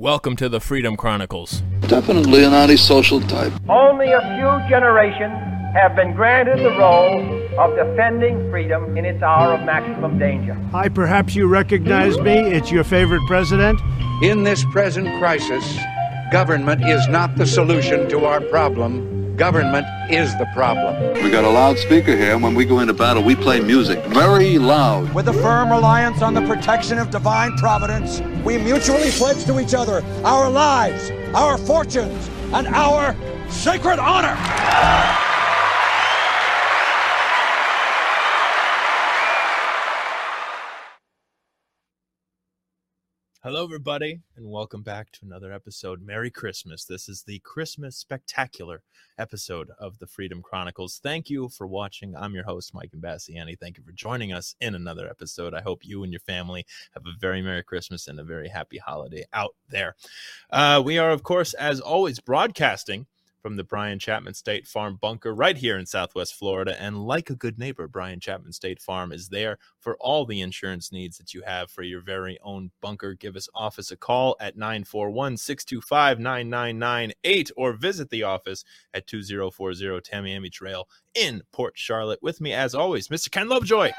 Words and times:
Welcome 0.00 0.34
to 0.36 0.48
the 0.48 0.60
Freedom 0.60 0.96
Chronicles. 0.96 1.62
Definitely 1.80 2.42
an 2.42 2.54
antisocial 2.54 3.20
type. 3.20 3.52
Only 3.68 4.10
a 4.10 4.20
few 4.20 4.70
generations 4.70 5.34
have 5.74 5.94
been 5.94 6.14
granted 6.14 6.60
the 6.60 6.70
role 6.70 7.20
of 7.58 7.76
defending 7.76 8.50
freedom 8.50 8.96
in 8.96 9.04
its 9.04 9.22
hour 9.22 9.52
of 9.52 9.62
maximum 9.66 10.18
danger. 10.18 10.54
Hi, 10.72 10.88
perhaps 10.88 11.34
you 11.34 11.46
recognize 11.48 12.18
me. 12.18 12.32
It's 12.32 12.70
your 12.70 12.82
favorite 12.82 13.20
president. 13.26 13.78
In 14.22 14.42
this 14.44 14.64
present 14.72 15.06
crisis, 15.18 15.78
government 16.32 16.82
is 16.82 17.06
not 17.08 17.36
the 17.36 17.44
solution 17.44 18.08
to 18.08 18.24
our 18.24 18.40
problem. 18.40 19.19
Government 19.40 19.86
is 20.10 20.36
the 20.36 20.44
problem. 20.52 21.14
We 21.24 21.30
got 21.30 21.44
a 21.44 21.48
loudspeaker 21.48 22.14
here, 22.14 22.34
and 22.34 22.42
when 22.42 22.54
we 22.54 22.66
go 22.66 22.80
into 22.80 22.92
battle, 22.92 23.22
we 23.22 23.34
play 23.34 23.58
music 23.58 24.04
very 24.04 24.58
loud. 24.58 25.14
With 25.14 25.28
a 25.28 25.32
firm 25.32 25.70
reliance 25.70 26.20
on 26.20 26.34
the 26.34 26.42
protection 26.42 26.98
of 26.98 27.08
divine 27.08 27.56
providence, 27.56 28.20
we 28.44 28.58
mutually 28.58 29.10
pledge 29.12 29.46
to 29.46 29.58
each 29.58 29.72
other 29.72 30.04
our 30.26 30.50
lives, 30.50 31.10
our 31.34 31.56
fortunes, 31.56 32.28
and 32.52 32.66
our 32.66 33.16
sacred 33.48 33.98
honor. 33.98 34.36
Hello, 43.42 43.64
everybody, 43.64 44.20
and 44.36 44.50
welcome 44.50 44.82
back 44.82 45.10
to 45.12 45.24
another 45.24 45.50
episode. 45.50 46.02
Merry 46.02 46.30
Christmas. 46.30 46.84
This 46.84 47.08
is 47.08 47.22
the 47.22 47.38
Christmas 47.38 47.96
Spectacular 47.96 48.82
episode 49.16 49.70
of 49.78 49.98
the 49.98 50.06
Freedom 50.06 50.42
Chronicles. 50.42 51.00
Thank 51.02 51.30
you 51.30 51.48
for 51.48 51.66
watching. 51.66 52.14
I'm 52.14 52.34
your 52.34 52.44
host, 52.44 52.74
Mike 52.74 52.90
Imbasciani. 52.94 53.58
Thank 53.58 53.78
you 53.78 53.82
for 53.82 53.92
joining 53.92 54.30
us 54.30 54.56
in 54.60 54.74
another 54.74 55.08
episode. 55.08 55.54
I 55.54 55.62
hope 55.62 55.86
you 55.86 56.02
and 56.02 56.12
your 56.12 56.20
family 56.20 56.66
have 56.92 57.06
a 57.06 57.18
very 57.18 57.40
Merry 57.40 57.62
Christmas 57.62 58.08
and 58.08 58.20
a 58.20 58.24
very 58.24 58.50
happy 58.50 58.76
holiday 58.76 59.24
out 59.32 59.54
there. 59.70 59.96
Uh, 60.50 60.82
we 60.84 60.98
are, 60.98 61.10
of 61.10 61.22
course, 61.22 61.54
as 61.54 61.80
always, 61.80 62.20
broadcasting 62.20 63.06
from 63.40 63.56
the 63.56 63.64
Brian 63.64 63.98
Chapman 63.98 64.34
State 64.34 64.66
Farm 64.66 64.98
bunker 65.00 65.34
right 65.34 65.56
here 65.56 65.78
in 65.78 65.86
Southwest 65.86 66.34
Florida. 66.34 66.80
And 66.80 67.06
like 67.06 67.30
a 67.30 67.34
good 67.34 67.58
neighbor, 67.58 67.88
Brian 67.88 68.20
Chapman 68.20 68.52
State 68.52 68.80
Farm 68.80 69.12
is 69.12 69.28
there 69.28 69.58
for 69.78 69.96
all 69.98 70.24
the 70.24 70.40
insurance 70.40 70.92
needs 70.92 71.18
that 71.18 71.34
you 71.34 71.42
have 71.42 71.70
for 71.70 71.82
your 71.82 72.00
very 72.00 72.38
own 72.42 72.70
bunker. 72.80 73.14
Give 73.14 73.36
us 73.36 73.48
office 73.54 73.90
a 73.90 73.96
call 73.96 74.36
at 74.40 74.56
941 74.56 75.36
625 75.36 76.18
9998 76.18 77.50
or 77.56 77.72
visit 77.72 78.10
the 78.10 78.22
office 78.22 78.64
at 78.94 79.06
2040 79.06 80.00
Tamiami 80.00 80.52
Trail 80.52 80.88
in 81.14 81.42
Port 81.52 81.74
Charlotte. 81.76 82.22
With 82.22 82.40
me, 82.40 82.52
as 82.52 82.74
always, 82.74 83.08
Mr. 83.08 83.30
Ken 83.30 83.48
Lovejoy. 83.48 83.90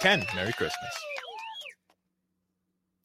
Ken, 0.00 0.24
Merry 0.34 0.52
Christmas. 0.52 1.11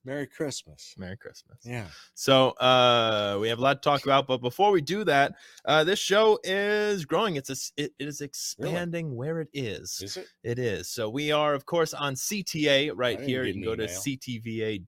Merry 0.08 0.25
Christmas. 0.25 0.95
Merry 0.97 1.17
Christmas. 1.17 1.58
Yeah. 1.66 1.88
So 2.13 2.52
uh, 2.52 3.38
we 3.41 3.50
have 3.50 3.59
a 3.59 3.61
lot 3.61 3.83
to 3.83 3.89
talk 3.89 4.05
about, 4.05 4.25
but 4.25 4.38
before 4.38 4.72
we 4.72 4.80
do 4.80 5.03
that, 5.03 5.33
uh, 5.66 5.83
this 5.83 6.00
show 6.00 6.39
is 6.45 7.03
growing. 7.03 7.36
It's 7.36 7.50
a, 7.50 7.58
it, 7.75 7.91
it 8.00 8.08
is 8.08 8.22
expanding 8.22 9.08
really? 9.08 9.17
where 9.17 9.41
it 9.41 9.50
is. 9.52 10.00
Is 10.02 10.16
it? 10.16 10.28
It 10.45 10.59
is. 10.59 10.89
So 10.89 11.09
we 11.09 11.33
are, 11.33 11.53
of 11.53 11.66
course, 11.66 11.94
on 11.94 12.16
CTA 12.16 12.94
right 12.95 13.19
here. 13.19 13.44
You 13.44 13.52
can 13.52 13.63
go 13.63 13.73
email. 13.73 13.85
to 13.85 13.94
ctva.tv. 13.94 14.88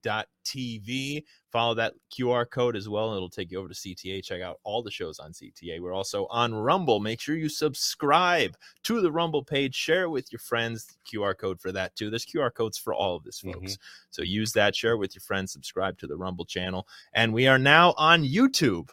Follow 1.50 1.74
that 1.74 1.94
QR 2.16 2.48
code 2.48 2.76
as 2.76 2.88
well, 2.88 3.08
and 3.08 3.16
it'll 3.16 3.28
take 3.28 3.50
you 3.50 3.58
over 3.58 3.68
to 3.68 3.74
CTA. 3.74 4.22
Check 4.24 4.40
out 4.40 4.60
all 4.62 4.82
the 4.82 4.90
shows 4.90 5.18
on 5.18 5.32
CTA. 5.32 5.80
We're 5.80 5.92
also 5.92 6.26
on 6.26 6.54
Rumble. 6.54 7.00
Make 7.00 7.20
sure 7.20 7.34
you 7.36 7.48
subscribe 7.48 8.56
to 8.84 9.00
the 9.00 9.10
Rumble 9.10 9.42
page. 9.42 9.74
Share 9.74 10.04
it 10.04 10.10
with 10.10 10.30
your 10.32 10.38
friends. 10.38 10.86
QR 11.12 11.36
code 11.36 11.60
for 11.60 11.72
that 11.72 11.96
too. 11.96 12.08
There's 12.08 12.24
QR 12.26 12.54
codes 12.54 12.78
for 12.78 12.94
all 12.94 13.16
of 13.16 13.24
this, 13.24 13.40
folks. 13.40 13.56
Mm-hmm. 13.72 13.82
So 14.10 14.22
use 14.22 14.52
that. 14.52 14.76
Share 14.76 14.92
it 14.92 14.98
with 14.98 15.14
your 15.14 15.22
friends. 15.22 15.52
Subscribe 15.52 15.98
to 15.98 16.06
the 16.06 16.16
Rumble 16.16 16.44
channel. 16.44 16.86
And 17.14 17.32
we 17.32 17.48
are 17.48 17.58
now 17.58 17.94
on 17.96 18.22
YouTube. 18.22 18.90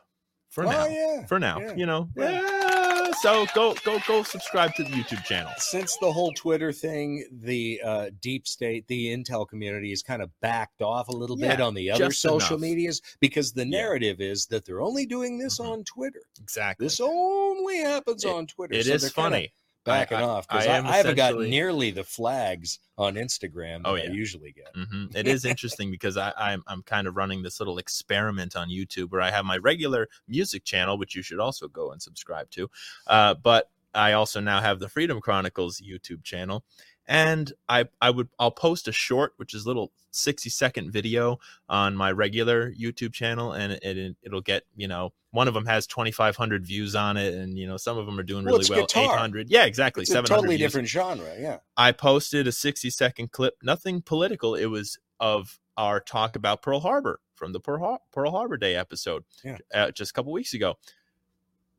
For 0.49 0.65
Oh, 0.65 0.69
now, 0.71 0.85
yeah. 0.87 1.25
for 1.27 1.37
now, 1.39 1.59
Yeah. 1.59 1.75
you 1.75 1.85
know. 1.85 2.09
Yeah. 2.15 2.85
Yeah, 3.23 3.45
So 3.45 3.45
go, 3.53 3.75
go, 3.83 3.99
go! 4.07 4.23
Subscribe 4.23 4.73
to 4.75 4.83
the 4.83 4.89
YouTube 4.89 5.23
channel. 5.23 5.51
Since 5.57 5.97
the 5.97 6.11
whole 6.11 6.31
Twitter 6.33 6.71
thing, 6.71 7.25
the 7.31 7.81
uh, 7.83 8.09
deep 8.21 8.47
state, 8.47 8.87
the 8.87 9.07
intel 9.15 9.47
community 9.47 9.89
has 9.89 10.03
kind 10.03 10.21
of 10.21 10.29
backed 10.41 10.81
off 10.81 11.07
a 11.09 11.11
little 11.11 11.35
bit 11.37 11.59
on 11.61 11.73
the 11.73 11.89
other 11.91 12.11
social 12.11 12.57
enough. 12.57 12.61
medias 12.61 13.01
because 13.19 13.53
the 13.53 13.63
Yeah. 13.67 13.79
narrative 13.81 14.21
is 14.21 14.45
that 14.47 14.65
they're 14.65 14.81
only 14.81 15.05
doing 15.05 15.37
this 15.37 15.59
Mhm. 15.59 15.69
on 15.71 15.83
Twitter. 15.83 16.21
Exactly. 16.41 16.85
This 16.85 16.99
only 16.99 17.77
happens 17.77 18.23
It- 18.23 18.29
on 18.31 18.47
Twitter. 18.47 18.73
It 18.75 18.85
So 18.85 18.93
is 18.93 19.01
they're 19.01 19.09
kinda 19.11 19.29
funny. 19.29 19.53
Backing 19.87 20.17
I- 20.17 20.21
I- 20.21 20.23
off 20.25 20.47
because 20.47 20.67
I 20.67 20.77
I, 20.77 20.87
I 20.89 20.97
haven't 20.97 21.15
got 21.15 21.37
nearly 21.39 21.91
the 21.91 22.03
flags 22.03 22.79
on 22.97 23.15
Instagram 23.15 23.83
that 23.83 23.89
Oh, 23.89 23.95
I 23.95 24.03
yeah. 24.03 24.11
usually 24.11 24.51
get. 24.51 24.69
hmm 24.75 25.05
It 25.15 25.27
is 25.27 25.45
interesting 25.45 25.89
because 25.91 26.17
I, 26.17 26.31
I'm 26.37 26.63
I'm 26.67 26.83
kind 26.83 27.07
of 27.07 27.15
running 27.17 27.41
this 27.43 27.59
little 27.59 27.77
experiment 27.77 28.55
on 28.55 28.69
YouTube 28.69 29.11
where 29.11 29.21
I 29.21 29.31
have 29.31 29.45
my 29.45 29.57
regular 29.57 30.07
music 30.27 30.63
channel, 30.63 30.97
which 30.97 31.15
you 31.15 31.21
should 31.21 31.39
also 31.39 31.67
go 31.67 31.91
and 31.91 32.01
subscribe 32.01 32.49
to, 32.51 32.69
uh, 33.07 33.33
but 33.35 33.69
I 33.93 34.13
also 34.13 34.39
now 34.39 34.61
have 34.61 34.79
the 34.79 34.89
Freedom 34.89 35.19
Chronicles 35.19 35.81
YouTube 35.81 36.23
channel, 36.23 36.63
and 37.07 37.51
I 37.69 37.85
I 38.01 38.09
would 38.09 38.29
I'll 38.39 38.51
post 38.51 38.87
a 38.87 38.91
short, 38.91 39.33
which 39.37 39.53
is 39.53 39.65
a 39.65 39.67
little 39.67 39.91
60 40.11 40.49
second 40.49 40.91
video 40.91 41.39
on 41.69 41.95
my 41.95 42.11
regular 42.11 42.71
YouTube 42.73 43.13
channel, 43.13 43.53
and 43.53 43.73
it, 43.73 43.83
it 43.83 44.15
it'll 44.23 44.41
get 44.41 44.63
you 44.75 44.87
know 44.87 45.13
one 45.31 45.47
of 45.47 45.53
them 45.53 45.65
has 45.65 45.85
2,500 45.87 46.65
views 46.65 46.95
on 46.95 47.17
it, 47.17 47.33
and 47.33 47.57
you 47.57 47.67
know 47.67 47.77
some 47.77 47.97
of 47.97 48.05
them 48.05 48.19
are 48.19 48.23
doing 48.23 48.45
Well, 48.45 48.57
really 48.57 48.69
well, 48.69 48.87
800, 49.13 49.49
yeah, 49.49 49.65
exactly, 49.65 50.03
a 50.03 50.05
700 50.05 50.27
totally 50.35 50.57
views. 50.57 50.67
different 50.71 50.87
genre. 50.87 51.33
Yeah. 51.39 51.57
I 51.75 51.91
posted 51.91 52.47
a 52.47 52.51
60 52.51 52.89
second 52.89 53.31
clip, 53.31 53.55
nothing 53.61 54.01
political. 54.01 54.55
It 54.55 54.65
was 54.67 54.97
of 55.19 55.59
our 55.77 55.99
talk 55.99 56.35
about 56.35 56.61
Pearl 56.63 56.79
Harbor 56.79 57.19
from 57.35 57.51
the 57.53 57.59
Pearl, 57.59 57.79
Har- 57.79 57.99
Pearl 58.11 58.31
Harbor 58.31 58.57
Day 58.57 58.75
episode 58.75 59.23
Yeah. 59.43 59.57
uh, 59.73 59.91
just 59.91 60.09
a 60.09 60.13
couple 60.13 60.31
weeks 60.31 60.55
ago. 60.55 60.75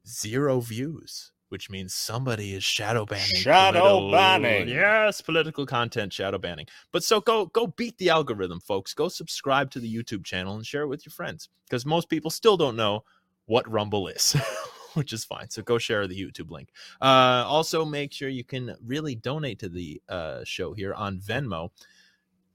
Zero 0.07 0.61
views, 0.61 1.33
which 1.49 1.71
means 1.71 1.95
somebody 1.95 2.55
is 2.55 2.65
shadow 2.65 3.05
banning. 3.05 3.37
Shadow 3.37 4.11
banning. 4.11 4.69
Yes, 4.69 5.21
political 5.21 5.67
content 5.67 6.13
shadow 6.13 6.39
banning. 6.39 6.67
But 6.93 7.05
so 7.05 7.21
go 7.21 7.47
go 7.47 7.67
beat 7.67 7.99
the 7.99 8.11
algorithm, 8.11 8.61
folks. 8.61 8.95
Go 8.95 9.09
subscribe 9.09 9.71
to 9.73 9.81
the 9.81 9.93
YouTube 9.93 10.25
channel 10.25 10.57
and 10.57 10.67
share 10.67 10.83
it 10.83 10.89
with 10.89 11.05
your 11.07 11.13
friends 11.13 11.49
because 11.67 11.87
most 11.87 12.09
people 12.09 12.31
still 12.31 12.57
don't 12.57 12.77
know 12.77 13.05
what 13.47 13.71
Rumble 13.71 14.09
is. 14.09 14.37
Which 14.95 15.13
is 15.13 15.25
fine. 15.25 15.51
So 15.51 15.63
go 15.63 15.79
share 15.79 16.07
the 16.07 16.21
YouTube 16.21 16.51
link. 16.51 16.71
Uh, 17.01 17.45
also, 17.47 17.85
make 17.85 18.13
sure 18.13 18.29
you 18.29 18.43
can 18.43 18.75
really 18.85 19.15
donate 19.15 19.61
to 19.61 19.69
the 19.69 20.03
uh, 20.09 20.41
show 20.45 20.73
here 20.73 20.95
on 20.95 21.19
Venmo. 21.19 21.71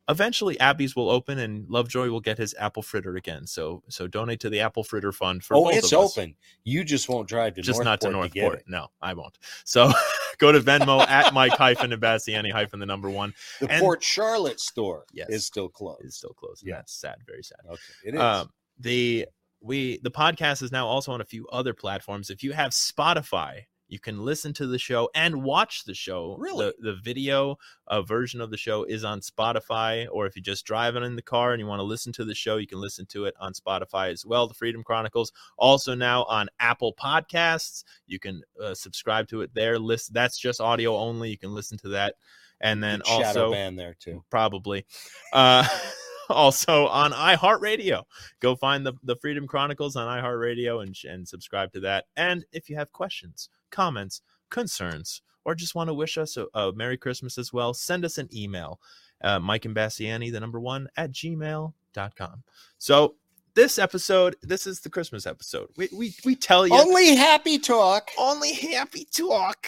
Eventually, 0.10 0.60
Abby's 0.60 0.96
will 0.96 1.10
open 1.10 1.40
and 1.40 1.66
Lovejoy 1.70 2.10
will 2.10 2.20
get 2.20 2.38
his 2.38 2.54
apple 2.60 2.84
fritter 2.84 3.16
again. 3.16 3.48
So, 3.48 3.84
so 3.88 4.06
donate 4.06 4.42
to 4.42 4.50
the 4.50 4.60
Apple 4.60 4.84
Fritter 4.84 5.14
Fund 5.14 5.44
for 5.46 5.56
oh, 5.56 5.64
both 5.66 5.76
it's 5.76 5.94
of 5.94 6.00
us. 6.00 6.18
open. 6.18 6.36
You 6.66 6.84
just 6.84 7.08
won't 7.08 7.30
drive 7.30 7.54
to 7.56 7.62
Just 7.62 7.78
Northport 7.78 7.86
not 7.86 8.02
to 8.02 8.10
Northport. 8.10 8.60
it. 8.60 8.66
no, 8.68 8.88
I 9.02 9.14
won't. 9.14 9.38
So, 9.64 9.92
go 10.40 10.52
to 10.52 10.60
Venmo 10.60 11.08
at 11.08 11.34
Mike 11.34 11.54
hyphen 11.54 11.92
Imbasciani 11.92 12.52
hyphen 12.52 12.80
the 12.80 12.86
number 12.86 13.10
one. 13.10 13.34
The 13.62 13.70
And- 13.72 13.82
Port 13.82 14.04
Charlotte 14.04 14.60
store 14.60 15.06
Yes. 15.14 15.30
is 15.30 15.46
still 15.46 15.70
closed. 15.70 16.04
Is 16.04 16.16
still 16.16 16.34
closed. 16.34 16.64
Yeah. 16.66 16.76
That's 16.76 16.94
sad. 16.94 17.16
Very 17.26 17.44
sad. 17.44 17.60
Okay, 17.66 17.80
it 18.06 18.16
is. 18.16 18.20
Um, 18.22 18.50
the 18.80 19.28
we 19.62 20.00
the 20.04 20.12
podcast 20.12 20.62
is 20.64 20.72
now 20.74 20.86
also 20.86 21.14
on 21.14 21.22
a 21.22 21.26
few 21.26 21.48
other 21.48 21.74
platforms. 21.74 22.30
If 22.30 22.44
you 22.44 22.52
have 22.52 22.72
Spotify, 22.72 23.62
you 23.94 24.00
can 24.00 24.26
listen 24.26 24.54
to 24.54 24.66
the 24.66 24.80
show 24.80 25.08
and 25.14 25.44
watch 25.44 25.84
the 25.84 25.94
show. 25.94 26.36
Really? 26.40 26.66
the, 26.66 26.92
the 26.92 26.96
video 26.96 27.60
uh, 27.88 28.02
version 28.02 28.42
of 28.42 28.50
the 28.50 28.58
show 28.58 28.86
is 28.86 29.04
on 29.04 29.22
Spotify. 29.22 30.08
Or 30.12 30.26
if 30.26 30.36
you're 30.36 30.42
just 30.42 30.66
driving 30.66 31.04
in 31.04 31.16
the 31.16 31.22
car 31.22 31.54
and 31.54 31.60
you 31.60 31.68
want 31.68 31.80
to 31.80 31.84
listen 31.84 32.12
to 32.14 32.26
the 32.26 32.34
show, 32.34 32.58
you 32.58 32.66
can 32.66 32.82
listen 32.82 33.06
to 33.12 33.26
it 33.26 33.36
on 33.40 33.54
Spotify 33.54 34.12
as 34.12 34.26
well. 34.26 34.48
The 34.48 34.56
Freedom 34.56 34.84
Chronicles 34.84 35.32
also 35.58 35.94
now 35.94 36.24
on 36.24 36.50
Apple 36.60 36.96
Podcasts. 37.00 37.84
You 38.08 38.18
can 38.18 38.42
uh, 38.60 38.74
subscribe 38.74 39.28
to 39.28 39.42
it 39.42 39.54
there. 39.54 39.78
List 39.78 40.12
that's 40.12 40.40
just 40.40 40.60
audio 40.60 40.98
only. 40.98 41.30
You 41.30 41.38
can 41.38 41.54
listen 41.54 41.78
to 41.80 41.90
that, 41.90 42.16
and 42.62 42.84
then 42.84 43.04
shadow 43.06 43.28
also 43.28 43.52
ban 43.52 43.76
there 43.76 43.96
too. 44.00 44.24
probably. 44.32 44.88
Uh, 45.32 45.68
also 46.30 46.88
on 46.88 47.12
iHeartRadio. 47.12 48.04
Go 48.40 48.56
find 48.56 48.86
the, 48.86 48.94
the 49.04 49.16
Freedom 49.18 49.48
Chronicles 49.48 49.96
on 49.96 50.08
iHeartRadio 50.08 50.82
and, 50.82 50.98
and 51.08 51.28
subscribe 51.28 51.72
to 51.74 51.82
that. 51.82 52.06
And 52.16 52.46
if 52.52 52.70
you 52.70 52.76
have 52.76 52.92
questions, 52.92 53.50
comments, 53.74 54.22
concerns, 54.50 55.22
or 55.44 55.54
just 55.56 55.76
want 55.76 55.90
to 55.90 55.94
wish 55.94 56.18
us 56.18 56.38
a, 56.38 56.46
a 56.54 56.72
Merry 56.72 56.96
Christmas 56.98 57.38
as 57.38 57.52
well, 57.52 57.74
send 57.74 58.06
us 58.06 58.18
an 58.18 58.30
email. 58.34 58.80
Uh, 59.22 59.40
Mike 59.40 59.64
Imbasciani, 59.64 60.32
the 60.32 60.40
number 60.40 60.60
one, 60.60 60.88
at 60.96 61.12
gmail.com. 61.12 62.44
So 62.78 63.16
this 63.56 63.78
episode, 63.78 64.36
this 64.42 64.66
is 64.66 64.80
the 64.82 64.90
Christmas 64.90 65.26
episode. 65.28 65.70
We, 65.78 65.88
we, 65.94 66.16
we 66.26 66.36
tell 66.36 66.66
you 66.66 66.74
Only 66.74 67.16
happy 67.16 67.60
talk. 67.60 68.10
only 68.18 68.54
happy 68.54 69.06
talk 69.16 69.68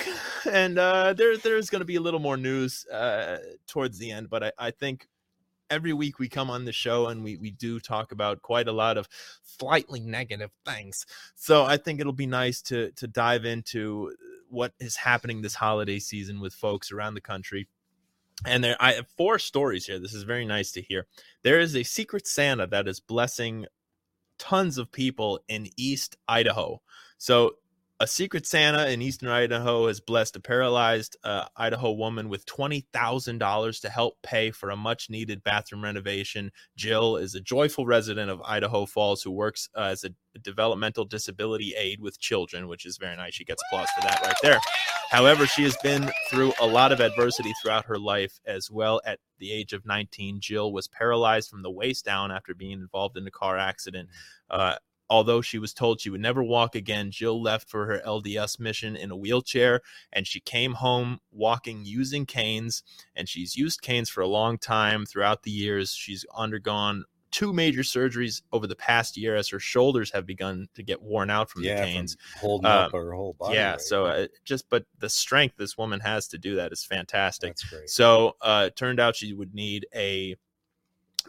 and 0.52 0.78
uh 0.80 1.14
there 1.14 1.38
there's 1.38 1.70
gonna 1.70 1.86
be 1.86 1.96
a 1.98 2.02
little 2.02 2.20
more 2.20 2.38
news 2.38 2.86
uh 2.88 3.38
towards 3.68 3.98
the 3.98 4.12
end 4.12 4.30
but 4.30 4.44
i 4.44 4.52
i 4.60 4.72
think 4.72 5.08
every 5.70 5.94
week 5.94 6.20
we 6.20 6.30
come 6.30 6.50
on 6.50 6.66
the 6.66 6.72
show 6.72 7.08
and 7.08 7.24
we 7.24 7.38
we 7.38 7.52
do 7.52 7.80
talk 7.80 8.12
about 8.12 8.42
quite 8.42 8.68
a 8.68 8.72
lot 8.72 8.98
of 8.98 9.08
slightly 9.44 10.00
negative 10.00 10.52
things 10.66 11.06
so 11.36 11.64
i 11.64 11.78
think 11.78 12.00
it'll 12.00 12.14
be 12.14 12.28
nice 12.28 12.62
to 12.62 12.92
to 12.92 13.08
dive 13.08 13.46
into 13.46 14.14
what 14.50 14.74
is 14.80 14.96
happening 14.96 15.42
this 15.42 15.56
holiday 15.56 16.00
season 16.00 16.40
with 16.40 16.54
folks 16.54 16.92
around 16.92 17.14
the 17.14 17.22
country 17.22 17.68
and 18.46 18.64
there 18.64 18.76
I 18.80 18.94
have 18.94 19.08
four 19.16 19.40
stories 19.40 19.86
here. 19.86 20.00
This 20.00 20.14
is 20.14 20.24
very 20.24 20.46
nice 20.46 20.72
to 20.74 20.82
hear. 20.82 21.08
There 21.44 21.60
is 21.60 21.76
a 21.76 21.84
secret 21.84 22.28
Santa 22.28 22.68
that 22.68 22.88
is 22.88 23.00
blessing 23.00 23.66
tons 24.38 24.78
of 24.78 24.92
people 24.92 25.40
in 25.48 25.70
East 25.78 26.18
Idaho. 26.28 26.82
So 27.18 27.56
a 28.06 28.08
secret 28.08 28.46
Santa 28.46 28.88
in 28.92 29.02
eastern 29.02 29.30
Idaho 29.30 29.88
has 29.88 30.00
blessed 30.00 30.36
a 30.36 30.40
paralyzed 30.40 31.18
uh, 31.24 31.46
Idaho 31.58 31.92
woman 31.92 32.30
with 32.30 32.46
$20,000 32.46 33.82
to 33.82 33.90
help 33.90 34.22
pay 34.22 34.52
for 34.52 34.70
a 34.70 34.76
much 34.76 35.10
needed 35.10 35.44
bathroom 35.44 35.84
renovation. 35.84 36.52
Jill 36.78 37.18
is 37.18 37.34
a 37.34 37.42
joyful 37.42 37.88
resident 37.88 38.30
of 38.30 38.44
Idaho 38.44 38.86
Falls 38.86 39.24
who 39.24 39.32
works 39.32 39.70
uh, 39.76 39.86
as 39.86 40.04
a 40.04 40.12
developmental 40.40 41.06
disability 41.06 41.74
aid 41.76 42.00
with 42.00 42.20
children, 42.20 42.68
which 42.68 42.86
is 42.86 42.98
very 42.98 43.16
nice. 43.16 43.34
She 43.34 43.44
gets 43.44 43.64
applause 43.68 43.90
for 43.96 44.02
that 44.02 44.22
right 44.24 44.38
there. 44.44 44.60
However, 45.10 45.48
she 45.48 45.64
has 45.64 45.76
been 45.82 46.12
through 46.30 46.54
a 46.62 46.68
lot 46.68 46.92
of 46.92 47.00
adversity 47.02 47.54
throughout 47.60 47.86
her 47.86 47.98
life 47.98 48.40
as 48.46 48.70
well. 48.70 49.02
At 49.04 49.18
the 49.40 49.52
age 49.52 49.74
of 49.74 49.84
19, 49.84 50.42
Jill 50.42 50.72
was 50.72 50.88
paralyzed 50.88 51.50
from 51.50 51.64
the 51.64 51.72
waist 51.72 52.06
down 52.06 52.32
after 52.32 52.54
being 52.54 52.74
involved 52.74 53.18
in 53.18 53.26
a 53.26 53.32
car 53.32 53.58
accident. 53.58 54.10
Uh, 54.48 54.76
although 55.10 55.42
she 55.42 55.60
was 55.60 55.74
told 55.74 56.00
she 56.02 56.10
would 56.10 56.22
never 56.22 56.44
walk 56.44 56.76
again, 56.76 57.12
Jill 57.12 57.42
left 57.42 57.70
for 57.70 57.86
her 57.86 58.02
LDS 58.06 58.60
mission 58.60 58.96
in 58.96 59.12
a 59.12 59.16
wheelchair 59.16 59.82
and 60.14 60.26
she 60.26 60.40
came 60.40 60.74
home 60.74 61.20
walking 61.32 61.84
using 61.86 62.26
canes. 62.26 62.84
And 63.16 63.28
she's 63.30 63.56
used 63.56 63.82
canes 63.82 64.10
for 64.10 64.22
a 64.22 64.28
long 64.28 64.58
time 64.58 65.06
throughout 65.06 65.44
the 65.44 65.52
years. 65.52 65.92
She's 65.92 66.26
undergone 66.36 67.04
two 67.32 67.52
major 67.52 67.82
surgeries 67.82 68.42
over 68.54 68.66
the 68.66 68.76
past 68.78 69.18
year 69.18 69.36
as 69.36 69.50
her 69.50 69.60
shoulders 69.60 70.10
have 70.12 70.26
begun 70.26 70.68
to 70.74 70.82
get 70.82 71.02
worn 71.02 71.30
out 71.30 71.50
from 71.50 71.64
yeah, 71.64 71.82
the 71.82 71.86
canes. 71.86 72.16
from 72.16 72.40
holding 72.40 72.66
Um, 72.72 72.72
up 72.86 72.92
her 72.94 73.12
whole 73.14 73.34
body. 73.34 73.56
yeah, 73.56 73.74
weight. 73.74 73.82
so 73.82 74.06
uh, 74.06 74.28
just 74.46 74.70
but 74.70 74.86
the 75.00 75.10
strength 75.10 75.56
this 75.58 75.78
woman 75.78 76.00
has 76.00 76.30
to 76.30 76.38
do 76.38 76.56
that 76.56 76.72
is 76.72 76.86
fantastic. 76.86 77.50
that's 77.50 77.64
great. 77.66 77.90
So 77.90 78.38
uh, 78.42 78.66
it 78.68 78.78
turned 78.78 79.02
out 79.02 79.18
she 79.18 79.34
would 79.34 79.54
need 79.54 79.86
a 79.94 80.36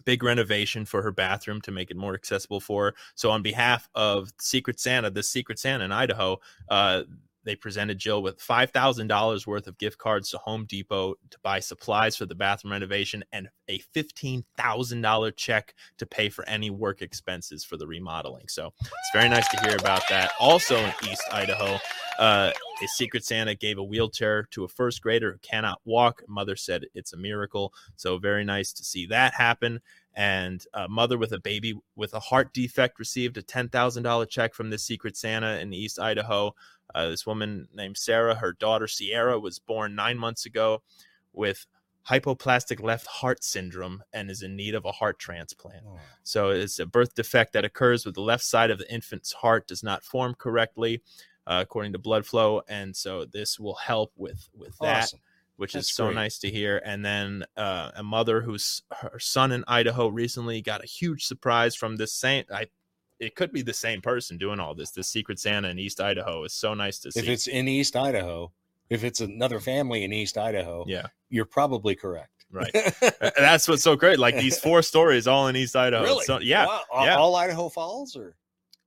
big 0.05 0.23
renovation 0.23 0.85
for 0.85 1.03
her 1.03 1.13
bathroom 1.13 1.61
to 1.63 1.71
make 1.71 1.91
it 1.91 1.97
more 1.97 2.15
accessible 2.15 2.61
for 2.61 2.87
her. 2.87 2.95
So 3.15 3.31
on 3.31 3.43
behalf 3.43 3.89
of 3.95 4.33
Secret 4.39 4.81
Santa, 4.81 5.11
the 5.11 5.23
Secret 5.23 5.59
Santa 5.59 5.85
in 5.85 5.93
Idaho, 5.93 6.41
uh, 6.69 7.03
they 7.47 7.57
presented 7.57 7.99
Jill 7.99 8.23
with 8.23 8.41
five 8.41 8.71
thousand 8.73 9.07
dollars 9.07 9.47
worth 9.47 9.67
of 9.69 9.79
gift 9.79 9.97
cards 9.97 10.31
to 10.31 10.39
Home 10.39 10.67
Depot 10.67 11.15
to 11.31 11.39
buy 11.43 11.61
supplies 11.61 12.17
for 12.17 12.27
the 12.27 12.35
bathroom 12.35 12.73
renovation 12.73 13.25
and 13.33 13.49
a 13.69 13.79
fifteen 13.95 14.45
thousand 14.57 15.01
dollar 15.01 15.31
check 15.31 15.75
to 15.97 16.05
pay 16.05 16.29
for 16.29 16.47
any 16.49 16.69
work 16.69 17.01
expenses 17.01 17.65
for 17.65 17.77
the 17.77 17.87
remodeling. 17.87 18.49
So 18.49 18.73
it's 18.83 19.11
very 19.15 19.29
nice 19.29 19.49
to 19.49 19.61
hear 19.61 19.77
about 19.77 20.03
that. 20.11 20.33
Also 20.39 20.77
in 20.77 20.93
East 21.09 21.23
Idaho, 21.33 21.79
uh, 22.19 22.51
a 22.83 22.87
Secret 22.89 23.25
Santa 23.25 23.55
gave 23.55 23.79
a 23.79 23.85
wheelchair 23.85 24.49
to 24.51 24.65
a 24.65 24.69
first 24.69 25.01
grader 25.01 25.33
who 25.33 25.39
cannot 25.39 25.81
walk. 25.85 26.23
Mother 26.29 26.57
said 26.57 26.85
it's 26.95 27.13
a 27.13 27.17
miracle. 27.17 27.73
So 27.95 28.19
very 28.19 28.45
nice 28.45 28.73
to 28.75 28.85
see 28.85 29.07
that 29.07 29.35
happen. 29.35 29.81
And 30.19 30.65
a 30.73 30.89
mother 30.89 31.19
with 31.19 31.33
a 31.33 31.39
baby 31.39 31.75
with 31.95 32.15
a 32.15 32.21
heart 32.21 32.55
defect 32.55 32.99
received 32.99 33.37
a 33.37 33.43
ten 33.43 33.69
thousand 33.69 34.03
dollar 34.05 34.25
check 34.25 34.55
from 34.55 34.71
the 34.71 34.79
Secret 34.79 35.17
Santa 35.17 35.61
in 35.61 35.73
East 35.75 36.01
Idaho. 36.01 36.55
Uh, 36.95 37.09
this 37.11 37.27
woman 37.27 37.69
named 37.75 37.99
Sarah, 37.99 38.35
her 38.37 38.53
daughter 38.55 38.89
Sierra, 38.89 39.39
was 39.39 39.59
born 39.59 39.95
nine 39.95 40.17
months 40.17 40.47
ago 40.47 40.83
with 41.35 41.67
hypoplastic 42.09 42.81
left 42.81 43.07
heart 43.07 43.43
syndrome 43.43 44.03
and 44.13 44.31
is 44.31 44.43
in 44.43 44.57
need 44.57 44.75
of 44.75 44.85
a 44.85 44.93
heart 44.93 45.19
transplant. 45.19 45.83
Oh, 45.87 45.99
So 46.23 46.51
it's 46.51 46.79
a 46.79 46.87
birth 46.87 47.15
defect 47.15 47.53
that 47.55 47.65
occurs 47.65 48.07
with 48.07 48.15
the 48.15 48.21
left 48.23 48.45
side 48.45 48.71
of 48.71 48.79
the 48.79 48.91
infant's 48.93 49.33
heart 49.33 49.67
does 49.67 49.83
not 49.83 50.05
form 50.05 50.35
correctly, 50.35 51.03
uh, 51.47 51.59
according 51.63 51.93
to 51.93 51.99
blood 51.99 52.25
flow, 52.25 52.63
and 52.69 52.95
so 52.97 53.25
this 53.25 53.59
will 53.59 53.75
help 53.75 54.13
with 54.17 54.49
with 54.57 54.79
that, 54.79 55.05
awesome. 55.05 55.21
Which 55.57 55.73
That's 55.73 55.89
is 55.89 55.95
so 55.95 56.07
great. 56.07 56.15
nice 56.15 56.39
to 56.39 56.51
hear. 56.51 56.81
And 56.85 57.05
then 57.05 57.45
uh, 57.57 57.91
a 57.97 58.03
mother 58.03 58.43
whose 58.43 58.83
her 58.93 59.19
son 59.19 59.53
in 59.53 59.65
Idaho 59.67 60.09
recently 60.09 60.61
got 60.63 60.85
a 60.85 60.87
huge 60.87 61.25
surprise 61.25 61.75
from 61.75 61.97
this 61.97 62.13
saint. 62.13 62.51
I 62.53 62.67
it 63.19 63.35
could 63.35 63.53
be 63.53 63.63
the 63.63 63.73
same 63.73 64.01
person 64.03 64.37
doing 64.37 64.61
all 64.61 64.75
this. 64.75 64.91
This 64.91 65.09
Secret 65.09 65.39
Santa 65.39 65.69
in 65.69 65.79
East 65.79 66.01
Idaho 66.01 66.45
is 66.45 66.53
so 66.53 66.75
nice 66.75 66.99
to 67.01 67.13
see. 67.13 67.21
If 67.21 67.29
it's 67.29 67.47
in 67.47 67.67
East 67.69 67.97
Idaho, 67.97 68.53
if 68.91 69.05
it's 69.05 69.21
another 69.21 69.61
family 69.61 70.05
in 70.05 70.13
East 70.13 70.37
Idaho, 70.37 70.85
yeah, 70.87 71.07
you're 71.31 71.47
probably 71.47 71.95
correct. 71.95 72.45
right. 72.53 72.71
That's 73.39 73.69
what's 73.69 73.83
so 73.83 73.97
great. 73.97 74.19
Like 74.19 74.37
these 74.37 74.59
four 74.59 74.83
stories 74.83 75.27
all 75.27 75.49
in 75.49 75.57
East 75.57 75.75
Idaho. 75.75 76.05
really? 76.05 76.25
So, 76.25 76.41
yeah. 76.41 76.67
Wow. 76.67 76.83
Yeah. 77.05 77.17
All 77.17 77.35
Idaho 77.35 77.69
Falls, 77.69 78.17
or 78.17 78.37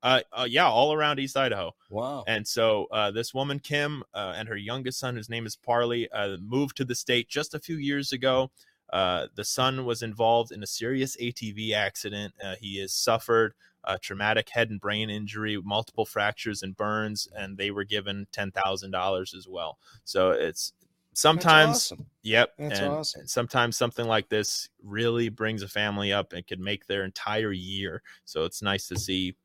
Uh, 0.01 0.22
uh, 0.31 0.48
yeah, 0.50 0.68
all 0.68 0.94
around 0.94 1.19
East 1.19 1.36
Idaho. 1.36 1.74
wow. 1.90 2.24
And 2.25 2.48
so 2.48 2.88
uh, 2.92 3.12
this 3.12 3.34
woman, 3.34 3.60
Kim, 3.60 4.04
uh, 4.13 4.34
and 4.38 4.48
her 4.48 4.56
youngest 4.56 5.00
son, 5.00 5.16
whose 5.16 5.30
name 5.30 5.46
is 5.46 5.56
Parley, 5.56 6.10
uh, 6.12 6.38
moved 6.42 6.78
to 6.78 6.86
the 6.86 6.96
state 6.96 7.28
just 7.28 7.54
a 7.54 7.60
few 7.60 7.75
years 7.75 8.13
ago. 8.13 8.51
Uh, 8.92 9.28
the 9.36 9.44
son 9.44 9.86
was 9.86 10.01
involved 10.01 10.51
in 10.51 10.63
a 10.63 10.68
serious 10.68 11.16
ATV 11.18 11.74
accident. 11.74 12.34
Uh, 12.44 12.56
he 12.60 12.80
has 12.80 12.94
suffered 12.94 13.54
a 13.84 13.98
traumatic 13.98 14.50
head 14.50 14.69
and 14.69 14.80
brain 14.80 15.10
injury, 15.10 15.60
multiple 15.63 16.06
fractures 16.06 16.63
and 16.63 16.75
burns, 16.75 17.28
and 17.36 17.57
they 17.57 17.72
were 17.72 17.84
given 17.84 18.28
ten 18.31 18.51
thousand 18.51 18.92
dollars 18.92 19.34
as 19.34 19.48
well. 19.48 19.78
So 20.06 20.31
it's 20.31 20.74
That's 21.12 21.22
sometimes, 21.22 21.75
awesome. 21.75 22.06
yep, 22.24 22.54
That's 22.57 22.80
and 22.80 22.94
awesome. 22.94 23.28
sometimes 23.28 23.78
something 23.78 24.07
like 24.07 24.30
this 24.30 24.69
really 24.84 25.30
brings 25.30 25.62
a 25.62 25.68
family 25.68 26.12
up 26.12 26.34
and 26.34 26.46
could 26.46 26.60
make 26.60 26.88
their 26.88 27.04
entire 27.04 27.51
year. 27.51 28.01
So 28.25 28.46
it's 28.46 28.62
nice 28.62 28.88
to 28.88 28.98
see 28.98 29.36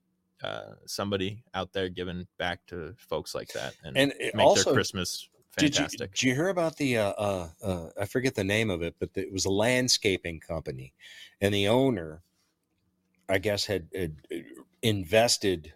uh, 0.44 0.74
somebody 0.86 1.42
out 1.54 1.72
there 1.72 1.88
giving 1.88 2.26
back 2.38 2.58
to 2.66 2.94
folks 2.98 3.34
like 3.34 3.52
that 3.52 3.74
and, 3.84 3.96
And 3.96 4.12
make 4.34 4.46
also- 4.46 4.64
their 4.64 4.74
Christmas 4.74 5.28
Did 5.56 5.76
you, 5.76 5.84
fantastic. 5.84 6.10
did 6.10 6.22
you 6.24 6.34
hear 6.34 6.48
about 6.48 6.76
the 6.76 6.98
uh, 6.98 7.12
uh, 7.16 7.48
uh, 7.62 7.86
I 8.00 8.06
forget 8.06 8.34
the 8.34 8.42
name 8.44 8.70
of 8.70 8.82
it, 8.82 8.96
but 8.98 9.10
it 9.14 9.32
was 9.32 9.44
a 9.44 9.50
landscaping 9.50 10.40
company, 10.40 10.92
and 11.40 11.54
the 11.54 11.68
owner, 11.68 12.22
I 13.28 13.38
guess, 13.38 13.64
had, 13.64 13.86
had 13.94 14.16
uh, 14.32 14.38
invested, 14.82 15.72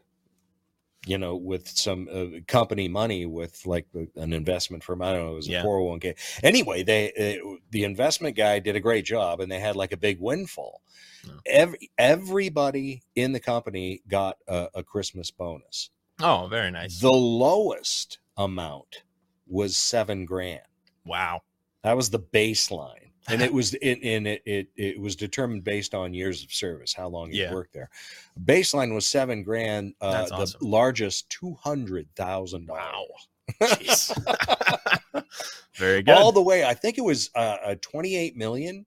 you 1.07 1.17
know, 1.17 1.37
with 1.37 1.69
some 1.69 2.09
uh, 2.13 2.41
company 2.49 2.89
money 2.89 3.25
with 3.25 3.65
like 3.67 3.87
an 4.17 4.33
investment 4.33 4.83
firm. 4.83 5.01
I 5.01 5.13
don't 5.13 5.27
know, 5.27 5.33
it 5.33 5.37
was 5.37 5.49
a 5.49 5.63
four 5.63 5.77
hundred 5.79 5.89
one 5.91 6.01
k. 6.01 6.15
Anyway, 6.43 6.83
they 6.83 7.41
the 7.71 7.85
investment 7.85 8.37
guy 8.37 8.59
did 8.59 8.77
a 8.77 8.81
great 8.81 9.05
job, 9.05 9.41
and 9.41 9.51
they 9.51 9.61
had 9.61 9.77
like 9.77 9.93
a 9.93 9.97
big 9.97 10.21
windfall. 10.21 10.83
Yeah. 11.25 11.33
Every 11.47 11.91
everybody 11.99 13.03
in 13.15 13.33
the 13.33 13.41
company 13.41 14.03
got 14.09 14.37
a, 14.47 14.69
a 14.77 14.83
Christmas 14.83 15.31
bonus. 15.31 15.91
oh, 16.23 16.47
very 16.49 16.71
nice. 16.71 17.01
The 17.01 17.11
lowest 17.13 18.19
amount 18.37 19.03
was 19.47 19.77
seven 19.77 20.25
grand. 20.25 20.63
wow. 21.05 21.43
That 21.85 21.97
was 21.97 22.11
the 22.11 22.19
baseline, 22.19 23.11
and 23.29 23.41
it 23.41 23.53
was 23.59 23.75
it 23.75 24.01
and 24.03 24.27
it, 24.27 24.43
it 24.45 24.69
it 24.77 25.01
was 25.01 25.15
determined 25.17 25.63
based 25.65 25.95
on 25.95 26.13
years 26.13 26.43
of 26.43 26.53
service, 26.53 26.93
how 26.93 27.09
long 27.09 27.31
you 27.33 27.43
Yeah. 27.45 27.53
worked 27.55 27.73
there. 27.73 27.89
Baseline 28.45 28.95
was 28.95 29.07
seven 29.07 29.43
grand. 29.43 29.95
Uh, 30.01 30.11
That's 30.13 30.31
the 30.31 30.37
awesome. 30.37 30.61
largest 30.69 31.31
two 31.31 31.55
hundred 31.55 32.09
thousand 32.17 32.67
Wow. 32.69 33.07
dollars. 33.61 33.79
Jeez. 33.79 34.99
very 35.75 36.03
good. 36.03 36.15
All 36.17 36.33
the 36.33 36.43
way, 36.43 36.65
I 36.65 36.75
think 36.75 36.99
it 36.99 37.05
was 37.05 37.31
uh, 37.35 37.75
twenty 37.81 38.17
eight 38.17 38.37
million, 38.37 38.87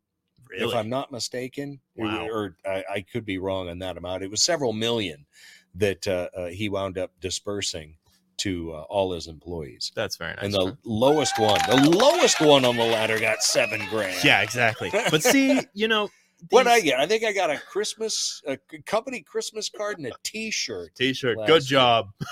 if? 0.51 0.74
I'm 0.74 0.89
not 0.89 1.12
mistaken. 1.12 1.79
Wow. 1.95 2.27
Or 2.27 2.55
I, 2.65 2.83
I 2.93 3.01
could 3.01 3.25
be 3.25 3.38
wrong 3.38 3.69
on 3.69 3.79
that 3.79 3.98
amount. 3.98 4.24
It 4.24 4.31
was 4.31 4.43
several 4.43 4.74
million 4.74 5.25
that 5.75 6.07
uh, 6.07 6.29
uh, 6.36 6.48
he 6.48 6.69
wound 6.69 6.98
up 6.98 7.12
dispersing 7.19 7.95
to 8.38 8.74
uh, 8.74 8.81
all 8.89 9.12
his 9.13 9.27
employees. 9.27 9.91
That's 9.95 10.17
very 10.17 10.33
nice. 10.33 10.45
And 10.45 10.53
the 10.53 10.77
lowest 10.83 11.38
one, 11.39 11.60
the 11.69 11.89
lowest 11.89 12.41
one 12.41 12.65
on 12.65 12.75
the 12.75 12.83
ladder 12.83 13.19
got 13.19 13.43
seven 13.43 13.81
grand. 13.89 14.24
yeah, 14.24 14.41
exactly. 14.41 14.89
But 14.91 15.24
see, 15.24 15.62
you 15.74 15.88
know, 15.88 16.10
What 16.50 16.67
I 16.67 16.81
get? 16.81 17.00
I 17.00 17.05
think 17.05 17.24
I 17.24 17.33
got 17.33 17.51
a 17.51 17.60
Christmas, 17.60 18.41
a 18.48 18.57
company 18.86 19.21
Christmas 19.21 19.69
card 19.69 20.00
and 20.00 20.07
a 20.07 20.12
T-shirt. 20.24 20.95
T-shirt. 20.95 21.38
Good 21.45 21.69
year. 21.69 21.79
job. 21.79 22.10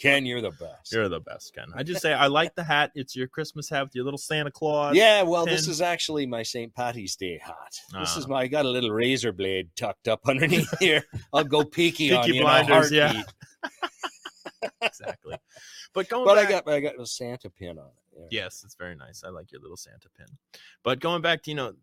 Ken, 0.00 0.24
you're 0.24 0.40
the 0.40 0.50
best. 0.52 0.92
You're 0.92 1.08
the 1.08 1.20
best, 1.20 1.54
Ken. 1.54 1.66
I 1.76 1.82
just 1.82 2.00
say 2.00 2.12
I 2.14 2.26
like 2.26 2.54
the 2.54 2.64
hat. 2.64 2.90
It's 2.94 3.14
your 3.14 3.28
Christmas 3.28 3.68
hat 3.68 3.84
with 3.84 3.94
your 3.94 4.04
little 4.04 4.18
Santa 4.18 4.50
Claus. 4.50 4.96
yeah, 4.96 5.22
well, 5.22 5.44
this 5.44 5.68
is 5.68 5.80
actually 5.80 6.26
my 6.26 6.42
St. 6.42 6.74
Patty's 6.74 7.16
Day 7.16 7.38
hat. 7.42 7.74
This 8.00 8.16
is 8.16 8.24
Ah. 8.24 8.28
my. 8.28 8.40
I 8.42 8.46
got 8.48 8.64
a 8.64 8.68
little 8.70 8.90
razor 8.90 9.32
blade 9.32 9.68
tucked 9.76 10.08
up 10.08 10.20
underneath 10.26 10.72
here. 10.80 11.04
I'll 11.32 11.44
go 11.44 11.62
peeky, 11.62 12.18
on 12.18 12.26
you 12.32 12.40
blinders, 12.42 12.90
in 12.92 12.98
a 12.98 13.00
yeah. 13.14 13.22
exactly. 14.82 15.36
But 15.92 16.08
going 16.08 16.24
But 16.24 16.36
back, 16.36 16.46
I 16.46 16.50
got 16.50 16.68
I 16.68 16.80
got 16.80 17.00
a 17.00 17.06
Santa 17.06 17.50
pin 17.50 17.78
on 17.78 17.86
it. 17.86 17.92
Yeah. 18.30 18.44
Yes, 18.44 18.62
it's 18.64 18.74
very 18.76 18.94
nice. 18.96 19.22
I 19.24 19.28
like 19.30 19.52
your 19.52 19.60
little 19.60 19.76
Santa 19.76 20.08
pin. 20.16 20.26
But 20.82 21.00
going 21.00 21.22
back 21.22 21.42
to, 21.44 21.50
you 21.50 21.56
know, 21.56 21.74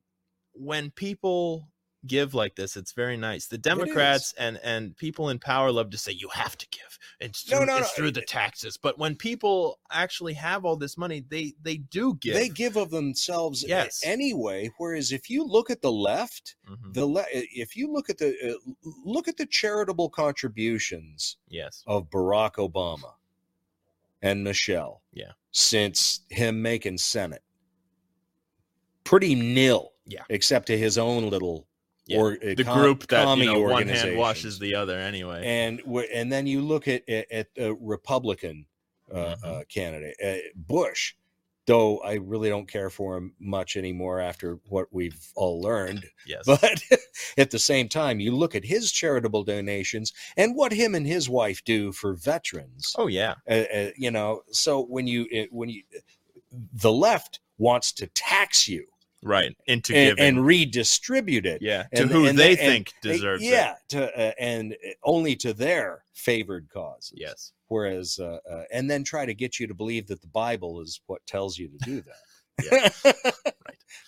when 0.54 0.92
people 0.92 1.68
give 2.06 2.34
like 2.34 2.56
this, 2.56 2.78
it's 2.78 2.92
very 2.92 3.18
nice. 3.18 3.48
The 3.48 3.58
Democrats 3.58 4.34
and 4.38 4.60
and 4.64 4.96
people 4.98 5.30
in 5.30 5.40
power 5.40 5.72
love 5.72 5.90
to 5.92 5.98
say 5.98 6.12
you 6.12 6.30
have 6.30 6.58
to 6.58 6.68
give. 6.70 7.00
It's 7.20 7.50
No, 7.50 7.58
through, 7.58 7.66
no, 7.66 7.78
it's 7.78 7.88
no. 7.88 7.94
through 7.96 8.12
the 8.12 8.22
taxes. 8.22 8.78
But 8.78 8.98
when 9.00 9.16
people 9.16 9.80
actually 9.92 10.34
have 10.34 10.64
all 10.66 10.76
this 10.76 10.98
money, 10.98 11.24
they 11.28 11.54
they 11.62 11.78
do 11.78 12.16
give. 12.16 12.36
They 12.36 12.50
give 12.50 12.76
of 12.78 12.92
themselves 12.92 13.66
Yes. 13.68 14.02
anyway. 14.04 14.70
Whereas 14.78 15.12
if 15.12 15.30
you 15.30 15.44
look 15.44 15.70
at 15.70 15.82
the 15.82 15.92
left, 15.92 16.56
Mhm. 16.70 16.94
the 16.94 17.06
le- 17.06 17.26
if 17.32 17.76
you 17.76 17.92
look 17.92 18.10
at 18.10 18.18
the 18.20 18.54
uh, 18.56 18.90
look 19.04 19.28
at 19.28 19.38
the 19.38 19.46
charitable 19.48 20.10
contributions 20.10 21.38
Yes. 21.50 21.84
of 21.88 22.10
Barack 22.10 22.54
Obama 22.56 23.14
and 24.22 24.44
Michelle. 24.44 25.02
Yeah. 25.12 25.32
Since 25.52 26.22
him 26.30 26.62
making 26.62 27.00
Senate. 27.00 27.42
pretty 29.04 29.36
nil. 29.36 29.94
Yeah. 30.10 30.24
except 30.30 30.68
to 30.68 30.78
his 30.78 30.98
own 30.98 31.30
little 31.30 31.68
Yeah. 32.08 32.20
or 32.20 32.34
uh, 32.34 32.54
the 32.56 32.64
com- 32.64 32.80
group 32.80 33.08
that 33.08 33.38
you 33.38 33.46
know, 33.46 33.62
one 33.62 33.88
hand 33.88 34.18
washes 34.18 34.60
the 34.60 34.76
other 34.76 34.98
anyway. 34.98 35.44
and 35.46 35.82
and 36.14 36.32
then 36.32 36.48
you 36.48 36.62
look 36.62 36.88
at 36.88 37.08
at, 37.10 37.32
at 37.32 37.56
the 37.56 37.74
Republican 37.76 38.66
uh, 39.14 39.36
Mhm. 39.36 39.44
uh, 39.44 39.64
candidate 39.70 40.16
uh, 40.24 40.38
Bush, 40.56 41.16
though 41.66 42.00
I 42.00 42.14
really 42.16 42.50
don't 42.50 42.68
care 42.68 42.90
for 42.90 43.18
him 43.18 43.34
much 43.40 43.76
anymore 43.78 44.20
after 44.22 44.60
what 44.68 44.88
we've 44.92 45.20
all 45.36 45.62
learned. 45.62 46.06
yes. 46.26 46.44
But 46.46 46.82
at 47.38 47.52
the 47.52 47.60
same 47.60 47.88
time, 47.90 48.20
you 48.20 48.34
look 48.36 48.56
at 48.56 48.64
his 48.66 48.92
charitable 48.92 49.44
donations 49.44 50.14
and 50.38 50.56
what 50.56 50.72
him 50.74 50.96
and 50.96 51.06
his 51.08 51.30
wife 51.30 51.64
do 51.66 51.92
for 51.92 52.14
veterans. 52.16 52.94
oh 52.98 53.08
yeah. 53.08 53.36
Uh, 53.50 53.64
uh, 53.74 53.90
you 53.98 54.12
know, 54.12 54.42
so 54.52 54.82
when 54.86 55.08
you 55.08 55.28
uh, 55.38 55.46
when 55.52 55.70
you 55.70 55.84
the 56.74 56.92
left 56.92 57.40
wants 57.58 57.92
to 57.94 58.08
tax 58.08 58.68
you 58.68 58.86
Right. 59.28 59.56
And, 59.68 59.84
giving. 59.84 60.20
and 60.24 60.46
redistribute 60.46 61.46
it 61.46 61.62
yeah. 61.62 61.84
To 61.96 62.02
and- 62.04 62.12
who 62.12 62.26
and 62.26 62.38
they 62.38 62.56
the- 62.56 62.62
and 62.62 62.72
think 62.88 62.94
deserves 63.02 63.44
yeah, 63.44 63.74
it. 63.74 63.78
to 63.90 64.18
uh, 64.30 64.32
and 64.40 64.76
only 65.04 65.36
to 65.38 65.54
their 65.54 66.04
favored 66.14 66.70
causes. 66.74 67.12
Yes. 67.16 67.52
Whereas, 67.68 68.18
uh, 68.20 68.40
uh, 68.50 68.64
and 68.72 68.90
then 68.90 69.04
try 69.04 69.26
to 69.26 69.34
get 69.34 69.60
you 69.60 69.68
to 69.68 69.74
believe 69.74 70.08
that 70.08 70.22
the 70.22 70.28
Bible 70.28 70.80
is 70.82 71.02
what 71.08 71.26
tells 71.28 71.58
you 71.58 71.68
to 71.68 71.78
do 71.86 72.02
that. 72.62 72.94
Right. 73.06 73.44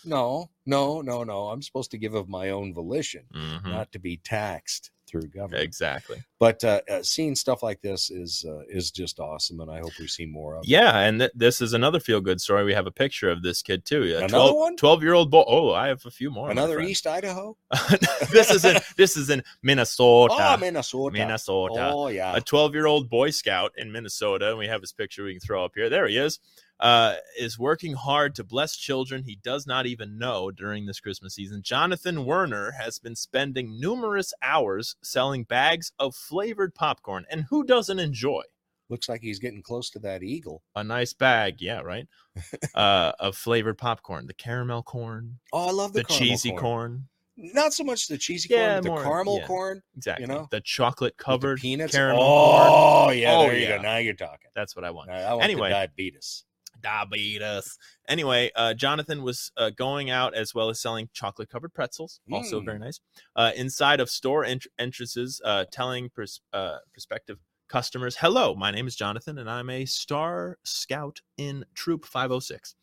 No, 0.06 0.50
no, 0.66 1.02
no, 1.02 1.24
no. 1.24 1.48
I'm 1.50 1.62
supposed 1.62 1.92
to 1.92 1.98
give 1.98 2.14
of 2.14 2.30
my 2.30 2.50
own 2.52 2.74
volition, 2.74 3.26
Mhm. 3.36 3.66
not 3.66 3.92
to 3.92 4.00
be 4.00 4.18
taxed 4.18 4.92
through 5.10 5.24
government. 5.24 5.64
Exactly. 5.64 6.24
But 6.40 6.64
uh, 6.64 6.82
uh, 6.90 7.04
seeing 7.04 7.36
stuff 7.36 7.64
like 7.64 7.82
this 7.82 8.10
is 8.10 8.46
uh, 8.48 8.62
is 8.70 8.92
just 8.92 9.20
awesome, 9.20 9.60
and 9.60 9.70
I 9.70 9.80
hope 9.80 9.92
we 10.00 10.08
see 10.08 10.26
more 10.26 10.56
of. 10.56 10.64
it. 10.64 10.70
Yeah, 10.70 11.00
and 11.00 11.20
th- 11.20 11.32
this 11.36 11.62
is 11.62 11.74
another 11.74 12.00
feel 12.00 12.22
good 12.22 12.40
story. 12.40 12.64
We 12.64 12.74
have 12.74 12.88
a 12.88 12.92
picture 12.92 13.30
of 13.30 13.42
this 13.42 13.62
kid 13.62 13.86
too. 13.86 14.04
Another 14.04 14.28
12, 14.28 14.56
one? 14.56 14.78
12 14.78 15.04
year 15.04 15.14
old 15.14 15.32
boy. 15.32 15.44
Oh, 15.48 15.74
I 15.74 15.88
have 15.88 16.06
a 16.06 16.12
few 16.12 16.32
more. 16.32 16.50
Another. 16.50 16.80
East 16.80 17.08
Idaho. 17.08 17.58
this 18.32 18.52
is 18.52 18.64
in 18.64 18.78
this 18.98 19.18
is 19.18 19.30
in 19.30 19.44
Minnesota. 19.64 20.36
Oh, 20.38 20.58
Minnesota. 20.58 21.14
Minnesota. 21.14 21.92
Oh 21.94 22.08
yeah. 22.08 22.36
a 22.36 22.42
12 22.42 22.74
year 22.74 22.86
old 22.86 23.10
Boy 23.10 23.32
Scout 23.32 23.72
in 23.78 23.92
Minnesota, 23.92 24.50
and 24.50 24.58
we 24.58 24.68
have 24.68 24.82
his 24.82 24.94
picture 24.94 25.24
we 25.24 25.34
can 25.34 25.42
throw 25.42 25.66
up 25.66 25.72
here. 25.76 25.90
There 25.90 26.08
he 26.08 26.18
is. 26.18 26.40
Uh, 26.80 27.16
is 27.38 27.60
working 27.60 27.94
hard 27.94 28.34
to 28.36 28.44
bless 28.44 28.76
children 28.78 29.24
he 29.24 29.38
does 29.44 29.68
not 29.68 29.86
even 29.86 30.18
know 30.18 30.50
during 30.50 30.86
this 30.86 31.00
Christmas 31.02 31.36
season. 31.36 31.62
Jonathan 31.62 32.24
Werner 32.26 32.72
has 32.72 33.00
been 33.00 33.16
spending 33.18 33.80
numerous 33.80 34.34
hours 34.42 34.96
selling 35.04 35.44
bags 35.44 35.92
of 36.00 36.16
flavored 36.16 36.74
popcorn, 36.74 37.26
and 37.30 37.46
who 37.50 37.64
doesn't 37.64 38.00
enjoy 38.00 38.44
Looks 38.90 39.08
like 39.08 39.22
he's 39.22 39.38
getting 39.38 39.62
close 39.62 39.92
to 39.92 40.00
that 40.00 40.24
eagle. 40.24 40.64
a 40.76 40.84
nice 40.84 41.14
bag? 41.14 41.62
Yeah, 41.62 41.82
right. 41.82 42.08
uh, 42.74 43.12
of 43.20 43.36
flavored 43.38 43.78
popcorn, 43.78 44.26
the 44.26 44.34
caramel 44.34 44.82
corn, 44.82 45.38
Oh, 45.54 45.68
I 45.68 45.72
love 45.72 45.94
the, 45.94 46.00
the, 46.02 46.06
cheesy 46.06 46.52
corn. 46.54 47.08
Not 47.38 47.72
so 47.74 47.84
much 47.84 48.08
the 48.08 48.18
cheesy 48.18 48.50
Yeah, 48.52 48.82
corn, 48.82 48.84
but 48.84 48.96
the 48.98 49.04
caramel 49.04 49.38
yeah. 49.42 49.46
corn. 49.48 49.84
Exactly. 49.96 50.24
You 50.24 50.28
know, 50.34 50.48
the 50.50 50.62
chocolate 50.62 51.18
covered 51.18 51.60
peanuts. 51.60 51.94
caramel 51.94 52.20
corn. 52.24 52.68
oh, 52.68 53.10
yeah. 53.12 53.36
Oh, 53.36 53.42
there 53.44 53.56
you 53.56 53.68
yeah. 53.68 53.78
go. 53.78 53.84
Now 53.84 53.98
you're 53.98 54.14
talking. 54.16 54.50
That's 54.56 54.76
what 54.76 54.84
I 54.84 54.90
want. 54.92 55.12
I, 55.12 55.22
I 55.22 55.34
want 55.34 55.44
Anyway. 55.44 55.70
the 55.70 55.76
diabetes. 55.76 56.46
Diabetes. 56.82 57.78
Anyway, 58.08 58.52
uh, 58.56 58.74
Jonathan 58.74 59.22
was 59.24 59.52
uh, 59.58 59.70
going 59.72 60.10
out 60.10 60.34
as 60.34 60.54
well 60.56 60.70
as 60.70 60.80
selling 60.82 61.10
chocolate 61.14 61.50
covered 61.50 61.74
pretzels, 61.74 62.20
also 62.32 62.62
Mm. 62.62 62.66
very 62.66 62.80
nice, 62.80 63.00
uh, 63.36 63.52
inside 63.56 64.00
of 64.00 64.10
store 64.10 64.44
ent- 64.46 64.68
entrances, 64.78 65.42
uh, 65.46 65.66
telling 65.72 66.10
pers- 66.10 66.42
uh, 66.54 66.78
prospective 66.94 67.38
customers, 67.68 68.16
Hello, 68.18 68.56
my 68.56 68.72
name 68.72 68.88
is 68.88 68.96
Jonathan, 68.96 69.38
and 69.38 69.50
I'm 69.50 69.70
a 69.70 69.86
Star 69.86 70.58
Scout 70.64 71.22
in 71.38 71.66
Troop 71.76 72.06
506. 72.06 72.76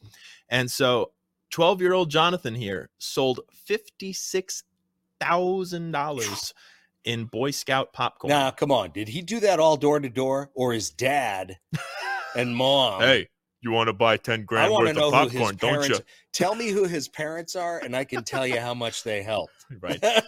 And 0.49 0.71
so 0.71 1.13
12 1.51 1.81
year 1.81 1.93
old 1.93 2.11
Jonathan 2.11 2.55
here 2.55 2.91
sold 2.99 3.41
$56,000 3.69 6.53
in 7.05 7.25
Boy 7.27 7.51
Scout 7.51 7.93
popcorn. 7.93 8.31
Now, 8.31 8.51
come 8.51 8.73
on. 8.73 8.91
Did 8.91 9.09
he 9.09 9.23
do 9.23 9.41
that 9.41 9.61
all 9.61 9.77
door 9.77 10.01
to 10.01 10.09
door, 10.09 10.51
or 10.55 10.73
his 10.73 10.91
dad 10.91 11.59
and 12.37 12.55
mom? 12.57 13.01
hey, 13.01 13.29
you 13.67 13.73
want 13.73 13.89
to 13.89 13.93
buy 13.93 14.17
10 14.17 14.45
grand 14.45 14.73
want 14.73 14.87
worth 14.87 14.97
know 14.97 15.09
of 15.13 15.33
who 15.33 15.39
his 15.39 15.51
popcorn, 15.51 15.57
don't 15.57 15.89
you? 15.89 15.99
Tell 16.33 16.55
me 16.55 16.69
who 16.69 16.85
his 16.85 17.09
parents 17.09 17.57
are, 17.57 17.79
and 17.79 17.97
I 17.97 18.05
can 18.05 18.23
tell 18.25 18.47
you 18.47 18.61
how 18.61 18.75
much 18.75 19.03
they 19.03 19.23
helped. 19.23 19.53
Right. 19.81 20.03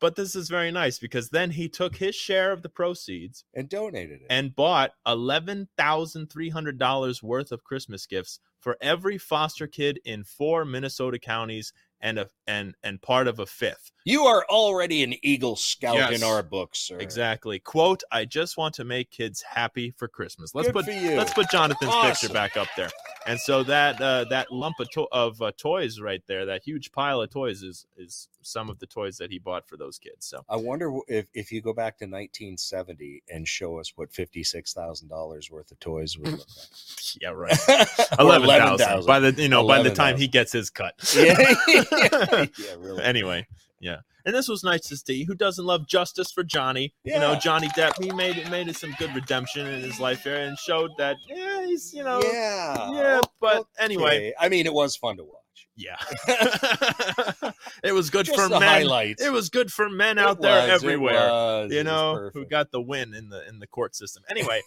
But 0.00 0.14
this 0.14 0.36
is 0.36 0.48
very 0.48 0.70
nice 0.70 1.00
because 1.00 1.30
then 1.30 1.50
he 1.50 1.68
took 1.68 1.96
his 1.96 2.14
share 2.14 2.52
of 2.52 2.62
the 2.62 2.68
proceeds 2.68 3.44
and 3.52 3.68
donated 3.68 4.20
it. 4.20 4.28
and 4.30 4.54
bought 4.54 4.92
$11,300 5.08 7.22
worth 7.22 7.50
of 7.50 7.64
Christmas 7.64 8.06
gifts 8.06 8.38
for 8.60 8.76
every 8.80 9.18
foster 9.18 9.66
kid 9.66 9.98
in 10.04 10.22
four 10.22 10.64
Minnesota 10.64 11.18
counties 11.18 11.72
and 12.00 12.18
a 12.18 12.28
and 12.46 12.74
and 12.82 13.00
part 13.02 13.26
of 13.28 13.38
a 13.40 13.46
fifth. 13.46 13.90
you 14.04 14.24
are 14.24 14.44
already 14.48 15.02
an 15.02 15.14
Eagle 15.22 15.56
Scout 15.56 15.96
Yes. 15.96 16.12
in 16.16 16.22
our 16.22 16.42
books, 16.42 16.78
sir. 16.78 16.98
Exactly. 16.98 17.58
Quote, 17.58 18.02
I 18.12 18.24
just 18.24 18.56
want 18.56 18.74
to 18.76 18.84
make 18.84 19.10
kids 19.10 19.42
happy 19.42 19.90
for 19.96 20.06
Christmas. 20.08 20.54
Let's 20.54 20.68
Good 20.70 20.84
put 20.84 20.86
let's 21.16 21.32
put 21.34 21.50
Jonathan's 21.50 21.90
Awesome. 21.92 22.10
picture 22.10 22.32
back 22.32 22.56
up 22.56 22.68
there. 22.76 22.90
And 23.26 23.38
so 23.40 23.62
that 23.64 24.00
uh, 24.00 24.24
that 24.30 24.50
lump 24.52 24.76
of, 24.80 24.88
to- 24.92 25.08
of 25.12 25.42
uh, 25.42 25.52
toys 25.58 26.00
right 26.00 26.22
there, 26.26 26.46
that 26.46 26.62
huge 26.64 26.92
pile 26.92 27.20
of 27.20 27.30
toys 27.30 27.62
is 27.62 27.86
is 27.96 28.28
some 28.48 28.70
of 28.70 28.78
the 28.78 28.86
toys 28.86 29.18
that 29.18 29.30
he 29.30 29.38
bought 29.38 29.68
for 29.68 29.76
those 29.76 29.98
kids. 29.98 30.26
So 30.26 30.44
I 30.48 30.56
wonder 30.56 30.92
if, 31.06 31.26
if 31.34 31.52
you 31.52 31.60
go 31.60 31.72
back 31.72 31.98
to 31.98 32.04
1970 32.04 33.22
and 33.28 33.46
show 33.46 33.78
us 33.78 33.92
what 33.96 34.10
$56,000 34.12 35.50
worth 35.50 35.70
of 35.70 35.80
toys 35.80 36.18
would 36.18 36.32
look 36.32 36.46
yeah, 37.20 37.30
right. 37.30 37.56
Eleven 38.18 38.78
thousand 38.78 39.06
by 39.06 39.20
the 39.20 39.32
you 39.40 39.48
know 39.48 39.66
by 39.66 39.82
the 39.82 39.90
time 39.90 40.16
11,000. 40.16 40.20
he 40.20 40.28
gets 40.28 40.52
his 40.52 40.70
cut. 40.70 40.94
yeah, 41.16 41.36
yeah, 41.68 42.74
really. 42.78 43.02
anyway, 43.02 43.46
yeah, 43.80 43.98
and 44.24 44.34
this 44.34 44.48
was 44.48 44.64
nice 44.64 44.82
to 44.88 44.96
see. 44.96 45.24
Who 45.24 45.34
doesn't 45.34 45.64
love 45.64 45.86
justice 45.86 46.30
for 46.30 46.44
Johnny? 46.44 46.94
You 47.04 47.18
know, 47.18 47.36
Johnny 47.36 47.68
Depp. 47.68 48.02
He 48.02 48.12
made 48.12 48.36
it 48.36 48.50
made 48.50 48.68
it 48.68 48.76
some 48.76 48.94
good 48.98 49.14
redemption 49.14 49.66
in 49.66 49.82
his 49.82 50.00
life 50.00 50.24
here 50.24 50.36
and 50.36 50.58
showed 50.58 50.90
that 50.98 51.16
yeah, 51.28 51.66
he's 51.66 51.92
you 51.92 52.04
know 52.04 52.20
yeah. 52.22 52.92
yeah. 52.92 53.20
But 53.40 53.66
anyway, 53.78 54.32
I 54.38 54.48
mean, 54.48 54.66
it 54.66 54.74
was 54.74 54.96
fun 54.96 55.16
to 55.18 55.24
watch. 55.24 55.34
Yeah, 55.78 55.96
it 57.84 57.92
was 57.92 58.10
good 58.10 58.26
Just 58.26 58.38
for 58.38 58.48
men. 58.48 58.62
highlights. 58.62 59.22
It 59.22 59.30
was 59.30 59.48
good 59.48 59.72
for 59.72 59.88
men 59.88 60.18
It 60.18 60.22
out 60.22 60.40
there 60.40 60.62
was, 60.62 60.82
it 60.82 60.84
everywhere. 60.84 61.28
was, 61.30 61.72
you 61.72 61.84
know, 61.84 62.30
who 62.34 62.44
got 62.44 62.72
the 62.72 62.80
win 62.82 63.14
in 63.14 63.28
the 63.28 63.48
in 63.48 63.60
the 63.60 63.66
court 63.66 63.94
system. 63.94 64.24
Anyway, 64.28 64.60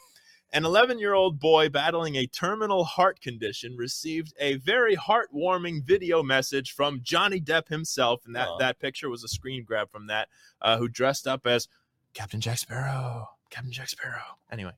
an 0.54 0.64
11-year-old 0.64 1.40
boy 1.40 1.70
battling 1.70 2.16
a 2.16 2.28
terminal 2.28 2.86
heart 2.86 3.20
condition 3.22 3.76
received 3.78 4.34
a 4.40 4.56
very 4.56 4.96
heartwarming 4.96 5.84
video 5.84 6.24
message 6.24 6.72
from 6.72 7.02
Johnny 7.04 7.42
Depp 7.42 7.68
himself, 7.68 8.22
and 8.26 8.36
that 8.36 8.48
that 8.60 8.80
picture 8.80 9.10
was 9.10 9.24
a 9.24 9.28
screen 9.28 9.66
grab 9.66 9.92
from 9.92 10.08
that, 10.08 10.30
uh, 10.62 10.78
who 10.78 10.88
dressed 10.88 11.28
up 11.28 11.46
as 11.46 11.68
Captain 12.14 12.40
Jack 12.40 12.58
Sparrow. 12.58 13.28
Captain 13.50 13.72
Jack 13.72 13.90
Sparrow. 13.90 14.38
Anyway, 14.50 14.72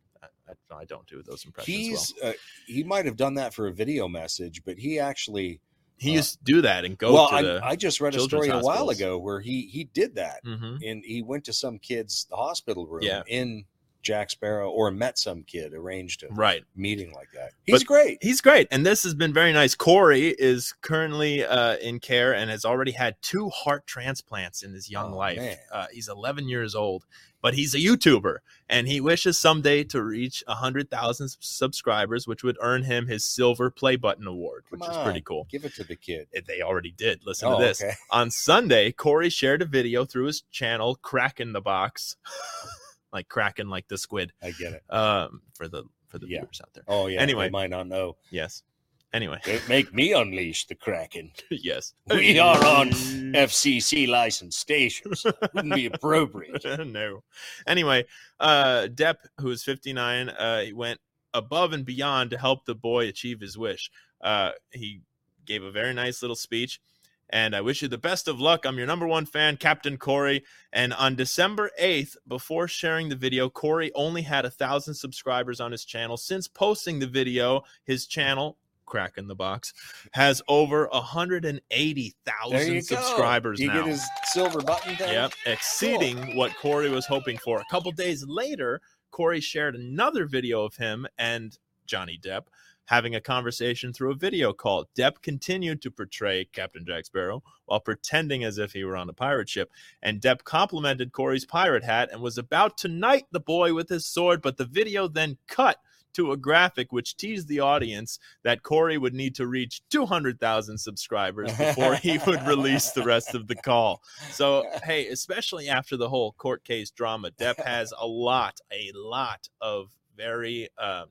I, 0.50 0.76
I, 0.76 0.86
don't 0.86 1.06
do 1.08 1.22
those 1.22 1.46
impressions 1.46 2.14
well. 2.22 2.32
He's 2.32 2.36
uh, 2.36 2.38
he 2.68 2.84
might 2.84 3.06
have 3.06 3.18
done 3.18 3.36
that 3.36 3.54
for 3.54 3.68
a 3.68 3.72
video 3.72 4.08
message, 4.08 4.64
but 4.66 4.78
he 4.78 5.00
actually 5.00 5.62
He 5.98 6.12
uh, 6.12 6.16
used 6.16 6.40
to 6.40 6.44
do 6.44 6.62
that 6.62 6.86
and 6.86 6.98
go 6.98 7.14
well, 7.14 7.30
to 7.30 7.36
I, 7.36 7.42
the. 7.42 7.62
I 7.64 7.76
just 7.76 8.02
read 8.02 8.16
a 8.16 8.20
story 8.20 8.50
a 8.50 8.60
while 8.60 8.64
hospitals. 8.88 8.98
ago 9.00 9.18
where 9.20 9.40
he 9.40 9.68
he 9.68 9.86
did 9.86 10.16
that, 10.16 10.44
Mhm. 10.46 10.80
and 10.86 11.04
he 11.06 11.22
went 11.22 11.46
to 11.46 11.54
some 11.54 11.80
kid's 11.80 12.28
hospital 12.32 12.86
room 12.88 13.04
Yeah. 13.04 13.24
in 13.28 13.66
Jack 14.02 14.30
Sparrow, 14.32 14.70
or 14.70 14.92
met 14.92 15.18
some 15.18 15.44
kid, 15.44 15.74
arranged 15.74 16.24
a 16.24 16.28
Right. 16.28 16.66
meeting 16.76 17.14
like 17.14 17.30
that. 17.36 17.54
He's 17.66 17.80
But- 17.84 17.88
great. 17.88 18.18
He's 18.22 18.42
great, 18.42 18.68
and 18.70 18.86
this 18.86 19.04
has 19.04 19.14
been 19.14 19.34
very 19.34 19.54
nice. 19.54 19.76
Corey 19.76 20.36
is 20.38 20.74
currently 20.82 21.46
uh, 21.46 21.78
in 21.78 22.02
care 22.02 22.36
and 22.36 22.50
has 22.52 22.66
already 22.66 22.92
had 22.92 23.16
two 23.22 23.48
heart 23.50 23.88
transplants 23.88 24.62
in 24.62 24.74
his 24.74 24.90
young 24.90 25.14
Oh, 25.14 25.18
life. 25.18 25.58
Uh, 25.72 25.88
he's 25.94 26.10
11 26.10 26.50
years 26.50 26.76
old, 26.76 27.06
but 27.44 27.54
he's 27.54 27.76
a 27.76 27.78
YouTuber, 27.78 28.38
and 28.70 28.88
he 28.88 29.00
wishes 29.00 29.38
someday 29.38 29.84
to 29.84 30.02
reach 30.02 30.44
100,000 30.48 31.30
subscribers, 31.40 32.26
which 32.28 32.44
would 32.44 32.58
earn 32.62 32.84
him 32.84 33.06
his 33.06 33.24
Silver 33.24 33.70
Play 33.70 33.98
Button 33.98 34.26
Award, 34.26 34.64
Come 34.70 34.80
which 34.80 34.90
is 34.90 34.98
pretty 34.98 35.22
cool. 35.22 35.46
Give 35.52 35.66
it 35.66 35.76
to 35.76 35.84
the 35.84 35.96
kid. 35.96 36.28
Eh, 36.34 36.42
They 36.48 36.62
already 36.62 36.92
did. 36.92 37.22
Listen 37.26 37.50
Oh, 37.50 37.60
to 37.60 37.64
this. 37.66 37.82
okay. 37.84 37.94
On 38.10 38.32
Sunday, 38.32 38.92
Corey 38.92 39.30
shared 39.30 39.62
a 39.62 39.66
video 39.66 40.06
through 40.06 40.26
his 40.26 40.42
channel, 40.52 40.96
Cracking 40.96 41.52
the 41.54 41.62
Box, 41.62 42.16
like 43.14 43.28
cracking 43.30 43.68
like 43.68 43.88
the 43.90 43.98
squid, 43.98 44.32
I 44.42 44.52
get 44.52 44.74
it. 44.74 44.84
um, 44.94 45.42
for 45.54 45.68
the 45.68 45.84
for 46.08 46.20
the 46.20 46.28
Yeah. 46.28 46.40
viewers 46.42 46.62
out 46.64 46.74
there. 46.74 46.84
Oh 46.88 47.08
yeah. 47.08 47.20
Anyway. 47.20 47.48
they 47.48 47.52
might 47.52 47.70
not 47.72 47.88
know. 47.88 48.16
Yes. 48.32 48.64
Anyway, 49.14 49.40
Don't 49.46 49.70
make 49.70 49.94
me 49.94 50.12
unleash 50.12 50.66
the 50.66 50.74
kraken. 50.74 51.32
yes. 51.52 51.94
We 52.10 52.40
are 52.40 52.58
on 52.66 52.90
FCC 52.92 54.08
licensed 54.08 54.60
stations. 54.60 55.24
Wouldn't 55.54 55.76
be 55.76 55.86
appropriate. 55.86 56.66
no. 56.88 57.24
Anyway, 57.68 58.06
uh 58.40 58.88
Depp, 58.94 59.18
who 59.40 59.52
is 59.52 59.64
59, 59.64 60.30
uh 60.30 60.62
he 60.62 60.74
went 60.74 61.00
above 61.36 61.74
and 61.74 61.86
beyond 61.86 62.32
to 62.32 62.40
help 62.40 62.66
the 62.66 62.74
boy 62.74 63.08
achieve 63.08 63.40
his 63.40 63.56
wish. 63.56 63.92
Uh 64.20 64.52
he 64.72 65.02
gave 65.46 65.64
a 65.64 65.72
very 65.72 65.94
nice 65.94 66.24
little 66.24 66.36
speech. 66.36 66.82
And 67.30 67.56
I 67.56 67.62
wish 67.62 67.82
you 67.82 67.88
the 67.88 67.98
best 67.98 68.28
of 68.28 68.40
luck. 68.40 68.66
I'm 68.66 68.78
your 68.78 68.86
number 68.86 69.08
one 69.08 69.26
fan, 69.26 69.58
Captain 69.58 69.98
Corey. 69.98 70.44
And 70.72 70.94
on 70.94 71.16
December 71.16 71.72
8th, 71.82 72.16
before 72.28 72.68
sharing 72.68 73.10
the 73.10 73.16
video, 73.16 73.50
Corey 73.50 73.92
only 73.96 74.22
had 74.22 74.46
a 74.46 74.52
thousand 74.52 74.94
subscribers 74.94 75.60
on 75.60 75.72
his 75.72 75.84
channel. 75.84 76.16
Since 76.16 76.48
posting 76.48 77.00
the 77.00 77.08
video, 77.08 77.64
his 77.86 78.06
channel 78.06 78.58
crack 78.86 79.18
in 79.18 79.28
the 79.28 79.36
box, 79.36 79.74
has 80.14 80.42
over 80.48 80.90
There 80.92 81.00
you 81.00 81.02
180,000 81.02 82.74
go. 82.74 82.80
subscribers 82.82 83.60
You 83.60 83.68
now. 83.68 83.74
get 83.76 83.88
his 83.88 84.04
silver 84.26 84.62
button 84.62 84.96
down. 84.96 85.10
Yep, 85.10 85.34
exceeding 85.46 86.36
what 86.36 86.56
Corey 86.58 86.90
was 86.90 87.06
hoping 87.06 87.38
for. 87.38 87.60
A 87.60 87.66
couple 87.72 87.92
days 87.92 88.26
later, 88.28 88.82
Corey 89.12 89.42
shared 89.42 89.76
another 89.76 90.26
video 90.26 90.64
of 90.64 90.76
him 90.76 91.08
and 91.18 91.58
Johnny 91.86 92.20
Depp 92.22 92.44
having 92.86 93.16
a 93.16 93.22
conversation 93.22 93.94
through 93.94 94.12
a 94.12 94.16
video 94.16 94.52
call. 94.52 94.90
Depp 94.98 95.22
continued 95.22 95.82
to 95.82 95.92
portray 95.92 96.46
Captain 96.52 96.86
Jack 96.86 97.06
Sparrow 97.06 97.42
while 97.66 97.80
pretending 97.80 98.44
as 98.44 98.58
if 98.58 98.74
he 98.74 98.84
were 98.84 98.98
on 98.98 99.10
a 99.10 99.14
pirate 99.14 99.48
ship. 99.50 99.72
And 100.02 100.20
Depp 100.20 100.44
complimented 100.44 101.14
Corey's 101.14 101.46
pirate 101.46 101.84
hat 101.84 102.10
and 102.12 102.22
was 102.22 102.38
about 102.38 102.78
to 102.80 102.88
knight 102.90 103.26
the 103.32 103.40
boy 103.40 103.74
with 103.74 103.90
his 103.90 104.06
sword, 104.06 104.42
but 104.42 104.58
the 104.58 104.66
video 104.66 105.08
then 105.08 105.38
cut 105.48 105.78
to 106.14 106.32
a 106.32 106.38
graphic 106.38 106.92
which 106.92 107.18
teased 107.18 107.48
the 107.48 107.60
audience 107.60 108.20
that 108.44 108.64
Corey 108.64 108.98
would 108.98 109.14
need 109.14 109.36
to 109.36 109.48
reach 109.48 109.82
200,000 109.90 110.78
subscribers 110.78 111.56
before 111.58 111.96
he 111.96 112.20
would 112.26 112.42
release 112.48 112.92
the 112.92 113.04
rest 113.04 113.36
of 113.36 113.48
the 113.48 113.56
call. 113.56 114.02
So, 114.32 114.66
hey, 114.84 115.08
especially 115.08 115.70
after 115.70 115.98
the 115.98 116.10
whole 116.10 116.34
court 116.34 116.64
case 116.64 116.92
drama, 116.92 117.32
Depp 117.32 117.60
has 117.66 117.94
a 118.00 118.08
lot, 118.08 118.60
a 118.72 118.92
lot 118.96 119.48
of 119.62 119.90
very 120.16 120.70
uh, 120.78 121.06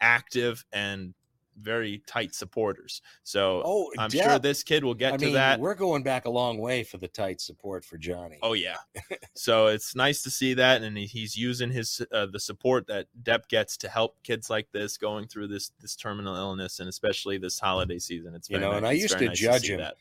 active 0.00 0.64
and 0.72 1.14
very 1.60 2.02
tight 2.06 2.34
supporters. 2.34 3.02
So, 3.22 3.62
Oh, 3.64 3.90
I'm 3.98 4.10
Depp. 4.10 4.22
sure 4.24 4.38
this 4.38 4.62
kid 4.62 4.84
will 4.84 4.94
get 4.94 5.14
I 5.14 5.16
to 5.18 5.24
mean, 5.26 5.34
that. 5.34 5.60
we're 5.60 5.74
going 5.74 6.02
back 6.02 6.24
a 6.24 6.30
long 6.30 6.58
way 6.58 6.82
for 6.84 6.98
the 6.98 7.08
tight 7.08 7.40
support 7.40 7.84
for 7.84 7.96
Johnny. 7.98 8.38
Oh 8.42 8.52
yeah, 8.54 8.76
so 9.34 9.66
it's 9.68 9.94
nice 9.94 10.22
to 10.22 10.30
see 10.30 10.54
that, 10.54 10.82
and 10.82 10.96
he's 10.98 11.36
using 11.36 11.70
his 11.70 12.00
uh, 12.12 12.26
the 12.26 12.40
support 12.40 12.86
that 12.88 13.06
Depp 13.22 13.48
gets 13.48 13.76
to 13.78 13.88
help 13.88 14.22
kids 14.22 14.50
like 14.50 14.68
this 14.72 14.96
going 14.96 15.26
through 15.28 15.48
this 15.48 15.70
this 15.80 15.96
terminal 15.96 16.36
illness, 16.36 16.80
and 16.80 16.88
especially 16.88 17.38
this 17.38 17.58
holiday 17.60 17.98
season. 17.98 18.34
It's 18.34 18.48
You 18.50 18.58
know, 18.58 18.72
and 18.72 18.86
I 18.86 18.92
used 18.92 19.18
to 19.18 19.26
nice 19.26 19.38
judge 19.38 19.62
see 19.62 19.72
him. 19.72 19.80
that. 19.80 19.96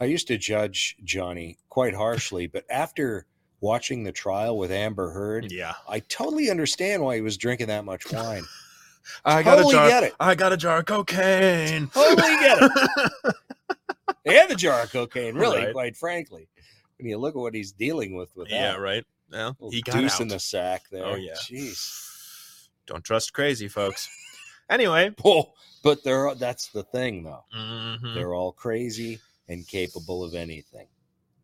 I 0.00 0.06
used 0.06 0.26
to 0.28 0.36
judge 0.36 0.96
Johnny 1.04 1.56
quite 1.68 1.94
harshly, 1.94 2.46
but 2.48 2.64
after 2.68 3.26
watching 3.60 4.02
the 4.04 4.12
trial 4.12 4.58
with 4.58 4.70
Amber 4.72 5.10
Heard, 5.10 5.50
Yeah, 5.50 5.74
I 5.88 6.00
totally 6.00 6.50
understand 6.50 7.02
why 7.02 7.14
he 7.14 7.20
was 7.22 7.36
drinking 7.38 7.68
that 7.68 7.84
much 7.84 8.10
wine. 8.12 8.44
I 9.24 9.42
got 9.42 9.58
a 9.58 9.70
jar- 9.70 9.88
get 9.88 10.02
it. 10.04 10.14
I 10.20 10.34
got 10.34 10.52
a 10.52 10.56
jar 10.56 10.78
of 10.78 10.86
cocaine. 10.86 11.88
totally 11.88 12.16
get 12.36 12.58
it. 12.60 13.34
Had 14.26 14.48
the 14.48 14.54
jar 14.56 14.82
of 14.82 14.90
cocaine, 14.92 15.34
really, 15.34 15.58
Right. 15.64 15.72
quite 15.72 15.96
frankly. 15.96 16.48
When 16.98 17.08
you 17.08 17.18
look 17.18 17.34
at 17.34 17.38
what 17.38 17.54
he's 17.54 17.72
dealing 17.72 18.14
with 18.14 18.34
with 18.36 18.48
yeah, 18.50 18.72
that, 18.72 18.80
right. 18.80 19.04
Well, 19.30 19.48
little 19.58 19.70
he 19.70 19.82
got 19.82 19.96
deuce 19.96 20.14
out. 20.14 20.20
in 20.22 20.28
the 20.28 20.38
sack 20.40 20.84
there. 20.90 21.04
Oh 21.04 21.14
yeah. 21.16 21.34
jeez. 21.34 22.68
Don't 22.86 23.02
trust 23.04 23.32
crazy 23.32 23.68
folks. 23.68 24.08
Anyway, 24.70 25.12
Oh, 25.24 25.52
but 25.82 26.02
they're 26.04 26.34
that's 26.36 26.68
the 26.68 26.82
thing, 26.84 27.24
though. 27.24 27.44
mhm, 27.56 28.14
They're 28.14 28.32
all 28.34 28.52
crazy 28.52 29.18
and 29.48 29.66
capable 29.66 30.24
of 30.24 30.34
anything. 30.34 30.86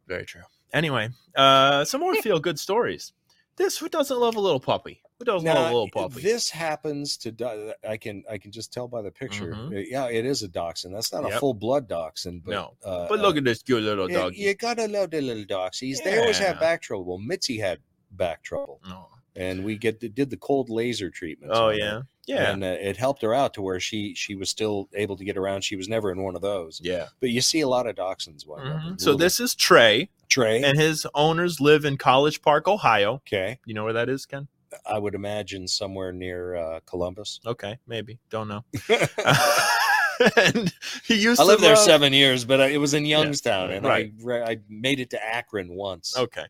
very 0.06 0.24
true. 0.24 0.42
Anyway, 0.72 1.08
uh, 1.36 1.84
some 1.84 2.00
more 2.00 2.14
feel 2.22 2.38
good 2.40 2.58
stories. 2.58 3.12
This 3.60 3.76
who 3.76 3.90
doesn't 3.90 4.18
love 4.18 4.36
a 4.36 4.40
little 4.40 4.58
puppy? 4.58 5.02
Who 5.18 5.26
doesn't 5.26 5.46
love 5.46 5.58
a 5.70 5.74
little 5.74 5.90
puppy? 5.90 6.22
this 6.22 6.48
happens 6.48 7.18
to. 7.18 7.74
I 7.86 7.98
can 7.98 8.24
I 8.30 8.38
can 8.38 8.50
just 8.52 8.72
tell 8.72 8.88
by 8.88 9.02
the 9.02 9.10
picture. 9.10 9.52
Mhm. 9.52 9.76
Uh, 9.76 9.84
Yeah, 9.94 10.08
it 10.08 10.24
is 10.24 10.42
a 10.42 10.48
dachshund. 10.48 10.94
That's 10.94 11.12
not 11.12 11.30
a 11.30 11.38
full 11.38 11.52
blood 11.52 11.86
dachshund, 11.86 12.42
but 12.42 12.52
No. 12.52 12.64
uh, 12.82 13.06
but 13.06 13.18
look 13.20 13.34
uh, 13.34 13.38
at 13.40 13.44
this 13.44 13.62
cute 13.62 13.82
little 13.82 14.10
yeah, 14.10 14.18
doggy. 14.20 14.38
you 14.40 14.54
gotta 14.54 14.88
love 14.88 15.10
the 15.10 15.20
little 15.20 15.44
dachsies. 15.44 16.02
They 16.02 16.18
always 16.18 16.38
have 16.38 16.58
back 16.58 16.80
trouble. 16.80 17.04
Well, 17.04 17.18
Mitzi 17.18 17.58
had 17.58 17.80
back 18.12 18.42
trouble, 18.42 18.80
Oh, 18.86 19.08
and 19.36 19.62
we 19.62 19.76
get 19.76 20.00
did 20.00 20.30
the 20.30 20.38
cold 20.38 20.70
laser 20.70 21.10
treatment. 21.10 21.52
oh 21.54 21.68
yeah, 21.68 22.00
yeah, 22.34 22.50
and 22.52 22.62
uh, 22.64 22.66
it 22.80 22.96
helped 22.96 23.22
her 23.22 23.34
out 23.34 23.54
to 23.54 23.62
where 23.62 23.80
she 23.80 24.14
she 24.14 24.34
was 24.34 24.48
still 24.50 24.88
able 24.94 25.16
to 25.16 25.24
get 25.24 25.36
around. 25.36 25.62
She 25.62 25.76
was 25.76 25.88
never 25.88 26.10
in 26.10 26.22
one 26.22 26.34
of 26.36 26.42
those. 26.42 26.80
yeah. 26.82 27.06
But 27.20 27.30
you 27.30 27.40
see 27.40 27.60
a 27.60 27.68
lot 27.68 27.86
of 27.86 27.96
dachshunds. 27.96 28.46
Mhm. 28.46 29.00
So 29.00 29.14
this 29.14 29.40
is 29.40 29.54
Trey, 29.54 30.10
Trey. 30.28 30.62
and 30.62 30.78
his 30.78 31.06
owners 31.14 31.60
live 31.60 31.84
in 31.84 31.96
College 31.96 32.42
Park, 32.42 32.66
Ohio. 32.68 33.14
okay, 33.26 33.58
You 33.66 33.74
know 33.74 33.84
where 33.84 33.92
that 33.94 34.08
is, 34.08 34.26
Ken? 34.26 34.48
I 34.86 34.98
would 34.98 35.14
imagine 35.16 35.66
somewhere 35.66 36.12
near 36.12 36.54
uh, 36.54 36.80
Columbus. 36.86 37.40
Okay, 37.44 37.78
maybe. 37.88 38.18
Don't 38.30 38.46
know. 38.48 38.64
and 40.36 40.72
he 41.04 41.14
used 41.14 41.40
I 41.40 41.44
lived 41.44 41.62
there 41.62 41.74
love- 41.74 41.84
seven 41.84 42.12
years, 42.12 42.44
but 42.44 42.60
I, 42.60 42.66
it 42.68 42.76
was 42.78 42.94
in 42.94 43.04
Youngstown, 43.06 43.70
and 43.70 43.84
right. 43.84 44.12
I 44.28 44.42
I 44.52 44.58
made 44.68 45.00
it 45.00 45.10
to 45.10 45.24
Akron 45.24 45.74
once. 45.74 46.16
Okay. 46.16 46.44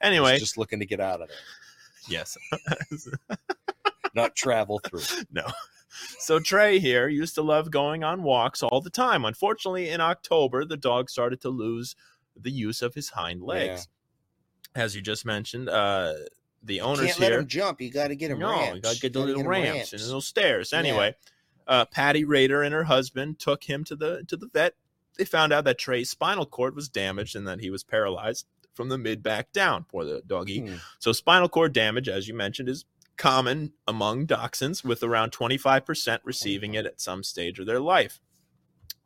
Anyway, 0.00 0.38
just 0.38 0.58
looking 0.58 0.80
to 0.80 0.86
get 0.86 1.00
out 1.00 1.22
of 1.22 1.28
there, 1.28 1.36
yes. 2.08 2.36
not 4.22 4.34
travel 4.34 4.80
through. 4.80 5.24
no. 5.30 5.44
So 6.18 6.40
Trey 6.40 6.80
here 6.80 7.08
used 7.08 7.34
to 7.36 7.42
love 7.42 7.70
going 7.70 8.02
on 8.02 8.22
walks 8.22 8.62
all 8.62 8.80
the 8.80 8.90
time. 8.90 9.24
Unfortunately, 9.24 9.90
in 9.90 10.00
October, 10.00 10.64
the 10.64 10.76
dog 10.76 11.08
started 11.08 11.40
to 11.42 11.50
lose 11.50 11.94
the 12.36 12.50
use 12.50 12.82
of 12.82 12.94
his 12.94 13.10
hind 13.10 13.42
legs. 13.42 13.88
As 14.74 14.96
you 14.96 15.02
just 15.02 15.24
mentioned, 15.24 15.68
uh, 15.68 16.14
the 16.64 16.80
owners 16.80 17.06
Can't 17.06 17.20
let 17.20 17.30
here 17.30 17.40
him 17.40 17.46
jump. 17.46 17.80
You 17.80 17.90
got 17.90 18.08
to 18.08 18.16
get 18.16 18.30
him. 18.30 18.40
no, 18.40 18.50
ramps. 18.50 18.74
you 18.74 18.80
gotta 18.80 19.00
get 19.00 19.12
the 19.12 19.20
little 19.20 19.44
ramps, 19.44 19.92
and 19.92 20.02
little 20.02 20.20
stairs. 20.20 20.72
Anyway, 20.72 21.14
uh, 21.66 21.84
Patty 21.84 22.24
Rader 22.24 22.62
and 22.62 22.74
her 22.74 22.84
husband 22.84 23.38
took 23.38 23.64
him 23.64 23.84
to 23.84 23.96
the 23.96 24.24
to 24.24 24.36
the 24.36 24.48
vet. 24.48 24.74
They 25.16 25.24
found 25.24 25.52
out 25.52 25.64
that 25.64 25.78
Trey's 25.78 26.10
spinal 26.10 26.46
cord 26.46 26.74
was 26.74 26.88
damaged 26.88 27.36
and 27.36 27.46
that 27.46 27.60
he 27.60 27.70
was 27.70 27.84
paralyzed 27.84 28.46
from 28.72 28.88
the 28.88 28.98
mid 28.98 29.22
back 29.22 29.52
down. 29.52 29.84
Poor 29.84 30.04
the 30.04 30.22
doggy. 30.26 30.60
Hmm. 30.60 30.74
So 30.98 31.12
spinal 31.12 31.48
cord 31.48 31.72
damage, 31.72 32.08
as 32.08 32.26
you 32.26 32.34
mentioned, 32.34 32.68
is 32.68 32.84
common 33.16 33.72
among 33.86 34.26
dachshunds, 34.26 34.84
with 34.84 35.02
around 35.02 35.32
25% 35.32 36.18
receiving 36.24 36.74
it 36.74 36.86
at 36.86 37.00
some 37.00 37.22
stage 37.22 37.58
of 37.58 37.66
their 37.66 37.80
life 37.80 38.20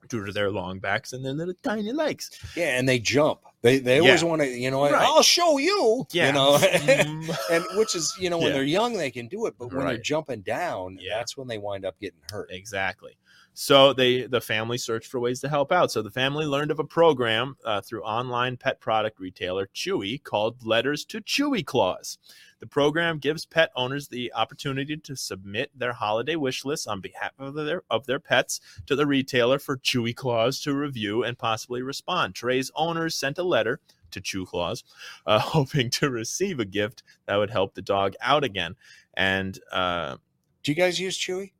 due 0.08 0.24
to 0.24 0.32
their 0.32 0.50
long 0.50 0.78
backs 0.78 1.12
and 1.12 1.24
their 1.24 1.34
little 1.34 1.54
tiny 1.62 1.92
legs. 1.92 2.30
Yeah, 2.56 2.78
and 2.78 2.88
they 2.88 2.98
jump. 2.98 3.40
They 3.60 3.78
they 3.78 3.98
always 3.98 4.22
want 4.24 4.40
to, 4.40 4.48
you 4.48 4.70
know, 4.70 4.84
Right. 4.84 4.94
I'll 4.94 5.22
show 5.22 5.58
you. 5.58 6.06
Yeah. 6.12 6.28
You 6.28 6.32
know, 6.32 6.56
Mhm. 6.58 7.36
and 7.50 7.64
which 7.76 7.94
is, 7.96 8.16
you 8.18 8.30
know, 8.30 8.38
when 8.38 8.46
Yeah. 8.48 8.52
they're 8.54 8.62
young 8.62 8.94
they 8.96 9.10
can 9.10 9.26
do 9.28 9.46
it, 9.46 9.54
but 9.58 9.72
when 9.72 9.84
they're 9.86 9.98
jumping 9.98 10.42
down, 10.42 10.98
Yeah. 11.00 11.18
that's 11.18 11.36
when 11.36 11.48
they 11.48 11.58
wind 11.58 11.84
up 11.84 11.98
getting 12.00 12.20
hurt. 12.30 12.50
Exactly. 12.52 13.18
So 13.60 13.92
they 13.92 14.22
the 14.22 14.40
family 14.40 14.78
searched 14.78 15.10
for 15.10 15.18
ways 15.18 15.40
to 15.40 15.48
help 15.48 15.72
out. 15.72 15.90
So 15.90 16.00
the 16.00 16.12
family 16.12 16.46
learned 16.46 16.70
of 16.70 16.78
a 16.78 16.84
program 16.84 17.56
uh, 17.64 17.80
through 17.80 18.04
online 18.04 18.56
pet 18.56 18.78
product 18.78 19.18
retailer 19.18 19.66
Chewy 19.74 20.22
called 20.22 20.64
Letters 20.64 21.04
to 21.06 21.20
Chewy 21.20 21.66
Claus. 21.66 22.18
The 22.60 22.68
program 22.68 23.18
gives 23.18 23.46
pet 23.46 23.72
owners 23.74 24.06
the 24.06 24.32
opportunity 24.32 24.96
to 24.98 25.16
submit 25.16 25.72
their 25.74 25.92
holiday 25.92 26.36
wish 26.36 26.64
list 26.64 26.86
on 26.86 27.00
behalf 27.00 27.32
of 27.40 27.54
their 27.54 27.82
of 27.90 28.06
their 28.06 28.20
pets 28.20 28.60
to 28.86 28.94
the 28.94 29.08
retailer 29.08 29.58
for 29.58 29.76
Chewy 29.76 30.14
Claus 30.14 30.60
to 30.60 30.72
review 30.72 31.24
and 31.24 31.36
possibly 31.36 31.82
respond. 31.82 32.36
Trey's 32.36 32.70
owners 32.76 33.16
sent 33.16 33.38
a 33.38 33.42
letter 33.42 33.80
to 34.12 34.20
Chew 34.20 34.46
Claus, 34.46 34.84
uh, 35.26 35.38
hoping 35.40 35.90
to 35.90 36.10
receive 36.10 36.60
a 36.60 36.64
gift 36.64 37.02
that 37.26 37.34
would 37.34 37.50
help 37.50 37.74
the 37.74 37.82
dog 37.82 38.14
out 38.20 38.44
again. 38.44 38.76
And 39.14 39.58
uh, 39.72 40.18
Do 40.62 40.70
you 40.70 40.76
guys 40.76 41.00
use 41.00 41.18
Chewy? 41.18 41.50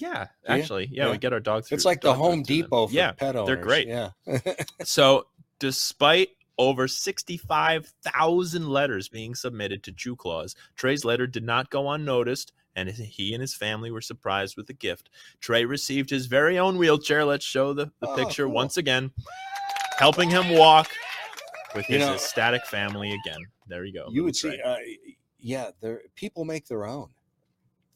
Yeah, 0.00 0.28
actually, 0.46 0.88
yeah, 0.90 1.06
Yeah. 1.06 1.10
we 1.12 1.18
get 1.18 1.32
our 1.32 1.40
dogs. 1.40 1.70
It's 1.72 1.84
like 1.84 2.00
the 2.00 2.08
dog 2.08 2.16
food 2.16 2.22
Home. 2.22 2.42
Depot 2.42 2.86
for 2.88 2.92
yeah. 2.92 3.12
pet 3.12 3.36
owners. 3.36 3.46
they're 3.46 3.56
great. 3.62 3.86
Yeah. 3.88 4.10
So, 4.84 5.26
despite 5.58 6.28
over 6.58 6.88
65,000 6.88 8.68
letters 8.68 9.08
being 9.08 9.34
submitted 9.34 9.82
to 9.84 9.92
Chew 9.92 10.16
Claus, 10.16 10.54
Trey's 10.76 11.04
letter 11.04 11.26
did 11.26 11.44
not 11.44 11.70
go 11.70 11.90
unnoticed, 11.90 12.52
and 12.74 12.88
he 12.88 13.32
and 13.34 13.40
his 13.40 13.54
family 13.54 13.90
were 13.90 14.00
surprised 14.00 14.56
with 14.56 14.66
the 14.66 14.72
gift. 14.72 15.10
Trey 15.40 15.64
received 15.64 16.10
his 16.10 16.26
very 16.26 16.58
own 16.58 16.78
wheelchair. 16.78 17.24
Let's 17.24 17.44
show 17.44 17.72
the, 17.72 17.86
the 18.00 18.08
Oh, 18.08 18.16
picture 18.16 18.44
cool. 18.44 18.54
once 18.54 18.76
again, 18.76 19.10
helping 19.98 20.30
him 20.30 20.50
walk 20.56 20.90
with 21.74 21.88
You 21.88 21.98
his 21.98 22.06
know- 22.06 22.14
ecstatic 22.14 22.64
family 22.66 23.08
again. 23.12 23.40
There 23.66 23.84
you 23.84 23.92
go. 23.92 24.08
you 24.10 24.24
would 24.24 24.34
Trey. 24.34 24.52
see 24.52 24.62
uh, 24.62 24.76
yeah, 25.40 25.70
there 25.80 26.02
people 26.14 26.44
make 26.44 26.66
their 26.66 26.84
own. 26.86 27.10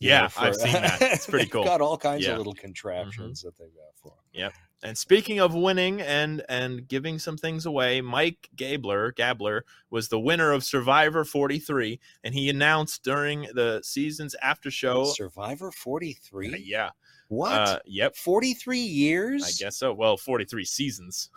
Yeah, 0.03 0.23
know, 0.23 0.29
for- 0.29 0.41
I've 0.41 0.57
seen 0.57 0.73
that. 0.73 1.03
It's 1.03 1.27
pretty 1.27 1.47
cool. 1.51 1.65
Got 1.65 1.81
all 1.81 1.97
kinds 1.99 2.23
Yeah. 2.23 2.31
Mm-hmm. 2.31 2.33
of 2.35 2.39
little 2.39 2.55
contraptions 2.55 3.43
that 3.43 3.57
they've 3.59 3.69
got 3.75 4.13
Yep. 4.35 4.55
And 4.85 4.97
speaking 4.99 5.39
of 5.41 5.55
winning 5.55 6.01
and 6.01 6.43
and 6.49 6.89
giving 6.89 7.19
some 7.21 7.37
things 7.37 7.67
away, 7.67 8.01
Mike 8.01 8.49
Gabler 8.57 9.13
Gabler 9.13 9.65
was 9.91 10.09
the 10.09 10.19
winner 10.19 10.51
of 10.53 10.65
Survivor 10.65 11.25
43, 11.25 12.01
and 12.25 12.35
he 12.35 12.49
announced 12.49 13.05
during 13.05 13.43
the 13.55 13.81
season's 13.85 14.35
after 14.43 14.71
show. 14.71 15.05
Survivor 15.05 15.71
43? 15.71 16.55
Uh, 16.55 16.57
yeah, 16.57 16.91
What? 17.29 17.53
uh, 17.53 17.79
yep, 17.85 18.17
43 18.17 18.79
years? 18.81 19.45
I 19.45 19.51
guess 19.63 19.77
so. 19.77 19.93
Well, 19.93 20.17
43 20.17 20.65
seasons. 20.65 21.31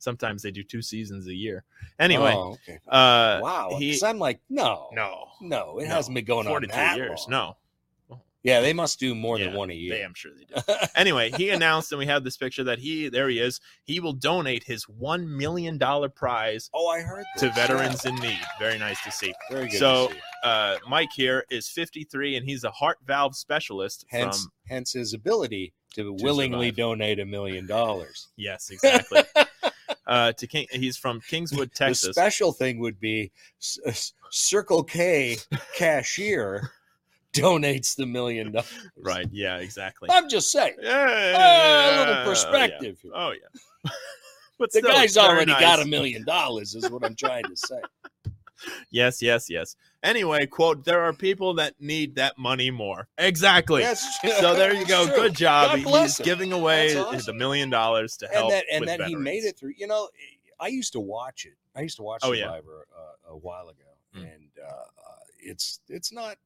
Sometimes 0.00 0.42
they 0.42 0.50
do 0.50 0.62
two 0.62 0.82
seasons 0.82 1.26
a 1.28 1.34
year. 1.34 1.64
Anyway, 1.98 2.32
Oh, 2.34 2.52
okay. 2.54 2.78
uh, 2.88 3.40
wow. 3.42 3.76
he 3.78 3.98
I'm 4.04 4.18
like, 4.18 4.40
no. 4.48 4.88
no, 4.92 5.26
No, 5.40 5.78
it 5.78 5.88
no, 5.88 5.94
hasn't 5.94 6.14
been 6.14 6.24
going 6.24 6.46
on 6.46 6.52
43 6.52 6.76
that 6.76 6.96
years. 6.96 7.26
long. 7.28 7.56
No, 8.08 8.16
Yeah, 8.42 8.60
they 8.62 8.72
must 8.72 8.98
do 8.98 9.14
more 9.14 9.38
Yeah, 9.38 9.46
than 9.46 9.54
one 9.54 9.70
a 9.70 9.74
they, 9.74 9.78
year. 9.78 10.04
I'm 10.04 10.14
sure 10.14 10.32
they 10.34 10.44
do. 10.44 10.74
anyway, 10.96 11.30
he 11.36 11.50
announced, 11.58 11.92
and 11.92 11.98
we 11.98 12.06
have 12.06 12.24
this 12.24 12.36
picture 12.38 12.64
that 12.64 12.78
he 12.78 13.08
there 13.10 13.28
he 13.28 13.38
is. 13.38 13.60
He 13.84 14.00
will 14.00 14.14
donate 14.14 14.64
his 14.64 14.84
one 14.88 15.36
million 15.36 15.76
dollar 15.76 16.08
prize 16.08 16.70
oh, 16.72 16.88
I 16.88 17.02
heard 17.02 17.26
to 17.38 17.46
this. 17.46 17.54
veterans 17.54 18.04
in 18.06 18.14
need. 18.16 18.40
Very 18.58 18.78
nice 18.78 19.02
to 19.04 19.10
see. 19.12 19.34
Very 19.50 19.68
good. 19.68 19.78
So, 19.78 20.08
to. 20.08 20.48
Uh, 20.48 20.76
Mike 20.88 21.10
here 21.14 21.44
is 21.50 21.68
53, 21.68 22.36
and 22.36 22.48
he's 22.48 22.64
a 22.64 22.70
heart 22.70 22.96
valve 23.06 23.36
specialist 23.36 24.06
hence, 24.08 24.40
from 24.44 24.52
hence 24.68 24.94
his 24.94 25.12
ability 25.12 25.74
to 25.92 26.14
willingly 26.22 26.68
survive. 26.68 26.76
donate 26.76 27.20
a 27.20 27.26
million 27.26 27.66
dollars. 27.66 28.28
Yes, 28.38 28.70
exactly. 28.70 29.20
uh, 30.10 30.32
to 30.32 30.46
King, 30.46 30.66
he's 30.72 30.96
from 30.96 31.20
Kingswood, 31.20 31.72
Texas. 31.74 32.08
The 32.08 32.12
special 32.12 32.52
thing 32.52 32.80
would 32.80 32.98
be 33.00 33.30
S- 33.60 34.12
Circle 34.30 34.84
K 34.84 35.38
cashier 35.76 36.70
donates 37.32 37.94
the 37.94 38.04
million 38.04 38.50
dollars. 38.52 38.90
right? 38.98 39.28
Yeah, 39.30 39.58
exactly. 39.58 40.08
I'm 40.12 40.28
just 40.28 40.50
saying. 40.50 40.74
Yeah, 40.82 41.96
a 41.96 41.98
little 42.00 42.14
yeah. 42.14 42.24
perspective 42.24 42.98
here. 43.00 43.12
Oh 43.14 43.30
yeah. 43.32 43.90
but 44.58 44.72
The 44.72 44.80
still, 44.80 44.92
guy's 44.92 45.16
already 45.16 45.52
got 45.52 45.80
a 45.80 45.86
million 45.86 46.24
dollars, 46.24 46.74
is 46.74 46.90
what 46.90 47.04
I'm 47.04 47.14
trying 47.14 47.44
to 47.44 47.56
say. 47.56 47.80
Yes, 48.90 49.22
yes, 49.22 49.48
yes. 49.48 49.76
Anyway, 50.02 50.46
quote: 50.46 50.84
There 50.84 51.02
are 51.02 51.12
people 51.12 51.54
that 51.54 51.74
need 51.80 52.14
that 52.14 52.38
money 52.38 52.70
more. 52.70 53.08
Exactly. 53.18 53.84
So 53.84 54.54
there 54.54 54.72
you 54.74 54.86
go. 54.86 55.06
true. 55.06 55.14
Good 55.16 55.34
job. 55.34 55.68
God 55.70 55.78
He- 55.78 55.84
bless 55.84 56.16
He's 56.16 56.20
him. 56.20 56.24
giving 56.24 56.52
away 56.52 56.94
That's 56.94 57.10
the 57.10 57.16
awesome. 57.16 57.38
million 57.38 57.68
dollars 57.70 58.16
to 58.18 58.26
help 58.28 58.44
and 58.44 58.52
that 58.52 58.64
and 58.72 58.80
with 58.80 58.88
then 58.98 59.08
he 59.08 59.14
made 59.16 59.44
it 59.44 59.58
through. 59.58 59.74
You 59.76 59.86
know, 59.86 60.08
I 60.58 60.68
used 60.68 60.92
to 60.94 61.00
watch 61.00 61.44
it. 61.44 61.54
I 61.76 61.82
used 61.82 61.96
to 61.98 62.02
watch 62.02 62.20
Oh, 62.24 62.32
yeah. 62.32 62.44
Survivor 62.44 62.86
uh, 62.96 63.32
a 63.32 63.36
while 63.36 63.68
ago, 63.68 63.84
Mm. 64.16 64.22
and 64.22 64.50
uh, 64.62 64.70
uh, 64.72 64.84
it's 65.38 65.80
it's 65.88 66.12
not. 66.12 66.36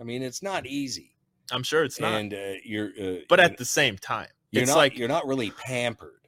I 0.00 0.04
mean, 0.04 0.22
it's 0.22 0.42
not 0.42 0.66
easy, 0.66 1.14
I'm 1.52 1.62
sure 1.62 1.84
it's 1.84 2.00
not, 2.00 2.14
and 2.14 2.32
uh, 2.34 2.54
you're. 2.64 2.88
Uh, 2.88 3.16
but 3.28 3.38
you're, 3.38 3.44
at 3.46 3.56
the 3.58 3.64
same 3.64 3.96
time, 3.98 4.28
you're 4.50 4.62
it's 4.62 4.70
not 4.70 4.78
like 4.78 4.96
you're 4.98 5.08
not 5.08 5.26
really 5.26 5.50
pampered 5.50 6.26